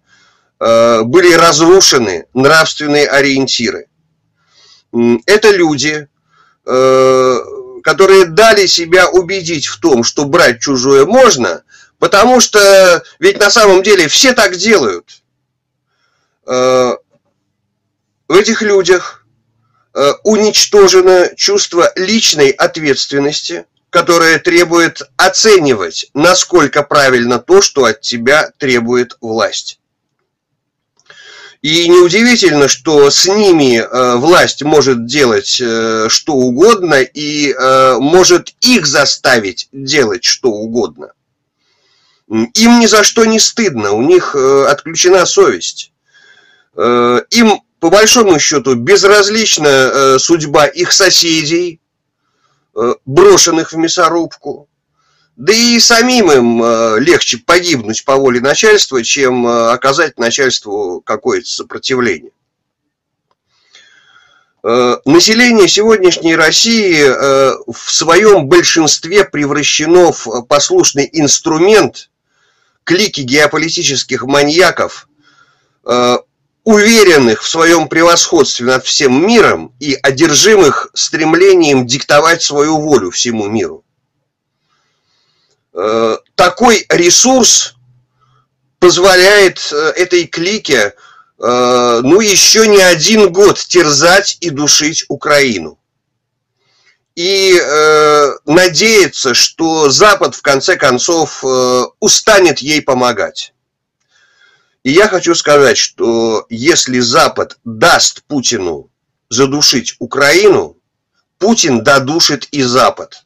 были 0.59 1.33
разрушены 1.35 2.27
нравственные 2.35 3.09
ориентиры. 3.09 3.87
Это 5.27 5.51
люди, 5.51 6.07
которые 6.65 8.27
дали 8.27 8.67
себя 8.67 9.09
убедить 9.09 9.67
в 9.67 9.81
том, 9.81 10.05
что 10.05 10.25
брать 10.27 10.61
чужое 10.61 11.07
можно, 11.07 11.63
Потому 12.03 12.41
что 12.41 13.05
ведь 13.21 13.39
на 13.39 13.49
самом 13.49 13.85
деле 13.85 14.09
все 14.09 14.33
так 14.33 14.57
делают. 14.57 15.23
Э, 16.45 16.97
в 18.27 18.35
этих 18.35 18.61
людях 18.61 19.25
э, 19.95 20.11
уничтожено 20.25 21.31
чувство 21.37 21.93
личной 21.95 22.51
ответственности, 22.51 23.67
которое 23.93 24.39
требует 24.39 25.03
оценивать, 25.19 26.07
насколько 26.15 26.83
правильно 26.83 27.39
то, 27.39 27.61
что 27.61 27.85
от 27.85 28.01
тебя 28.01 28.51
требует 28.57 29.19
власть. 29.21 29.81
И 31.61 31.87
неудивительно, 31.89 32.69
что 32.69 33.11
с 33.11 33.27
ними 33.27 33.77
э, 33.77 34.17
власть 34.17 34.63
может 34.63 35.05
делать 35.05 35.61
э, 35.61 36.07
что 36.09 36.33
угодно 36.33 37.03
и 37.03 37.53
э, 37.53 37.99
может 38.01 38.55
их 38.63 38.87
заставить 38.87 39.69
делать 39.73 40.25
что 40.25 40.49
угодно. 40.49 41.13
Им 42.29 42.81
ни 42.81 42.87
за 42.87 43.05
что 43.05 43.27
не 43.27 43.39
стыдно, 43.39 43.93
у 43.93 44.01
них 44.01 44.35
э, 44.35 44.65
отключена 44.71 45.27
совесть. 45.27 45.93
Э, 46.75 47.21
им, 47.29 47.61
по 47.79 47.91
большому 47.91 48.41
счету, 48.41 48.75
безразлична 48.75 49.69
э, 49.69 50.19
судьба 50.19 50.65
их 50.65 50.93
соседей, 50.93 51.82
брошенных 53.05 53.73
в 53.73 53.77
мясорубку. 53.77 54.69
Да 55.37 55.53
и 55.53 55.81
самим 55.81 56.31
им 56.31 56.99
легче 56.99 57.39
погибнуть 57.39 58.05
по 58.05 58.17
воле 58.17 58.41
начальства, 58.41 59.03
чем 59.03 59.47
оказать 59.47 60.19
начальству 60.19 61.01
какое-то 61.01 61.49
сопротивление. 61.49 62.33
Население 64.63 65.69
сегодняшней 65.69 66.37
России 66.37 67.03
в 67.03 67.91
своем 67.91 68.47
большинстве 68.47 69.25
превращено 69.25 70.13
в 70.13 70.43
послушный 70.43 71.09
инструмент 71.13 72.11
клики 72.85 73.21
геополитических 73.21 74.25
маньяков, 74.25 75.09
э, 75.85 76.19
уверенных 76.65 77.43
в 77.43 77.49
своем 77.49 77.89
превосходстве 77.89 78.67
над 78.67 78.85
всем 78.85 79.27
миром 79.27 79.75
и 79.81 79.99
одержимых 80.03 80.91
стремлением 80.95 81.87
диктовать 81.87 82.43
свою 82.43 82.79
волю 82.79 83.11
всему 83.11 83.49
миру. 83.49 83.85
Э, 85.75 86.19
такой 86.35 86.87
ресурс 86.89 87.75
позволяет 88.79 89.73
э, 89.73 89.77
этой 89.97 90.27
клике 90.27 90.95
ну, 91.45 92.21
еще 92.21 92.69
не 92.69 92.81
один 92.81 93.33
год 93.33 93.59
терзать 93.59 94.37
и 94.41 94.51
душить 94.51 95.05
Украину. 95.09 95.77
И 97.15 97.61
э, 97.61 98.33
надеяться, 98.47 99.35
что 99.35 99.91
Запад 99.91 100.35
в 100.35 100.41
конце 100.41 100.77
концов 100.77 101.45
э, 101.45 101.83
устанет 102.01 102.61
ей 102.61 102.81
помогать. 102.81 103.53
И 104.83 104.91
я 104.91 105.09
хочу 105.09 105.35
сказать, 105.35 105.79
что 105.79 106.45
если 106.49 106.99
Запад 106.99 107.59
даст 107.65 108.25
Путину 108.25 108.91
задушить 109.29 109.95
Украину, 110.01 110.77
Путин 111.39 111.85
додушит 111.85 112.49
и 112.51 112.63
Запад. 112.63 113.25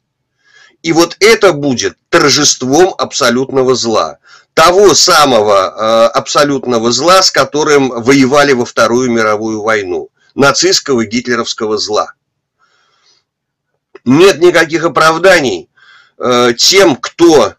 И 0.83 0.93
вот 0.93 1.17
это 1.19 1.53
будет 1.53 1.97
торжеством 2.09 2.93
абсолютного 2.97 3.75
зла. 3.75 4.19
Того 4.53 4.93
самого 4.93 5.53
э, 5.53 6.07
абсолютного 6.09 6.91
зла, 6.91 7.21
с 7.21 7.31
которым 7.31 7.89
воевали 7.89 8.53
во 8.53 8.65
Вторую 8.65 9.11
мировую 9.11 9.61
войну. 9.61 10.09
Нацистского 10.35 11.05
гитлеровского 11.05 11.77
зла. 11.77 12.13
Нет 14.05 14.39
никаких 14.39 14.85
оправданий 14.85 15.69
э, 16.19 16.53
тем, 16.55 16.95
кто 16.95 17.55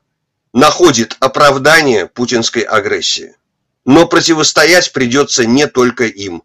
находит 0.52 1.16
оправдание 1.18 2.06
путинской 2.06 2.62
агрессии. 2.62 3.34
Но 3.88 4.06
противостоять 4.06 4.92
придется 4.92 5.46
не 5.46 5.66
только 5.66 6.04
им. 6.04 6.42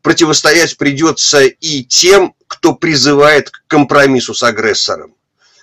Противостоять 0.00 0.76
придется 0.78 1.40
и 1.40 1.82
тем, 1.82 2.36
кто 2.46 2.72
призывает 2.72 3.50
к 3.50 3.64
компромиссу 3.66 4.32
с 4.32 4.44
агрессором. 4.44 5.16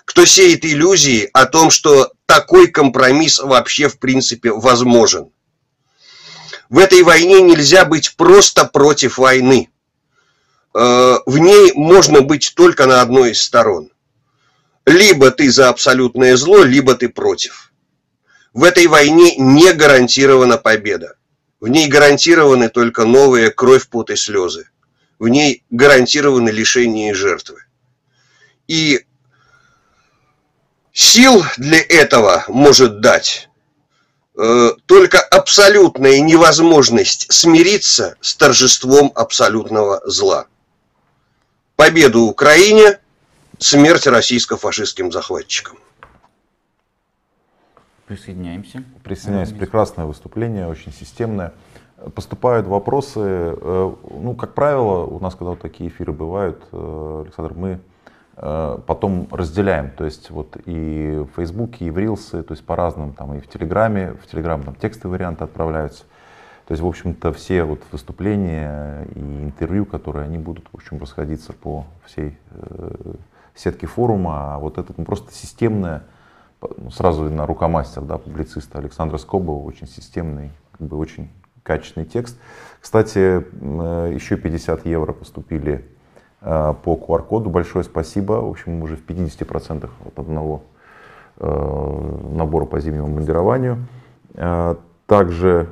Кто 0.04 0.26
сеет 0.26 0.66
иллюзии 0.66 1.30
о 1.32 1.46
том, 1.46 1.70
что 1.70 2.12
такой 2.26 2.68
компромисс 2.68 3.40
вообще 3.40 3.88
в 3.88 3.98
принципе 3.98 4.52
возможен. 4.52 5.32
В 6.68 6.80
этой 6.80 7.02
войне 7.02 7.42
нельзя 7.42 7.86
быть 7.86 8.18
просто 8.18 8.66
против 8.66 9.18
войны. 9.18 9.70
Э, 10.74 11.20
в 11.26 11.38
ней 11.38 11.72
можно 11.76 12.24
быть 12.24 12.52
только 12.58 12.88
на 12.88 13.02
одной 13.02 13.32
из 13.32 13.42
сторон. 13.42 13.90
Либо 14.86 15.32
ты 15.32 15.50
за 15.50 15.70
абсолютное 15.70 16.36
зло, 16.36 16.62
либо 16.64 16.94
ты 16.94 17.08
против. 17.08 17.72
В 18.56 18.64
этой 18.64 18.88
войне 18.88 19.36
не 19.36 19.74
гарантирована 19.74 20.58
победа. 20.58 21.18
В 21.60 21.68
ней 21.68 21.90
гарантированы 21.90 22.70
только 22.70 23.04
новые 23.04 23.52
кровь, 23.52 23.86
пот 23.90 24.12
и 24.12 24.16
слезы. 24.16 24.70
В 25.20 25.28
ней 25.28 25.66
гарантированы 25.72 26.52
лишение 26.52 27.12
и 27.12 27.14
жертвы. 27.14 27.66
И 28.70 29.06
сил 30.94 31.44
для 31.58 31.82
этого 31.82 32.46
может 32.48 33.02
дать 33.02 33.50
э, 34.38 34.70
только 34.86 35.20
абсолютная 35.20 36.22
невозможность 36.22 37.28
смириться 37.34 38.16
с 38.22 38.36
торжеством 38.38 39.12
абсолютного 39.16 40.02
зла. 40.06 40.48
Победу 41.76 42.22
Украине, 42.22 43.00
смерть 43.60 44.08
российско-фашистским 44.08 45.12
захватчикам. 45.12 45.78
Присоединяемся. 48.08 48.84
Присоединяюсь. 49.04 49.52
Прекрасное 49.52 50.06
выступление, 50.06 50.68
очень 50.68 50.92
системное. 50.92 51.54
Поступают 52.14 52.68
вопросы. 52.68 53.20
Э, 53.20 53.94
ну, 54.12 54.36
как 54.36 54.54
правило, 54.54 55.06
у 55.06 55.20
нас, 55.20 55.34
когда 55.34 55.52
вот 55.52 55.62
такие 55.62 55.90
эфиры 55.90 56.12
бывают, 56.12 56.64
э, 56.72 57.24
Александр, 57.26 57.54
мы 57.56 57.80
э, 58.38 58.80
потом 58.86 59.28
разделяем. 59.32 59.90
То 59.90 60.06
есть 60.06 60.30
вот 60.30 60.56
и 60.66 61.26
в 61.26 61.36
Фейсбуке, 61.36 61.86
и 61.86 61.90
в 61.90 61.98
Рилсы, 61.98 62.44
то 62.44 62.54
есть 62.54 62.64
по-разному, 62.64 63.14
там 63.14 63.34
и 63.34 63.40
в 63.40 63.48
Телеграме, 63.48 64.14
в 64.22 64.28
Телеграм 64.28 64.62
там 64.62 64.76
текстовые 64.76 65.18
варианты 65.18 65.44
отправляются. 65.44 66.04
То 66.68 66.72
есть, 66.72 66.82
в 66.82 66.88
общем-то, 66.88 67.32
все 67.34 67.64
вот 67.64 67.82
выступления 67.92 69.08
и 69.16 69.20
интервью, 69.20 69.86
которые 69.86 70.26
они 70.26 70.40
будут, 70.40 70.66
в 70.72 70.76
общем, 70.76 71.00
расходиться 71.00 71.54
по 71.54 71.86
всей 72.06 72.38
э, 72.52 73.14
сетке 73.54 73.88
форума, 73.88 74.56
а 74.56 74.60
вот 74.60 74.78
это 74.80 74.94
ну, 74.98 75.06
просто 75.06 75.32
системное 75.32 76.04
сразу 76.92 77.24
на 77.30 77.46
рукомастер, 77.46 78.04
да, 78.04 78.18
публициста 78.18 78.80
Александра 78.80 79.18
Скобова, 79.18 79.64
очень 79.64 79.88
системный, 79.88 80.52
как 80.72 80.88
бы 80.88 80.98
очень 80.98 81.30
качественный 81.64 82.06
текст. 82.06 82.38
Кстати, 82.80 83.44
э, 83.52 84.12
еще 84.14 84.38
50 84.38 84.86
евро 84.86 85.12
поступили 85.12 85.84
э, 86.42 86.74
по 86.84 86.94
QR-коду. 86.94 87.50
Большое 87.50 87.84
спасибо. 87.84 88.34
В 88.34 88.50
общем, 88.50 88.78
мы 88.78 88.84
уже 88.84 88.96
в 88.96 89.06
50% 89.06 89.90
от 90.06 90.20
одного 90.20 90.64
э, 91.38 92.30
набора 92.34 92.66
по 92.66 92.80
зимнему 92.80 93.08
бомбардированию. 93.08 93.88
Также 95.08 95.70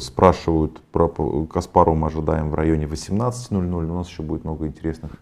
спрашивают 0.00 0.80
про 0.90 1.08
Каспару 1.08 1.94
мы 1.94 2.08
ожидаем 2.08 2.48
в 2.48 2.54
районе 2.54 2.86
18.00. 2.86 3.62
У 3.62 3.94
нас 3.94 4.08
еще 4.08 4.22
будет 4.22 4.44
много 4.44 4.66
интересных 4.66 5.12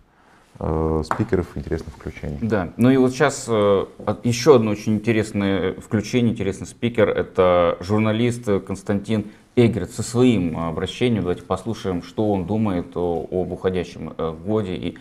Э, 0.65 1.03
спикеров, 1.05 1.49
интересных 1.57 1.93
включений. 1.97 2.39
Да, 2.41 2.73
ну 2.77 2.89
и 2.89 2.97
вот 2.97 3.11
сейчас 3.11 3.47
э, 3.49 3.85
еще 4.23 4.55
одно 4.55 4.71
очень 4.71 4.95
интересное 4.95 5.73
включение, 5.73 6.33
интересный 6.33 6.69
спикер, 6.69 7.09
это 7.09 7.77
журналист 7.81 8.45
Константин 8.65 9.33
Эгерт 9.57 9.91
со 9.91 10.05
своим 10.05 10.57
обращением. 10.57 11.23
Давайте 11.23 11.43
послушаем, 11.43 12.05
что 12.05 12.31
он 12.31 12.47
думает 12.47 12.97
о, 12.97 13.27
об 13.29 13.51
уходящем 13.51 14.15
э, 14.17 14.37
годе 14.47 14.77
и 14.77 14.99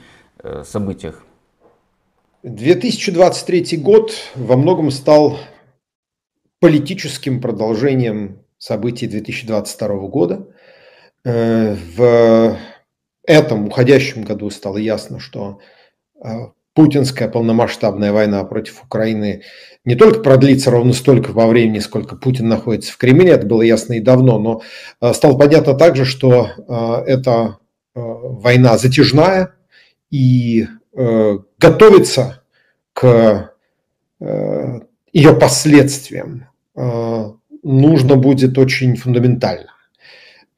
событиях. 0.63 1.23
2023 2.41 3.77
год 3.77 4.13
во 4.33 4.57
многом 4.57 4.89
стал 4.89 5.37
политическим 6.59 7.39
продолжением 7.39 8.39
событий 8.57 9.05
2022 9.05 9.87
года. 10.07 10.47
В 11.23 12.57
этом 13.23 13.67
уходящем 13.67 14.23
году 14.23 14.49
стало 14.49 14.77
ясно, 14.77 15.19
что 15.19 15.59
а, 16.19 16.51
путинская 16.73 17.27
полномасштабная 17.29 18.11
война 18.11 18.43
против 18.43 18.83
Украины 18.83 19.43
не 19.85 19.95
только 19.95 20.21
продлится 20.21 20.71
ровно 20.71 20.93
столько 20.93 21.31
во 21.31 21.47
времени, 21.47 21.79
сколько 21.79 22.15
Путин 22.15 22.47
находится 22.47 22.93
в 22.93 22.97
Кремле, 22.97 23.31
это 23.31 23.45
было 23.45 23.61
ясно 23.61 23.93
и 23.93 23.99
давно, 23.99 24.39
но 24.39 24.61
а, 24.99 25.13
стало 25.13 25.37
понятно 25.37 25.73
также, 25.73 26.05
что 26.05 26.49
а, 26.67 27.03
эта 27.05 27.57
война 27.93 28.77
затяжная 28.77 29.55
и 30.09 30.65
готовиться 30.93 32.41
к 32.93 33.53
ее 35.11 35.33
последствиям 35.35 36.47
нужно 37.63 38.15
будет 38.15 38.57
очень 38.57 38.95
фундаментально. 38.95 39.71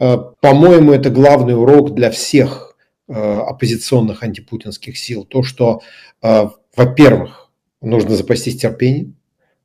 Э, 0.03 0.17
по-моему, 0.41 0.91
это 0.91 1.09
главный 1.09 1.55
урок 1.55 1.95
для 1.95 2.11
всех 2.11 2.75
э, 3.07 3.13
оппозиционных 3.13 4.21
антипутинских 4.21 4.97
сил. 4.97 5.23
То, 5.23 5.43
что, 5.43 5.81
э, 6.21 6.49
во-первых, 6.75 7.49
нужно 7.81 8.15
запастись 8.17 8.57
терпением. 8.57 9.15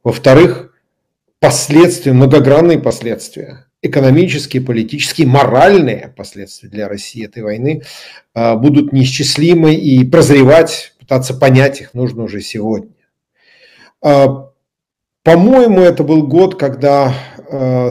Во-вторых, 0.05 0.73
последствия, 1.41 2.13
многогранные 2.13 2.79
последствия, 2.79 3.67
экономические, 3.83 4.63
политические, 4.63 5.27
моральные 5.27 6.15
последствия 6.17 6.69
для 6.69 6.89
России 6.89 7.25
этой 7.25 7.43
войны 7.43 7.83
будут 8.35 8.93
неисчислимы 8.93 9.75
и 9.75 10.05
прозревать, 10.05 10.95
пытаться 10.99 11.35
понять 11.35 11.81
их 11.81 11.95
нужно 11.95 12.25
уже 12.25 12.41
сегодня. 12.41 12.91
По-моему, 14.01 15.81
это 15.81 16.03
был 16.03 16.27
год, 16.27 16.59
когда 16.59 17.15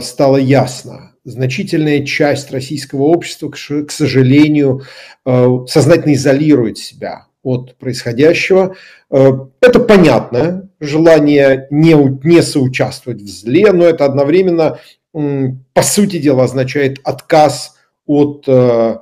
стало 0.02 0.36
ясно, 0.36 1.07
значительная 1.28 2.04
часть 2.04 2.50
российского 2.50 3.04
общества, 3.04 3.50
к 3.50 3.90
сожалению, 3.90 4.82
э, 5.24 5.46
сознательно 5.66 6.14
изолирует 6.14 6.78
себя 6.78 7.26
от 7.42 7.76
происходящего. 7.76 8.74
Э, 9.10 9.30
это 9.60 9.80
понятно, 9.80 10.70
желание 10.80 11.66
не, 11.70 11.94
не 12.26 12.42
соучаствовать 12.42 13.20
в 13.20 13.28
зле, 13.28 13.72
но 13.72 13.84
это 13.84 14.04
одновременно, 14.04 14.78
по 15.12 15.82
сути 15.82 16.18
дела, 16.18 16.44
означает 16.44 16.98
отказ 17.04 17.76
от 18.06 18.44
э, 18.46 18.96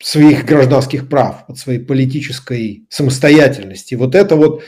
своих 0.00 0.44
гражданских 0.44 1.08
прав, 1.08 1.44
от 1.48 1.58
своей 1.58 1.78
политической 1.78 2.86
самостоятельности. 2.88 3.94
Вот 3.94 4.14
это 4.14 4.36
вот 4.36 4.62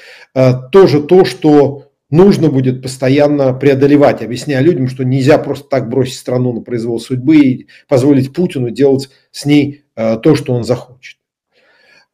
тоже 0.73 1.03
то, 1.03 1.25
что 1.25 1.90
нужно 2.11 2.51
будет 2.51 2.83
постоянно 2.83 3.53
преодолевать, 3.55 4.23
объясняя 4.23 4.61
людям, 4.61 4.89
что 4.89 5.05
нельзя 5.05 5.39
просто 5.39 5.69
так 5.69 5.89
бросить 5.89 6.19
страну 6.19 6.53
на 6.53 6.61
произвол 6.61 7.01
судьбы 7.01 7.37
и 7.37 7.67
позволить 7.89 8.33
Путину 8.33 8.71
делать 8.71 9.11
с 9.31 9.45
ней 9.45 9.85
э, 9.97 10.17
то, 10.19 10.35
что 10.35 10.53
он 10.53 10.65
захочет. 10.65 11.19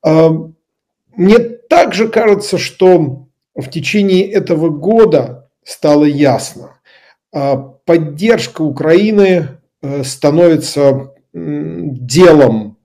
Э, 0.04 0.28
мне 1.16 1.38
также 1.38 2.08
кажется, 2.08 2.58
что 2.58 3.28
в 3.54 3.70
течение 3.70 4.30
этого 4.30 4.68
года 4.68 5.50
стало 5.64 6.04
ясно, 6.04 6.78
э, 7.32 7.54
поддержка 7.84 8.62
Украины 8.62 9.48
становится 10.02 11.12
делом 11.32 12.75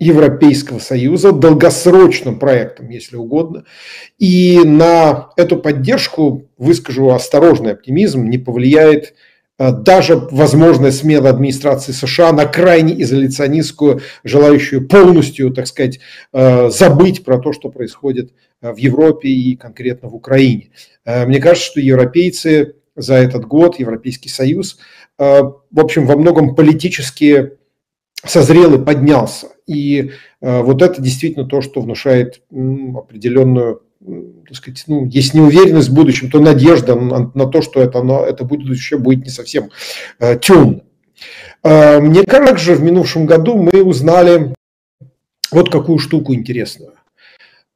Европейского 0.00 0.80
Союза, 0.80 1.30
долгосрочным 1.30 2.38
проектом, 2.38 2.88
если 2.88 3.16
угодно. 3.16 3.64
И 4.18 4.58
на 4.64 5.28
эту 5.36 5.56
поддержку, 5.58 6.48
выскажу 6.58 7.10
осторожный 7.10 7.72
оптимизм, 7.72 8.24
не 8.24 8.38
повлияет 8.38 9.14
даже 9.58 10.16
возможная 10.16 10.90
смена 10.90 11.28
администрации 11.28 11.92
США 11.92 12.32
на 12.32 12.46
крайне 12.46 13.02
изоляционистскую, 13.02 14.00
желающую 14.24 14.88
полностью, 14.88 15.50
так 15.50 15.66
сказать, 15.66 16.00
забыть 16.32 17.22
про 17.24 17.38
то, 17.38 17.52
что 17.52 17.68
происходит 17.68 18.32
в 18.62 18.76
Европе 18.78 19.28
и 19.28 19.54
конкретно 19.56 20.08
в 20.08 20.14
Украине. 20.14 20.70
Мне 21.04 21.40
кажется, 21.40 21.72
что 21.72 21.80
европейцы 21.80 22.76
за 22.96 23.16
этот 23.16 23.44
год, 23.44 23.78
Европейский 23.78 24.30
Союз, 24.30 24.78
в 25.18 25.60
общем, 25.76 26.06
во 26.06 26.16
многом 26.16 26.54
политически 26.54 27.52
созрел 28.24 28.74
и 28.74 28.84
поднялся. 28.84 29.48
И 29.66 30.12
вот 30.40 30.82
это 30.82 31.00
действительно 31.00 31.46
то, 31.46 31.60
что 31.60 31.80
внушает 31.80 32.42
определенную 32.50 33.82
так 34.46 34.56
сказать, 34.56 34.84
ну, 34.86 35.04
есть 35.06 35.34
неуверенность 35.34 35.90
в 35.90 35.94
будущем, 35.94 36.30
то 36.30 36.40
надежда 36.40 36.94
на, 36.94 37.46
то, 37.46 37.60
что 37.60 37.80
это, 37.80 38.00
оно, 38.00 38.24
это 38.24 38.44
будущее 38.44 38.98
будет 38.98 39.24
не 39.24 39.30
совсем 39.30 39.70
э, 40.18 40.38
темным. 40.38 40.82
Э, 41.62 42.00
мне 42.00 42.24
кажется, 42.24 42.74
в 42.74 42.82
минувшем 42.82 43.26
году 43.26 43.56
мы 43.56 43.82
узнали 43.82 44.54
вот 45.52 45.70
какую 45.70 45.98
штуку 45.98 46.32
интересную. 46.32 46.94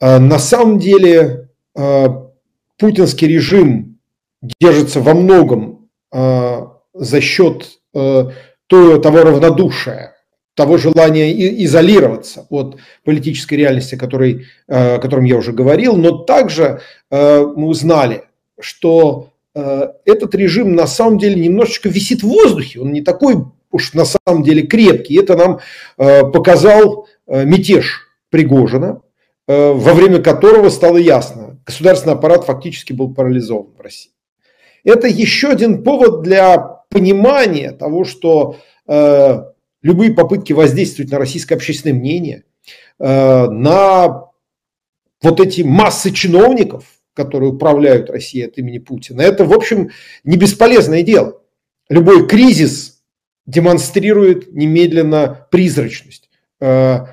Э, 0.00 0.18
на 0.18 0.38
самом 0.38 0.78
деле 0.78 1.50
э, 1.76 2.06
путинский 2.78 3.28
режим 3.28 3.98
держится 4.60 5.00
во 5.00 5.14
многом 5.14 5.90
э, 6.10 6.66
за 6.94 7.20
счет 7.20 7.80
э, 7.94 8.30
того 8.68 9.22
равнодушия, 9.22 10.13
того 10.54 10.76
желания 10.78 11.32
изолироваться 11.64 12.46
от 12.48 12.76
политической 13.04 13.54
реальности, 13.54 13.96
который, 13.96 14.46
э, 14.68 14.96
о 14.96 14.98
котором 14.98 15.24
я 15.24 15.36
уже 15.36 15.52
говорил, 15.52 15.96
но 15.96 16.18
также 16.18 16.80
э, 17.10 17.40
мы 17.56 17.66
узнали, 17.66 18.24
что 18.60 19.30
э, 19.54 19.88
этот 20.04 20.34
режим 20.34 20.74
на 20.74 20.86
самом 20.86 21.18
деле 21.18 21.34
немножечко 21.34 21.88
висит 21.88 22.22
в 22.22 22.28
воздухе, 22.28 22.80
он 22.80 22.92
не 22.92 23.02
такой 23.02 23.36
уж 23.70 23.92
на 23.94 24.04
самом 24.04 24.44
деле 24.44 24.62
крепкий. 24.62 25.18
Это 25.18 25.36
нам 25.36 25.58
показал 25.96 27.08
мятеж 27.26 28.08
Пригожина, 28.30 29.02
во 29.48 29.94
время 29.94 30.22
которого 30.22 30.68
стало 30.68 30.96
ясно, 30.96 31.58
государственный 31.66 32.14
аппарат 32.14 32.44
фактически 32.44 32.92
был 32.92 33.12
парализован 33.12 33.72
в 33.76 33.80
России. 33.80 34.12
Это 34.84 35.08
еще 35.08 35.48
один 35.48 35.82
повод 35.82 36.22
для 36.22 36.56
понимания 36.88 37.72
того, 37.72 38.04
что 38.04 38.58
любые 39.84 40.14
попытки 40.14 40.52
воздействовать 40.52 41.12
на 41.12 41.18
российское 41.18 41.54
общественное 41.54 41.94
мнение, 41.94 42.44
э, 42.98 43.46
на 43.48 44.30
вот 45.22 45.40
эти 45.40 45.60
массы 45.60 46.10
чиновников, 46.10 46.86
которые 47.12 47.52
управляют 47.52 48.10
Россией 48.10 48.46
от 48.46 48.58
имени 48.58 48.78
Путина, 48.78 49.20
это, 49.20 49.44
в 49.44 49.52
общем, 49.52 49.90
не 50.24 50.36
бесполезное 50.36 51.02
дело. 51.02 51.40
Любой 51.88 52.26
кризис 52.26 53.02
демонстрирует 53.46 54.52
немедленно 54.54 55.46
призрачность 55.50 56.30
э, 56.60 57.06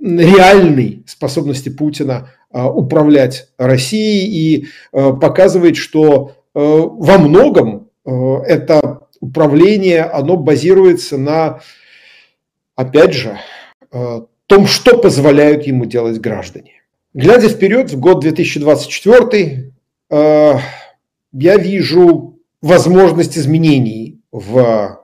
реальной 0.00 1.04
способности 1.06 1.68
Путина 1.68 2.30
э, 2.50 2.62
управлять 2.64 3.50
Россией 3.58 4.26
и 4.26 4.66
показывает, 4.90 5.76
что 5.76 6.32
во 6.54 7.18
многом 7.18 7.90
это 8.06 9.02
управление, 9.20 10.04
оно 10.04 10.38
базируется 10.38 11.18
на 11.18 11.60
опять 12.76 13.14
же, 13.14 13.38
э, 13.90 14.20
том, 14.46 14.66
что 14.66 14.98
позволяют 14.98 15.66
ему 15.66 15.86
делать 15.86 16.20
граждане. 16.20 16.82
Глядя 17.14 17.48
вперед, 17.48 17.90
в 17.90 17.98
год 17.98 18.20
2024, 18.20 19.72
э, 20.10 20.54
я 21.32 21.56
вижу 21.56 22.38
возможность 22.62 23.36
изменений 23.36 24.20
в 24.30 25.00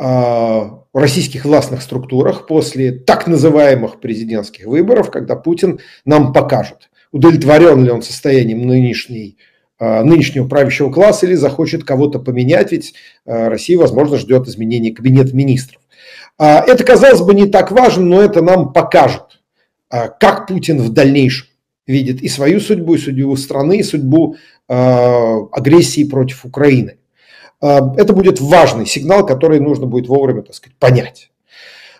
э, 0.00 0.70
российских 0.94 1.44
властных 1.44 1.82
структурах 1.82 2.46
после 2.46 2.92
так 2.92 3.26
называемых 3.26 4.00
президентских 4.00 4.66
выборов, 4.66 5.10
когда 5.10 5.36
Путин 5.36 5.80
нам 6.04 6.32
покажет, 6.32 6.90
удовлетворен 7.12 7.84
ли 7.84 7.90
он 7.90 8.02
состоянием 8.02 8.66
нынешней, 8.66 9.36
нынешнего 9.78 10.46
правящего 10.46 10.90
класса 10.90 11.26
или 11.26 11.34
захочет 11.34 11.84
кого-то 11.84 12.18
поменять, 12.18 12.72
ведь 12.72 12.94
Россия, 13.24 13.78
возможно, 13.78 14.18
ждет 14.18 14.46
изменения 14.46 14.92
кабинета 14.92 15.34
министров. 15.34 15.79
А, 16.40 16.64
это, 16.66 16.84
казалось 16.84 17.20
бы, 17.20 17.34
не 17.34 17.46
так 17.46 17.70
важно, 17.70 18.02
но 18.02 18.22
это 18.22 18.40
нам 18.40 18.72
покажет, 18.72 19.42
а, 19.90 20.08
как 20.08 20.46
Путин 20.46 20.80
в 20.80 20.88
дальнейшем 20.88 21.48
видит 21.86 22.22
и 22.22 22.28
свою 22.28 22.60
судьбу, 22.60 22.94
и 22.94 22.98
судьбу 22.98 23.36
страны, 23.36 23.80
и 23.80 23.82
судьбу 23.82 24.36
а, 24.66 25.36
агрессии 25.52 26.04
против 26.04 26.46
Украины. 26.46 26.96
Это 27.60 28.14
будет 28.14 28.40
важный 28.40 28.86
сигнал, 28.86 29.26
который 29.26 29.60
нужно 29.60 29.84
будет 29.84 30.08
вовремя, 30.08 30.40
так 30.40 30.54
сказать, 30.54 30.78
понять. 30.78 31.30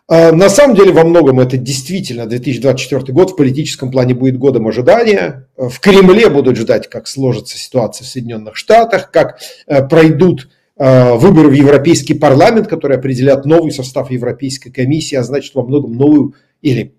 На 0.09 0.49
самом 0.49 0.75
деле, 0.75 0.91
во 0.91 1.05
многом 1.05 1.39
это 1.39 1.59
действительно 1.59 2.25
2024 2.25 3.13
год 3.13 3.33
в 3.33 3.37
политическом 3.37 3.91
плане 3.91 4.15
будет 4.15 4.39
годом 4.39 4.67
ожидания. 4.69 5.49
В 5.59 5.79
Кремле 5.81 6.31
будут 6.31 6.57
ждать, 6.57 6.89
как 6.89 7.07
сложится 7.07 7.59
ситуация 7.59 8.07
в 8.07 8.09
Соединенных 8.09 8.57
Штатах, 8.57 9.11
как 9.11 9.39
э, 9.67 9.87
пройдут 9.87 10.49
выборы 10.81 11.51
в 11.51 11.53
Европейский 11.53 12.15
парламент, 12.15 12.67
которые 12.67 12.97
определят 12.97 13.45
новый 13.45 13.71
состав 13.71 14.11
Европейской 14.11 14.71
комиссии, 14.71 15.15
а 15.15 15.23
значит 15.23 15.55
во 15.55 15.63
многом 15.63 15.93
новую 15.93 16.35
или 16.63 16.95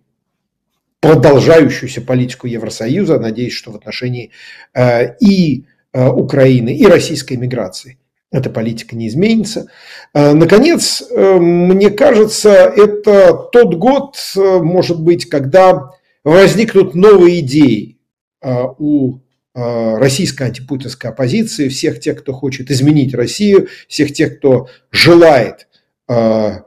продолжающуюся 0.99 2.01
политику 2.01 2.45
Евросоюза, 2.45 3.19
надеюсь, 3.19 3.53
что 3.53 3.71
в 3.71 3.75
отношении 3.75 4.29
э, 4.75 5.15
и 5.19 5.65
э, 5.93 6.07
Украины, 6.07 6.75
и 6.75 6.86
российской 6.86 7.38
миграции 7.38 7.97
эта 8.32 8.51
политика 8.51 8.95
не 8.95 9.09
изменится. 9.09 9.67
Наконец, 10.13 11.03
мне 11.13 11.89
кажется, 11.89 12.49
это 12.53 13.34
тот 13.51 13.75
год, 13.75 14.15
может 14.38 15.01
быть, 15.01 15.25
когда 15.25 15.89
возникнут 16.23 16.95
новые 16.95 17.41
идеи 17.41 17.97
у 18.41 19.17
Э, 19.17 19.30
российской 19.54 20.43
антипутинской 20.43 21.12
оппозиции, 21.12 21.68
всех 21.68 21.99
тех, 21.99 22.22
кто 22.22 22.34
хочет 22.34 22.72
изменить 22.72 23.14
Россию, 23.14 23.68
всех 23.88 24.14
тех, 24.14 24.38
кто 24.38 24.70
желает 24.91 25.68
э, 26.08 26.60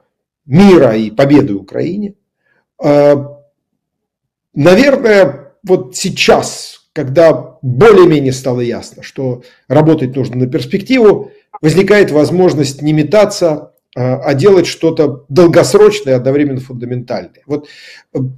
мира 0.45 0.97
и 0.97 1.11
победы 1.11 1.55
Украине. 1.55 2.14
Э, 2.82 3.16
наверное, 4.55 5.55
вот 5.62 5.97
сейчас, 5.97 6.89
когда 6.93 7.57
более-менее 7.62 8.32
стало 8.32 8.61
ясно, 8.61 9.03
что 9.03 9.43
работать 9.66 10.14
нужно 10.14 10.37
на 10.37 10.47
перспективу, 10.47 11.32
возникает 11.62 12.11
возможность 12.11 12.82
не 12.82 12.93
метаться, 12.93 13.70
а 13.97 14.35
делать 14.35 14.66
что-то 14.66 15.24
долгосрочное 15.28 16.16
одновременно 16.16 16.59
фундаментальное. 16.59 17.43
Вот 17.47 17.68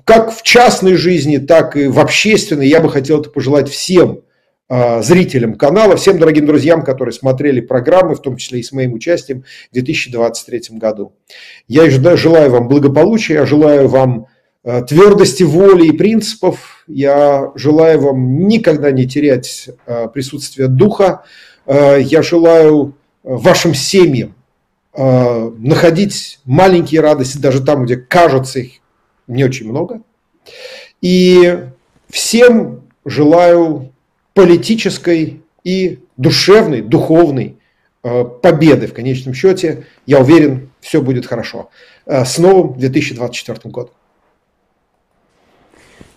как 0.05 0.31
в 0.31 0.43
частной 0.43 0.97
жизни, 0.97 1.39
так 1.39 1.79
и 1.79 1.87
в 1.87 1.99
общественной 1.99 2.69
я 2.69 2.81
бы 2.81 2.91
хотел 2.91 3.23
это 3.23 3.31
пожелать 3.31 3.71
всем 3.71 4.21
зрителям 4.69 5.55
канала, 5.55 5.97
всем 5.97 6.19
дорогим 6.19 6.47
друзьям, 6.47 6.83
которые 6.83 7.13
смотрели 7.13 7.61
программы, 7.61 8.17
в 8.17 8.21
том 8.21 8.37
числе 8.37 8.61
и 8.61 8.63
с 8.65 8.73
моим 8.73 8.95
участием 8.95 9.45
в 9.71 9.75
2023 9.75 10.77
году. 10.79 11.13
Я 11.69 11.89
желаю 11.89 12.51
вам 12.51 12.67
благополучия, 12.67 13.35
я 13.35 13.47
желаю 13.47 13.87
вам 13.87 14.27
а, 14.65 14.83
твердости 14.83 15.45
воли 15.45 15.87
и 15.87 15.93
принципов, 15.93 16.83
я 16.89 17.53
желаю 17.55 18.01
вам 18.01 18.49
никогда 18.49 18.91
не 18.91 19.07
терять 19.07 19.71
а, 19.87 20.09
присутствие 20.09 20.67
духа, 20.67 21.23
я 21.69 22.23
желаю 22.23 22.95
вашим 23.25 23.75
семьям 23.75 24.37
находить 24.97 26.39
маленькие 26.45 27.01
радости 27.01 27.39
даже 27.39 27.61
там, 27.61 27.85
где 27.85 27.97
кажется 27.97 28.61
их 28.61 28.75
не 29.27 29.43
очень 29.43 29.69
много. 29.69 30.01
И 31.01 31.59
всем 32.09 32.83
желаю 33.05 33.93
политической 34.37 35.41
и 35.65 36.01
душевной, 36.19 36.83
духовной 36.83 37.57
э, 38.03 38.25
победы 38.43 38.87
в 38.87 38.93
конечном 38.93 39.33
счете. 39.33 39.87
Я 40.05 40.21
уверен, 40.21 40.69
все 40.81 41.01
будет 41.01 41.25
хорошо. 41.25 41.71
Э, 42.05 42.27
с 42.27 42.37
новым 42.37 42.79
2024 42.79 43.71
годом 43.71 43.95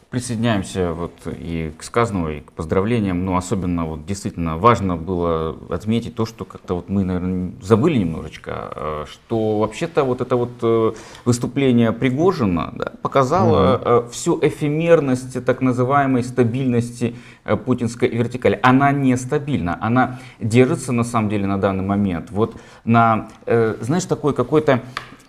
присоединяемся 0.10 0.93
вот 0.93 1.14
и 1.28 1.72
к 1.78 1.84
сказанному, 1.84 2.30
и 2.30 2.39
к 2.39 2.51
поздравлениям. 2.53 3.26
Но 3.26 3.38
особенно 3.38 3.86
вот 3.86 4.05
действительно 4.05 4.57
важно 4.57 4.97
было 4.97 5.55
отметить 5.70 6.16
то, 6.16 6.26
что 6.26 6.45
как-то 6.45 6.76
вот 6.76 6.89
мы, 6.89 7.03
наверное, 7.03 7.51
забыли 7.62 7.97
немножечко, 7.97 8.51
а, 8.55 9.05
что 9.07 9.60
вообще-то 9.60 10.03
вот 10.03 10.22
это 10.22 10.36
вот 10.36 10.51
э, 10.64 10.93
выступление 11.26 11.91
Пригожина 11.91 12.74
да, 12.76 12.93
показало 13.01 13.78
mm-hmm. 13.78 14.10
всю 14.10 14.39
эфемерность 14.41 15.45
так 15.45 15.62
называемой 15.62 16.24
стабильности 16.24 17.16
э, 17.45 17.55
путинской 17.55 18.10
вертикали. 18.10 18.60
Она 18.64 18.91
не 18.91 19.16
стабильна, 19.16 19.78
она 19.80 20.20
держится 20.39 20.91
на 20.91 21.03
самом 21.03 21.30
деле 21.30 21.45
на 21.45 21.60
данный 21.60 21.84
момент 21.84 22.32
вот 22.32 22.55
на, 22.84 23.30
знаешь, 23.45 24.05
такой 24.05 24.34
какой-то 24.34 24.82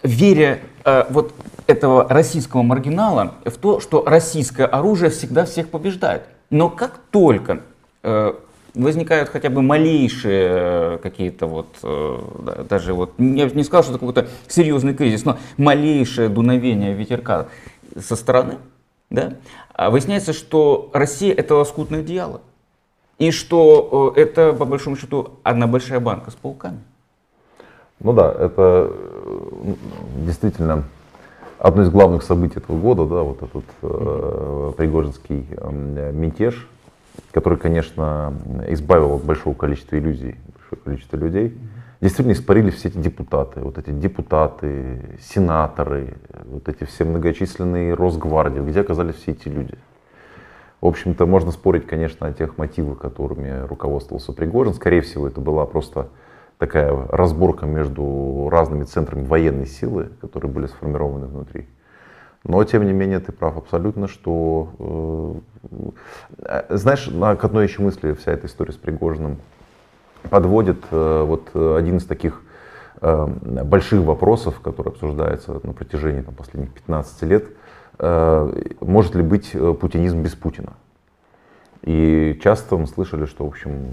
вере 0.03 0.63
вот 1.11 1.35
этого 1.71 2.09
российского 2.09 2.63
маргинала 2.63 3.35
в 3.45 3.57
то, 3.57 3.81
что 3.81 4.05
российское 4.05 4.67
оружие 4.67 5.11
всегда 5.11 5.45
всех 5.45 5.69
побеждает. 5.69 6.23
Но 6.51 6.69
как 6.69 6.99
только 7.11 7.61
э, 8.03 8.33
возникают 8.75 9.29
хотя 9.29 9.51
бы 9.51 9.63
малейшие 9.63 10.49
э, 10.51 10.99
какие-то 11.01 11.47
вот, 11.47 11.69
э, 11.83 12.65
даже 12.69 12.93
вот, 12.93 13.13
я 13.19 13.49
не 13.49 13.63
сказал, 13.63 13.85
что 13.85 13.93
это 13.93 14.01
какой-то 14.01 14.29
серьезный 14.49 14.95
кризис, 14.95 15.25
но 15.25 15.39
малейшее 15.57 16.29
дуновение 16.29 16.93
ветерка 16.93 17.47
со 17.97 18.17
стороны, 18.17 18.59
да, 19.11 19.35
а 19.73 19.91
выясняется, 19.91 20.33
что 20.33 20.91
Россия 20.93 21.33
это 21.33 21.55
лоскутное 21.55 22.01
одеяло. 22.01 22.41
И 23.19 23.33
что 23.33 24.15
это, 24.17 24.55
по 24.55 24.65
большому 24.65 24.97
счету, 24.97 25.33
одна 25.43 25.67
большая 25.67 26.01
банка 26.01 26.31
с 26.31 26.35
пауками. 26.35 26.81
Ну 28.01 28.15
да, 28.15 28.33
это 28.33 28.91
действительно 30.17 30.85
одно 31.61 31.83
из 31.83 31.91
главных 31.91 32.23
событий 32.23 32.59
этого 32.59 32.79
года, 32.79 33.05
да, 33.07 33.23
вот 33.23 33.43
этот 33.43 33.65
э, 33.83 34.73
Пригожинский 34.77 35.47
э, 35.51 36.13
мятеж, 36.13 36.67
который, 37.33 37.59
конечно, 37.59 38.35
избавил 38.69 39.15
от 39.15 39.25
большого 39.25 39.55
количества 39.55 39.97
иллюзий, 39.99 40.37
большое 40.55 40.83
количество 40.83 41.17
людей. 41.17 41.57
Действительно 42.01 42.33
испарились 42.33 42.75
все 42.75 42.89
эти 42.89 42.97
депутаты, 42.97 43.61
вот 43.61 43.77
эти 43.77 43.91
депутаты, 43.91 45.19
сенаторы, 45.21 46.17
вот 46.47 46.67
эти 46.69 46.85
все 46.85 47.05
многочисленные 47.05 47.93
Росгвардии, 47.93 48.61
где 48.61 48.81
оказались 48.81 49.17
все 49.17 49.33
эти 49.33 49.49
люди. 49.49 49.75
В 50.81 50.87
общем-то, 50.87 51.27
можно 51.27 51.51
спорить, 51.53 51.87
конечно, 51.87 52.27
о 52.27 52.33
тех 52.33 52.57
мотивах, 52.57 52.99
которыми 52.99 53.67
руководствовался 53.67 54.33
Пригожин. 54.33 54.73
Скорее 54.73 55.03
всего, 55.03 55.29
это 55.29 55.43
была 55.43 55.67
просто 55.67 56.09
такая 56.61 56.95
разборка 57.09 57.65
между 57.65 58.49
разными 58.53 58.85
центрами 58.85 59.25
военной 59.25 59.67
силы, 59.67 60.11
которые 60.21 60.53
были 60.53 60.67
сформированы 60.67 61.27
внутри. 61.27 61.67
Но, 62.45 62.63
тем 62.65 62.85
не 62.87 62.93
менее, 62.93 63.19
ты 63.19 63.33
прав 63.33 63.57
абсолютно, 63.57 64.09
что, 64.09 65.43
э, 66.39 66.63
знаешь, 66.69 67.09
на, 67.09 67.35
к 67.35 67.45
одной 67.45 67.65
еще 67.65 67.83
мысли 67.83 68.13
вся 68.13 68.33
эта 68.33 68.47
история 68.47 68.73
с 68.73 68.77
Пригожиным 68.77 69.39
подводит 70.29 70.85
э, 70.91 71.25
вот 71.27 71.49
один 71.55 71.97
из 71.97 72.05
таких 72.05 72.43
э, 73.01 73.27
больших 73.65 74.03
вопросов, 74.03 74.61
который 74.61 74.89
обсуждается 74.89 75.61
на 75.63 75.73
протяжении 75.73 76.21
там, 76.21 76.35
последних 76.35 76.73
15 76.75 77.23
лет, 77.23 77.47
э, 77.99 78.73
может 78.81 79.15
ли 79.15 79.23
быть 79.23 79.51
э, 79.55 79.75
путинизм 79.75 80.23
без 80.23 80.35
Путина? 80.35 80.75
И 81.83 82.39
часто 82.43 82.77
мы 82.77 82.87
слышали, 82.87 83.25
что, 83.25 83.45
в 83.45 83.49
общем, 83.49 83.91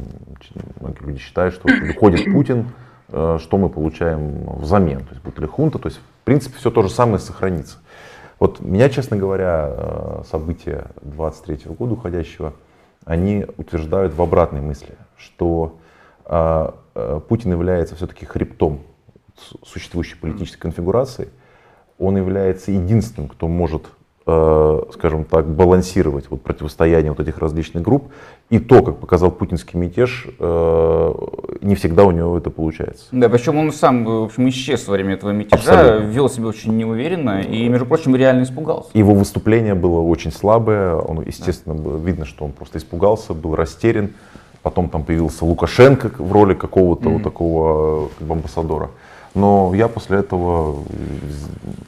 многие 0.79 1.03
люди 1.03 1.19
считают, 1.19 1.53
что 1.53 1.67
приходит 1.67 2.25
Путин, 2.33 2.67
э, 3.09 3.37
что 3.41 3.57
мы 3.57 3.69
получаем 3.69 4.49
взамен. 4.57 4.99
То 4.99 5.11
есть 5.11 5.23
будет 5.23 5.39
ли 5.39 5.47
хунта, 5.47 5.79
то 5.79 5.87
есть, 5.87 5.99
в 5.99 6.25
принципе, 6.25 6.57
все 6.57 6.69
то 6.69 6.81
же 6.81 6.89
самое 6.89 7.19
сохранится. 7.19 7.77
Вот 8.39 8.59
меня, 8.59 8.89
честно 8.89 9.15
говоря, 9.15 9.67
э, 9.69 10.21
события 10.29 10.87
23 11.01 11.71
года 11.73 11.93
уходящего, 11.93 12.53
они 13.05 13.45
утверждают 13.55 14.13
в 14.13 14.21
обратной 14.21 14.59
мысли, 14.59 14.95
что 15.17 15.79
э, 16.25 16.71
Путин 17.29 17.51
является 17.51 17.95
все-таки 17.95 18.25
хребтом 18.25 18.81
существующей 19.63 20.17
политической 20.17 20.59
конфигурации. 20.59 21.29
Он 21.99 22.17
является 22.17 22.71
единственным, 22.71 23.29
кто 23.29 23.47
может 23.47 23.85
скажем 24.93 25.23
так, 25.23 25.47
балансировать 25.47 26.25
вот 26.29 26.41
противостояние 26.41 27.11
вот 27.11 27.21
этих 27.21 27.37
различных 27.37 27.81
групп. 27.81 28.11
И 28.49 28.59
то, 28.59 28.81
как 28.81 28.97
показал 28.99 29.31
путинский 29.31 29.79
мятеж, 29.79 30.27
э, 30.39 31.13
не 31.61 31.75
всегда 31.75 32.03
у 32.03 32.11
него 32.11 32.37
это 32.37 32.49
получается. 32.49 33.05
Да, 33.11 33.27
причем 33.29 33.57
он 33.57 33.71
сам, 33.71 34.05
в 34.05 34.23
общем, 34.23 34.47
исчез 34.49 34.87
во 34.87 34.93
время 34.93 35.13
этого 35.13 35.31
мятежа, 35.31 35.55
Абсолютно. 35.55 36.05
вел 36.07 36.29
себя 36.29 36.47
очень 36.47 36.75
неуверенно 36.75 37.41
и, 37.41 37.67
между 37.67 37.85
прочим, 37.85 38.15
реально 38.15 38.43
испугался. 38.43 38.89
Его 38.93 39.13
выступление 39.13 39.75
было 39.75 39.99
очень 39.99 40.31
слабое, 40.31 40.95
он, 40.95 41.21
естественно, 41.21 41.75
было 41.75 41.97
видно, 41.97 42.25
что 42.25 42.45
он 42.45 42.51
просто 42.51 42.77
испугался, 42.77 43.33
был 43.33 43.55
растерян. 43.55 44.11
Потом 44.61 44.89
там 44.89 45.03
появился 45.03 45.45
Лукашенко 45.45 46.11
в 46.17 46.31
роли 46.31 46.53
какого-то 46.53 47.03
mm-hmm. 47.03 47.13
вот 47.13 47.23
такого 47.23 48.09
как 48.17 48.27
бы, 48.27 48.33
амбассадора. 48.33 48.89
Но 49.37 49.75
я 49.75 49.87
после 49.87 50.17
этого 50.17 50.83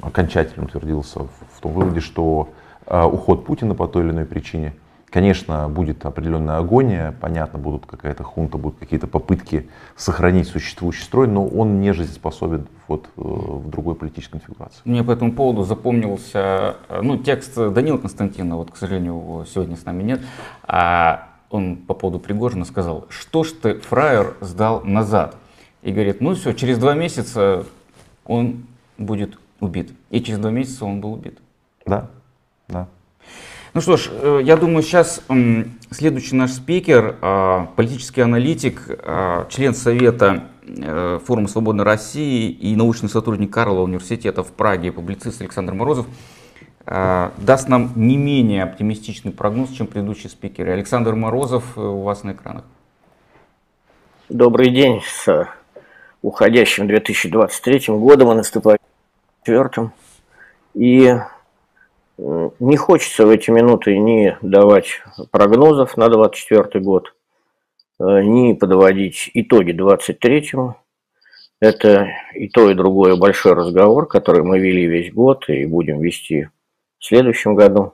окончательно 0.01 0.65
утвердился 0.65 1.21
в 1.21 1.61
том 1.61 1.73
выводе, 1.73 1.99
что 1.99 2.49
э, 2.85 3.03
уход 3.03 3.43
Путина 3.43 3.73
по 3.73 3.87
той 3.87 4.03
или 4.03 4.11
иной 4.11 4.25
причине, 4.25 4.75
конечно, 5.09 5.67
будет 5.67 6.05
определенная 6.05 6.57
агония, 6.59 7.15
понятно, 7.19 7.57
будут 7.57 7.87
какая-то 7.87 8.23
хунта, 8.23 8.59
будут 8.59 8.77
какие-то 8.77 9.07
попытки 9.07 9.67
сохранить 9.95 10.47
существующий 10.47 11.01
строй, 11.01 11.27
но 11.27 11.43
он 11.43 11.81
не 11.81 11.91
жизнеспособен 11.91 12.67
вот, 12.87 13.07
э, 13.17 13.21
в 13.23 13.67
другой 13.67 13.95
политической 13.95 14.33
конфигурации. 14.33 14.81
Мне 14.85 15.03
по 15.03 15.09
этому 15.09 15.31
поводу 15.31 15.63
запомнился 15.63 16.75
э, 16.87 17.01
ну, 17.01 17.17
текст 17.17 17.55
Данила 17.55 17.97
Константина, 17.97 18.57
вот, 18.57 18.69
к 18.69 18.77
сожалению, 18.77 19.15
его 19.15 19.45
сегодня 19.45 19.75
с 19.75 19.85
нами 19.85 20.03
нет, 20.03 20.21
а 20.67 21.29
он 21.49 21.77
по 21.77 21.95
поводу 21.95 22.19
Пригожина 22.19 22.63
сказал, 22.63 23.07
что 23.09 23.43
ж 23.43 23.53
ты, 23.53 23.79
фраер, 23.79 24.35
сдал 24.39 24.81
назад? 24.83 25.35
И 25.81 25.91
говорит, 25.91 26.21
ну 26.21 26.35
все, 26.35 26.53
через 26.53 26.77
два 26.77 26.93
месяца 26.93 27.65
он 28.25 28.65
будет 28.97 29.37
убит. 29.59 29.91
И 30.09 30.21
через 30.21 30.39
два 30.39 30.51
месяца 30.51 30.85
он 30.85 31.01
был 31.01 31.13
убит. 31.13 31.37
Да, 31.85 32.09
да. 32.67 32.87
Ну 33.73 33.81
что 33.81 33.97
ж, 33.97 34.09
э, 34.11 34.41
я 34.43 34.57
думаю, 34.57 34.81
сейчас 34.81 35.21
следующий 35.91 36.35
наш 36.35 36.51
спикер, 36.51 37.17
а, 37.21 37.67
политический 37.75 38.21
аналитик, 38.21 38.81
а, 38.87 39.47
член 39.49 39.73
Совета 39.73 40.45
э, 40.65 41.19
Форума 41.25 41.47
Свободной 41.47 41.83
России 41.83 42.49
и 42.49 42.75
научный 42.75 43.09
сотрудник 43.09 43.53
Карлова 43.53 43.83
университета 43.83 44.43
в 44.43 44.51
Праге, 44.51 44.91
публицист 44.91 45.41
Александр 45.41 45.73
Морозов, 45.73 46.07
а, 46.91 47.31
даст 47.37 47.69
нам 47.69 47.91
не 47.95 48.17
менее 48.17 48.63
оптимистичный 48.63 49.31
прогноз, 49.31 49.69
чем 49.69 49.85
предыдущие 49.85 50.31
спикеры. 50.31 50.71
Александр 50.71 51.13
Морозов 51.13 51.77
э, 51.77 51.81
у 51.81 52.01
вас 52.01 52.23
на 52.23 52.31
экранах. 52.31 52.63
Добрый 54.29 54.71
день 54.71 55.01
с 55.05 55.47
уходящим 56.21 56.87
2023 56.87 57.95
годом 57.95 58.31
и 58.31 58.35
наступающим 58.35 58.83
четвертым. 59.41 59.93
И 60.73 61.15
не 62.17 62.77
хочется 62.77 63.25
в 63.25 63.29
эти 63.29 63.49
минуты 63.49 63.97
ни 63.97 64.37
давать 64.41 65.01
прогнозов 65.31 65.95
на 65.95 66.09
2024 66.09 66.83
год, 66.83 67.15
э, 67.99 68.21
ни 68.23 68.53
подводить 68.53 69.31
итоги 69.33 69.71
2023. 69.71 70.75
Это 71.61 72.09
и 72.33 72.49
то, 72.49 72.69
и 72.69 72.73
другое 72.73 73.15
большой 73.15 73.53
разговор, 73.53 74.05
который 74.07 74.43
мы 74.43 74.59
вели 74.59 74.85
весь 74.85 75.13
год 75.13 75.47
и 75.49 75.65
будем 75.65 76.01
вести 76.01 76.49
в 76.99 77.05
следующем 77.05 77.55
году. 77.55 77.93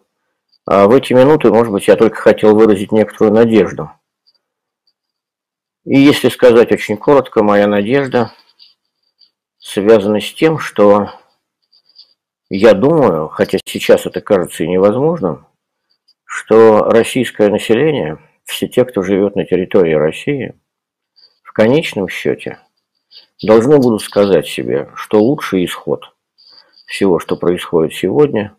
А 0.66 0.88
в 0.88 0.92
эти 0.92 1.14
минуты, 1.14 1.52
может 1.52 1.72
быть, 1.72 1.88
я 1.88 1.96
только 1.96 2.18
хотел 2.18 2.56
выразить 2.56 2.92
некоторую 2.92 3.34
надежду– 3.34 3.92
и 5.86 6.00
если 6.00 6.30
сказать 6.30 6.72
очень 6.72 6.98
коротко, 6.98 7.44
моя 7.44 7.68
надежда 7.68 8.32
связана 9.60 10.20
с 10.20 10.34
тем, 10.34 10.58
что 10.58 11.12
я 12.50 12.74
думаю, 12.74 13.30
хотя 13.30 13.60
сейчас 13.64 14.08
это 14.08 14.20
кажется 14.20 14.64
и 14.64 14.68
невозможным, 14.68 15.48
что 16.26 16.86
российское 16.86 17.50
население, 17.50 18.18
все 18.46 18.68
те, 18.68 18.84
кто 18.84 19.04
живет 19.04 19.36
на 19.36 19.46
территории 19.46 19.94
России, 19.94 20.56
в 21.44 21.54
конечном 21.54 22.10
счете 22.10 22.60
должны 23.44 23.78
будут 23.78 24.02
сказать 24.02 24.48
себе, 24.48 24.90
что 24.96 25.22
лучший 25.22 25.66
исход 25.66 26.16
всего, 26.88 27.20
что 27.20 27.38
происходит 27.38 27.94
сегодня, 27.94 28.56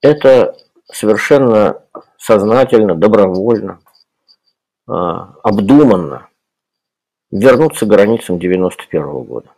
это 0.00 0.56
совершенно 0.90 1.84
сознательно, 2.18 2.96
добровольно, 2.96 3.80
а, 4.88 5.34
обдуманно 5.42 6.28
вернуться 7.30 7.86
к 7.86 7.88
границам 7.88 8.38
91 8.38 9.22
года. 9.24 9.50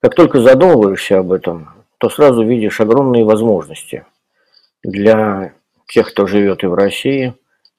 Как 0.00 0.14
только 0.14 0.40
задумываешься 0.40 1.18
об 1.18 1.32
этом, 1.32 1.84
то 1.98 2.08
сразу 2.08 2.42
видишь 2.42 2.80
огромные 2.80 3.24
возможности 3.24 4.06
для 4.82 5.54
тех, 5.86 6.08
кто 6.10 6.26
живет 6.26 6.62
и 6.64 6.66
в 6.66 6.74
России, 6.74 7.34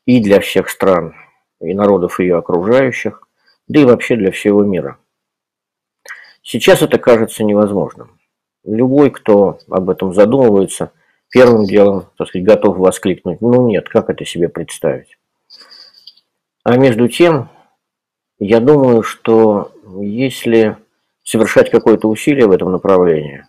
и 0.06 0.22
для 0.22 0.40
всех 0.40 0.70
стран 0.70 1.16
и 1.60 1.74
народов 1.74 2.20
ее 2.20 2.38
окружающих, 2.38 3.28
да 3.68 3.82
и 3.82 3.86
вообще 3.86 4.16
для 4.16 4.32
всего 4.32 4.64
мира. 4.64 4.98
Сейчас 6.44 6.82
это 6.82 6.98
кажется 6.98 7.44
невозможным. 7.44 8.20
Любой, 8.64 9.12
кто 9.12 9.60
об 9.70 9.90
этом 9.90 10.14
задумывается, 10.14 10.92
первым 11.30 11.66
делом, 11.66 12.08
так 12.18 12.28
сказать, 12.28 12.46
готов 12.46 12.78
воскликнуть, 12.78 13.42
ну 13.42 13.68
нет, 13.68 13.90
как 13.90 14.10
это 14.10 14.26
себе 14.26 14.50
представить? 14.50 15.18
А 16.64 16.78
между 16.78 17.08
тем, 17.08 17.50
я 18.42 18.60
думаю, 18.60 19.04
что 19.04 19.72
если 20.02 20.78
совершать 21.24 21.70
какое-то 21.70 22.08
усилие 22.10 22.48
в 22.48 22.52
этом 22.52 22.72
направлении, 22.72 23.46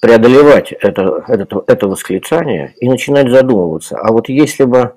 преодолевать 0.00 0.72
это, 0.72 1.24
это, 1.28 1.62
это 1.66 1.88
восклицание 1.88 2.74
и 2.80 2.88
начинать 2.88 3.30
задумываться, 3.30 3.96
а 3.98 4.12
вот 4.12 4.28
если 4.28 4.64
бы 4.64 4.94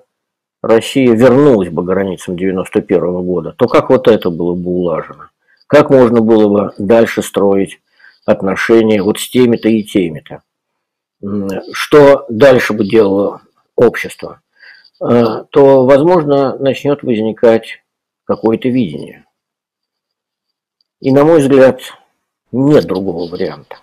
Россия 0.62 1.14
вернулась 1.14 1.70
бы 1.70 1.84
к 1.84 1.86
границам 1.86 2.36
91 2.36 3.00
года, 3.24 3.54
то 3.58 3.68
как 3.68 3.90
вот 3.90 4.08
это 4.08 4.30
было 4.30 4.56
бы 4.56 4.72
улажено? 4.72 5.30
Как 5.68 5.90
можно 5.90 6.22
было 6.22 6.50
бы 6.50 6.74
дальше 6.78 7.22
строить 7.22 7.80
отношения 8.26 9.04
вот 9.04 9.20
с 9.20 9.30
теми-то 9.30 9.70
и 9.70 9.84
теми-то? 9.84 10.42
Что 11.74 12.26
дальше 12.30 12.74
бы 12.74 12.86
делало 12.86 13.42
общество? 13.76 14.42
э, 15.02 15.44
то, 15.50 15.86
возможно, 15.86 16.58
начнет 16.58 17.04
возникать 17.04 17.84
какое-то 18.28 18.70
видение. 18.70 19.26
И, 21.00 21.12
на 21.12 21.24
мой 21.24 21.40
взгляд, 21.40 21.80
нет 22.52 22.86
другого 22.86 23.30
варианта. 23.30 23.78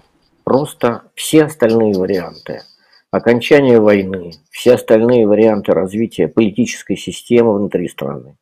Просто 0.45 1.11
все 1.15 1.45
остальные 1.45 1.95
варианты 1.95 2.63
окончания 3.11 3.81
войны, 3.81 4.33
все 4.51 4.75
остальные 4.75 5.27
варианты 5.27 5.73
развития 5.73 6.27
политической 6.27 6.97
системы 6.97 7.55
внутри 7.55 7.89
страны, 7.89 8.37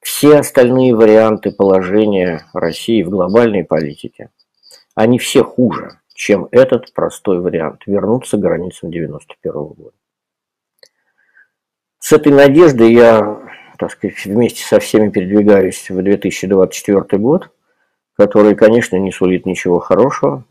все 0.00 0.38
остальные 0.38 0.94
варианты 0.94 1.52
положения 1.52 2.46
России 2.52 3.02
в 3.02 3.10
глобальной 3.10 3.64
политике, 3.64 4.30
они 4.96 5.18
все 5.18 5.44
хуже, 5.44 6.00
чем 6.12 6.48
этот 6.50 6.92
простой 6.92 7.40
вариант– 7.40 7.82
вернуться 7.86 8.36
к 8.36 8.40
границам 8.40 8.90
91 8.90 9.52
года. 9.52 9.96
С 12.00 12.12
этой 12.12 12.32
надеждой 12.32 12.92
я, 12.92 13.43
так 13.84 13.92
сказать, 13.92 14.24
вместе 14.24 14.64
со 14.64 14.80
всеми 14.80 15.10
передвигаюсь 15.10 15.90
в 15.90 16.02
2024 16.02 17.20
год, 17.20 17.50
который, 18.16 18.54
конечно, 18.54 18.96
не 18.96 19.12
сулит 19.12 19.44
ничего 19.44 19.78
хорошего, 19.78 20.44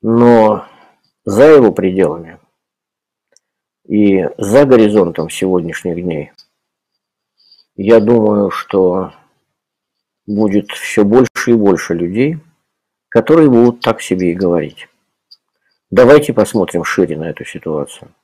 но 0.00 0.66
за 1.26 1.50
его 1.50 1.70
пределами 1.70 2.38
и 3.86 4.26
за 4.38 4.64
горизонтом 4.64 5.28
сегодняшних 5.28 6.02
дней 6.02 6.32
я 7.76 8.00
думаю, 8.00 8.50
что 8.50 9.12
будет 10.26 10.70
все 10.70 11.04
больше 11.04 11.50
и 11.50 11.52
больше 11.52 11.92
людей, 11.92 12.38
которые 13.10 13.50
будут 13.50 13.80
так 13.80 14.00
себе 14.00 14.30
и 14.30 14.34
говорить. 14.34 14.88
Давайте 15.90 16.32
посмотрим 16.32 16.84
шире 16.84 17.18
на 17.18 17.28
эту 17.28 17.44
ситуацию. 17.44 18.14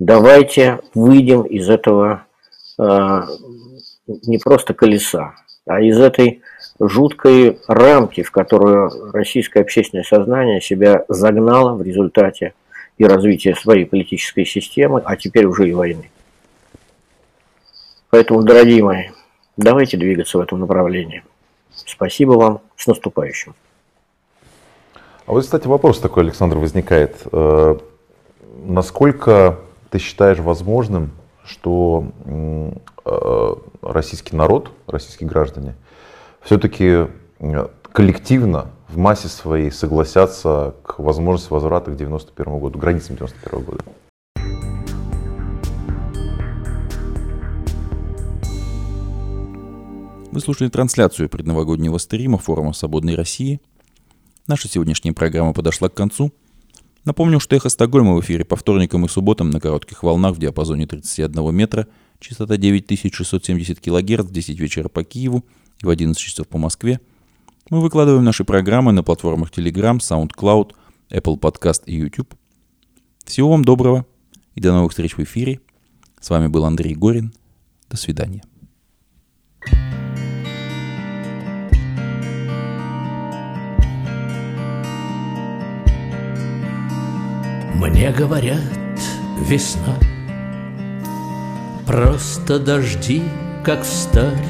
Давайте 0.00 0.80
выйдем 0.94 1.42
из 1.42 1.70
этого 1.70 2.26
не 2.78 4.38
просто 4.38 4.74
колеса, 4.74 5.34
а 5.66 5.80
из 5.80 5.98
этой 5.98 6.42
жуткой 6.80 7.60
рамки, 7.68 8.22
в 8.22 8.30
которую 8.30 9.12
российское 9.12 9.60
общественное 9.60 10.04
сознание 10.04 10.60
себя 10.60 11.04
загнало 11.08 11.74
в 11.74 11.82
результате 11.82 12.54
и 12.98 13.04
развития 13.04 13.54
своей 13.54 13.84
политической 13.84 14.44
системы, 14.44 15.02
а 15.04 15.16
теперь 15.16 15.46
уже 15.46 15.68
и 15.68 15.72
войны. 15.72 16.10
Поэтому, 18.10 18.42
дорогие 18.42 18.82
мои, 18.82 19.04
давайте 19.56 19.96
двигаться 19.96 20.38
в 20.38 20.40
этом 20.40 20.60
направлении. 20.60 21.22
Спасибо 21.74 22.32
вам. 22.32 22.60
С 22.76 22.86
наступающим. 22.86 23.54
А 25.26 25.32
вот, 25.32 25.42
кстати, 25.44 25.68
вопрос 25.68 26.00
такой, 26.00 26.24
Александр, 26.24 26.58
возникает. 26.58 27.16
Э, 27.30 27.76
насколько 28.64 29.58
ты 29.90 29.98
считаешь 29.98 30.38
возможным, 30.38 31.12
что 31.44 32.12
э, 33.04 33.54
российский 33.82 34.36
народ, 34.36 34.70
российские 34.86 35.28
граждане, 35.28 35.74
все-таки 36.42 37.06
коллективно 37.92 38.70
в 38.88 38.96
массе 38.96 39.28
своей 39.28 39.70
согласятся 39.70 40.74
к 40.82 40.98
возможности 40.98 41.52
возврата 41.52 41.90
к 41.90 41.96
91 41.96 42.58
году, 42.58 42.78
границам 42.78 43.16
91 43.16 43.64
года? 43.64 43.84
Вы 50.30 50.40
слушали 50.40 50.70
трансляцию 50.70 51.28
предновогоднего 51.28 51.98
стрима 51.98 52.38
форума 52.38 52.72
«Свободной 52.72 53.16
России». 53.16 53.60
Наша 54.46 54.66
сегодняшняя 54.66 55.12
программа 55.12 55.52
подошла 55.52 55.90
к 55.90 55.94
концу. 55.94 56.32
Напомню, 57.04 57.40
что 57.40 57.56
«Эхо 57.56 57.68
Стокгольма» 57.68 58.14
в 58.14 58.20
эфире 58.20 58.44
по 58.44 58.54
вторникам 58.54 59.04
и 59.04 59.08
субботам 59.08 59.50
на 59.50 59.60
коротких 59.60 60.02
волнах 60.04 60.36
в 60.36 60.38
диапазоне 60.38 60.86
31 60.86 61.54
метра, 61.54 61.88
частота 62.20 62.56
9670 62.56 63.80
кГц 63.80 64.24
в 64.24 64.32
10 64.32 64.60
вечера 64.60 64.88
по 64.88 65.02
Киеву 65.02 65.44
и 65.82 65.86
в 65.86 65.90
11 65.90 66.20
часов 66.20 66.46
по 66.46 66.58
Москве. 66.58 67.00
Мы 67.70 67.80
выкладываем 67.80 68.24
наши 68.24 68.44
программы 68.44 68.92
на 68.92 69.02
платформах 69.02 69.50
Telegram, 69.50 69.98
SoundCloud, 69.98 70.72
Apple 71.10 71.40
Podcast 71.40 71.82
и 71.86 71.96
YouTube. 71.96 72.34
Всего 73.24 73.50
вам 73.50 73.64
доброго 73.64 74.06
и 74.54 74.60
до 74.60 74.72
новых 74.72 74.92
встреч 74.92 75.16
в 75.16 75.20
эфире. 75.20 75.60
С 76.20 76.30
вами 76.30 76.46
был 76.46 76.64
Андрей 76.64 76.94
Горин. 76.94 77.32
До 77.90 77.96
свидания. 77.96 78.42
Мне 87.74 88.10
говорят, 88.10 88.60
весна. 89.40 89.96
Просто 91.86 92.58
дожди, 92.58 93.22
как 93.64 93.82
встарь 93.82 94.46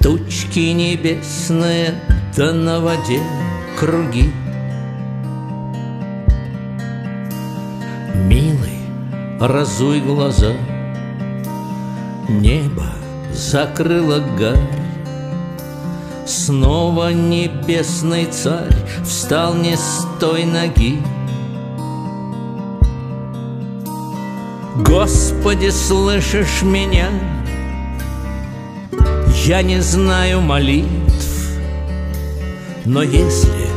Тучки 0.00 0.72
небесные, 0.72 1.94
да 2.36 2.52
на 2.52 2.80
воде 2.80 3.20
круги. 3.76 4.32
Милый, 8.14 8.78
разуй 9.40 10.00
глаза. 10.00 10.52
Небо 12.28 12.86
закрыло 13.32 14.20
гарь. 14.38 14.56
Снова 16.24 17.12
небесный 17.12 18.26
царь 18.26 18.74
Встал 19.04 19.54
не 19.54 19.76
с 19.76 20.06
той 20.18 20.44
ноги 20.44 21.00
Господи, 24.78 25.70
слышишь 25.70 26.60
меня? 26.62 27.08
Я 29.46 29.62
не 29.62 29.80
знаю 29.80 30.42
молитв, 30.42 31.58
но 32.84 33.02
если 33.02 33.68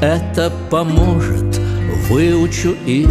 это 0.00 0.52
поможет, 0.70 1.58
выучу 2.08 2.76
их. 2.86 3.10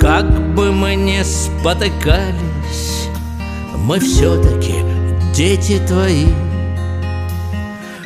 Как 0.00 0.54
бы 0.54 0.72
мы 0.72 0.94
ни 0.94 1.22
спотыкались, 1.22 3.08
мы 3.76 4.00
все-таки 4.00 4.76
дети 5.34 5.78
твои. 5.86 6.28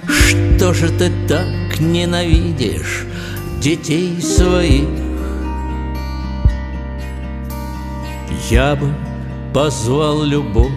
Что 0.08 0.74
же 0.74 0.88
ты 0.88 1.12
так 1.28 1.78
ненавидишь 1.78 3.06
детей 3.60 4.20
своих? 4.20 5.09
Я 8.50 8.74
бы 8.74 8.92
позвал 9.54 10.24
любовь 10.24 10.72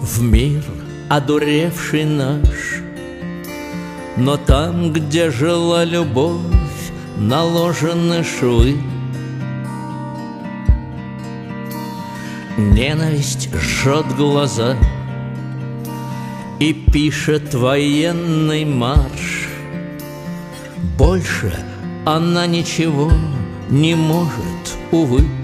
В 0.00 0.22
мир 0.22 0.64
одуревший 1.10 2.06
наш. 2.06 2.80
Но 4.16 4.38
там, 4.38 4.94
где 4.94 5.30
жила 5.30 5.84
любовь 5.84 6.40
Наложены 7.18 8.24
швы. 8.24 8.78
Ненависть 12.56 13.50
жжет 13.54 14.06
глаза 14.16 14.74
И 16.60 16.72
пишет 16.72 17.52
военный 17.52 18.64
марш. 18.64 19.50
Больше 20.96 21.54
она 22.06 22.46
ничего 22.46 23.12
не 23.68 23.94
может, 23.94 24.78
увы 24.92 25.35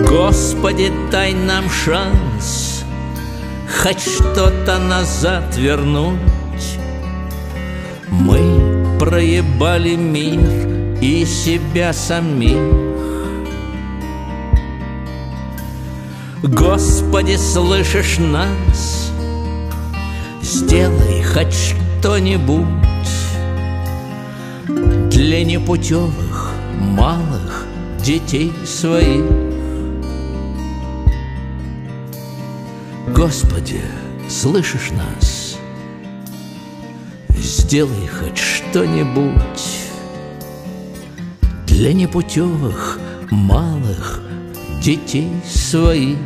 Господи, 0.00 0.90
дай 1.10 1.34
нам 1.34 1.68
шанс 1.68 2.84
Хоть 3.82 4.00
что-то 4.00 4.78
назад 4.78 5.56
вернуть. 5.56 6.78
Мы 8.08 8.98
проебали 8.98 9.96
мир 9.96 10.98
и 11.00 11.24
себя 11.24 11.92
самих. 11.92 12.58
Господи, 16.42 17.36
слышишь 17.36 18.18
нас? 18.18 19.10
Сделай 20.42 21.22
хоть 21.22 21.54
что-нибудь 21.54 22.66
Для 25.10 25.44
непутевых, 25.44 26.52
малых 26.78 27.66
детей 28.04 28.52
своих 28.64 29.51
Господи, 33.24 33.80
слышишь 34.28 34.90
нас? 34.90 35.56
Сделай 37.28 38.08
хоть 38.08 38.36
что-нибудь 38.36 39.62
Для 41.68 41.92
непутевых, 41.92 42.98
малых 43.30 44.20
детей 44.82 45.30
своих 45.48 46.18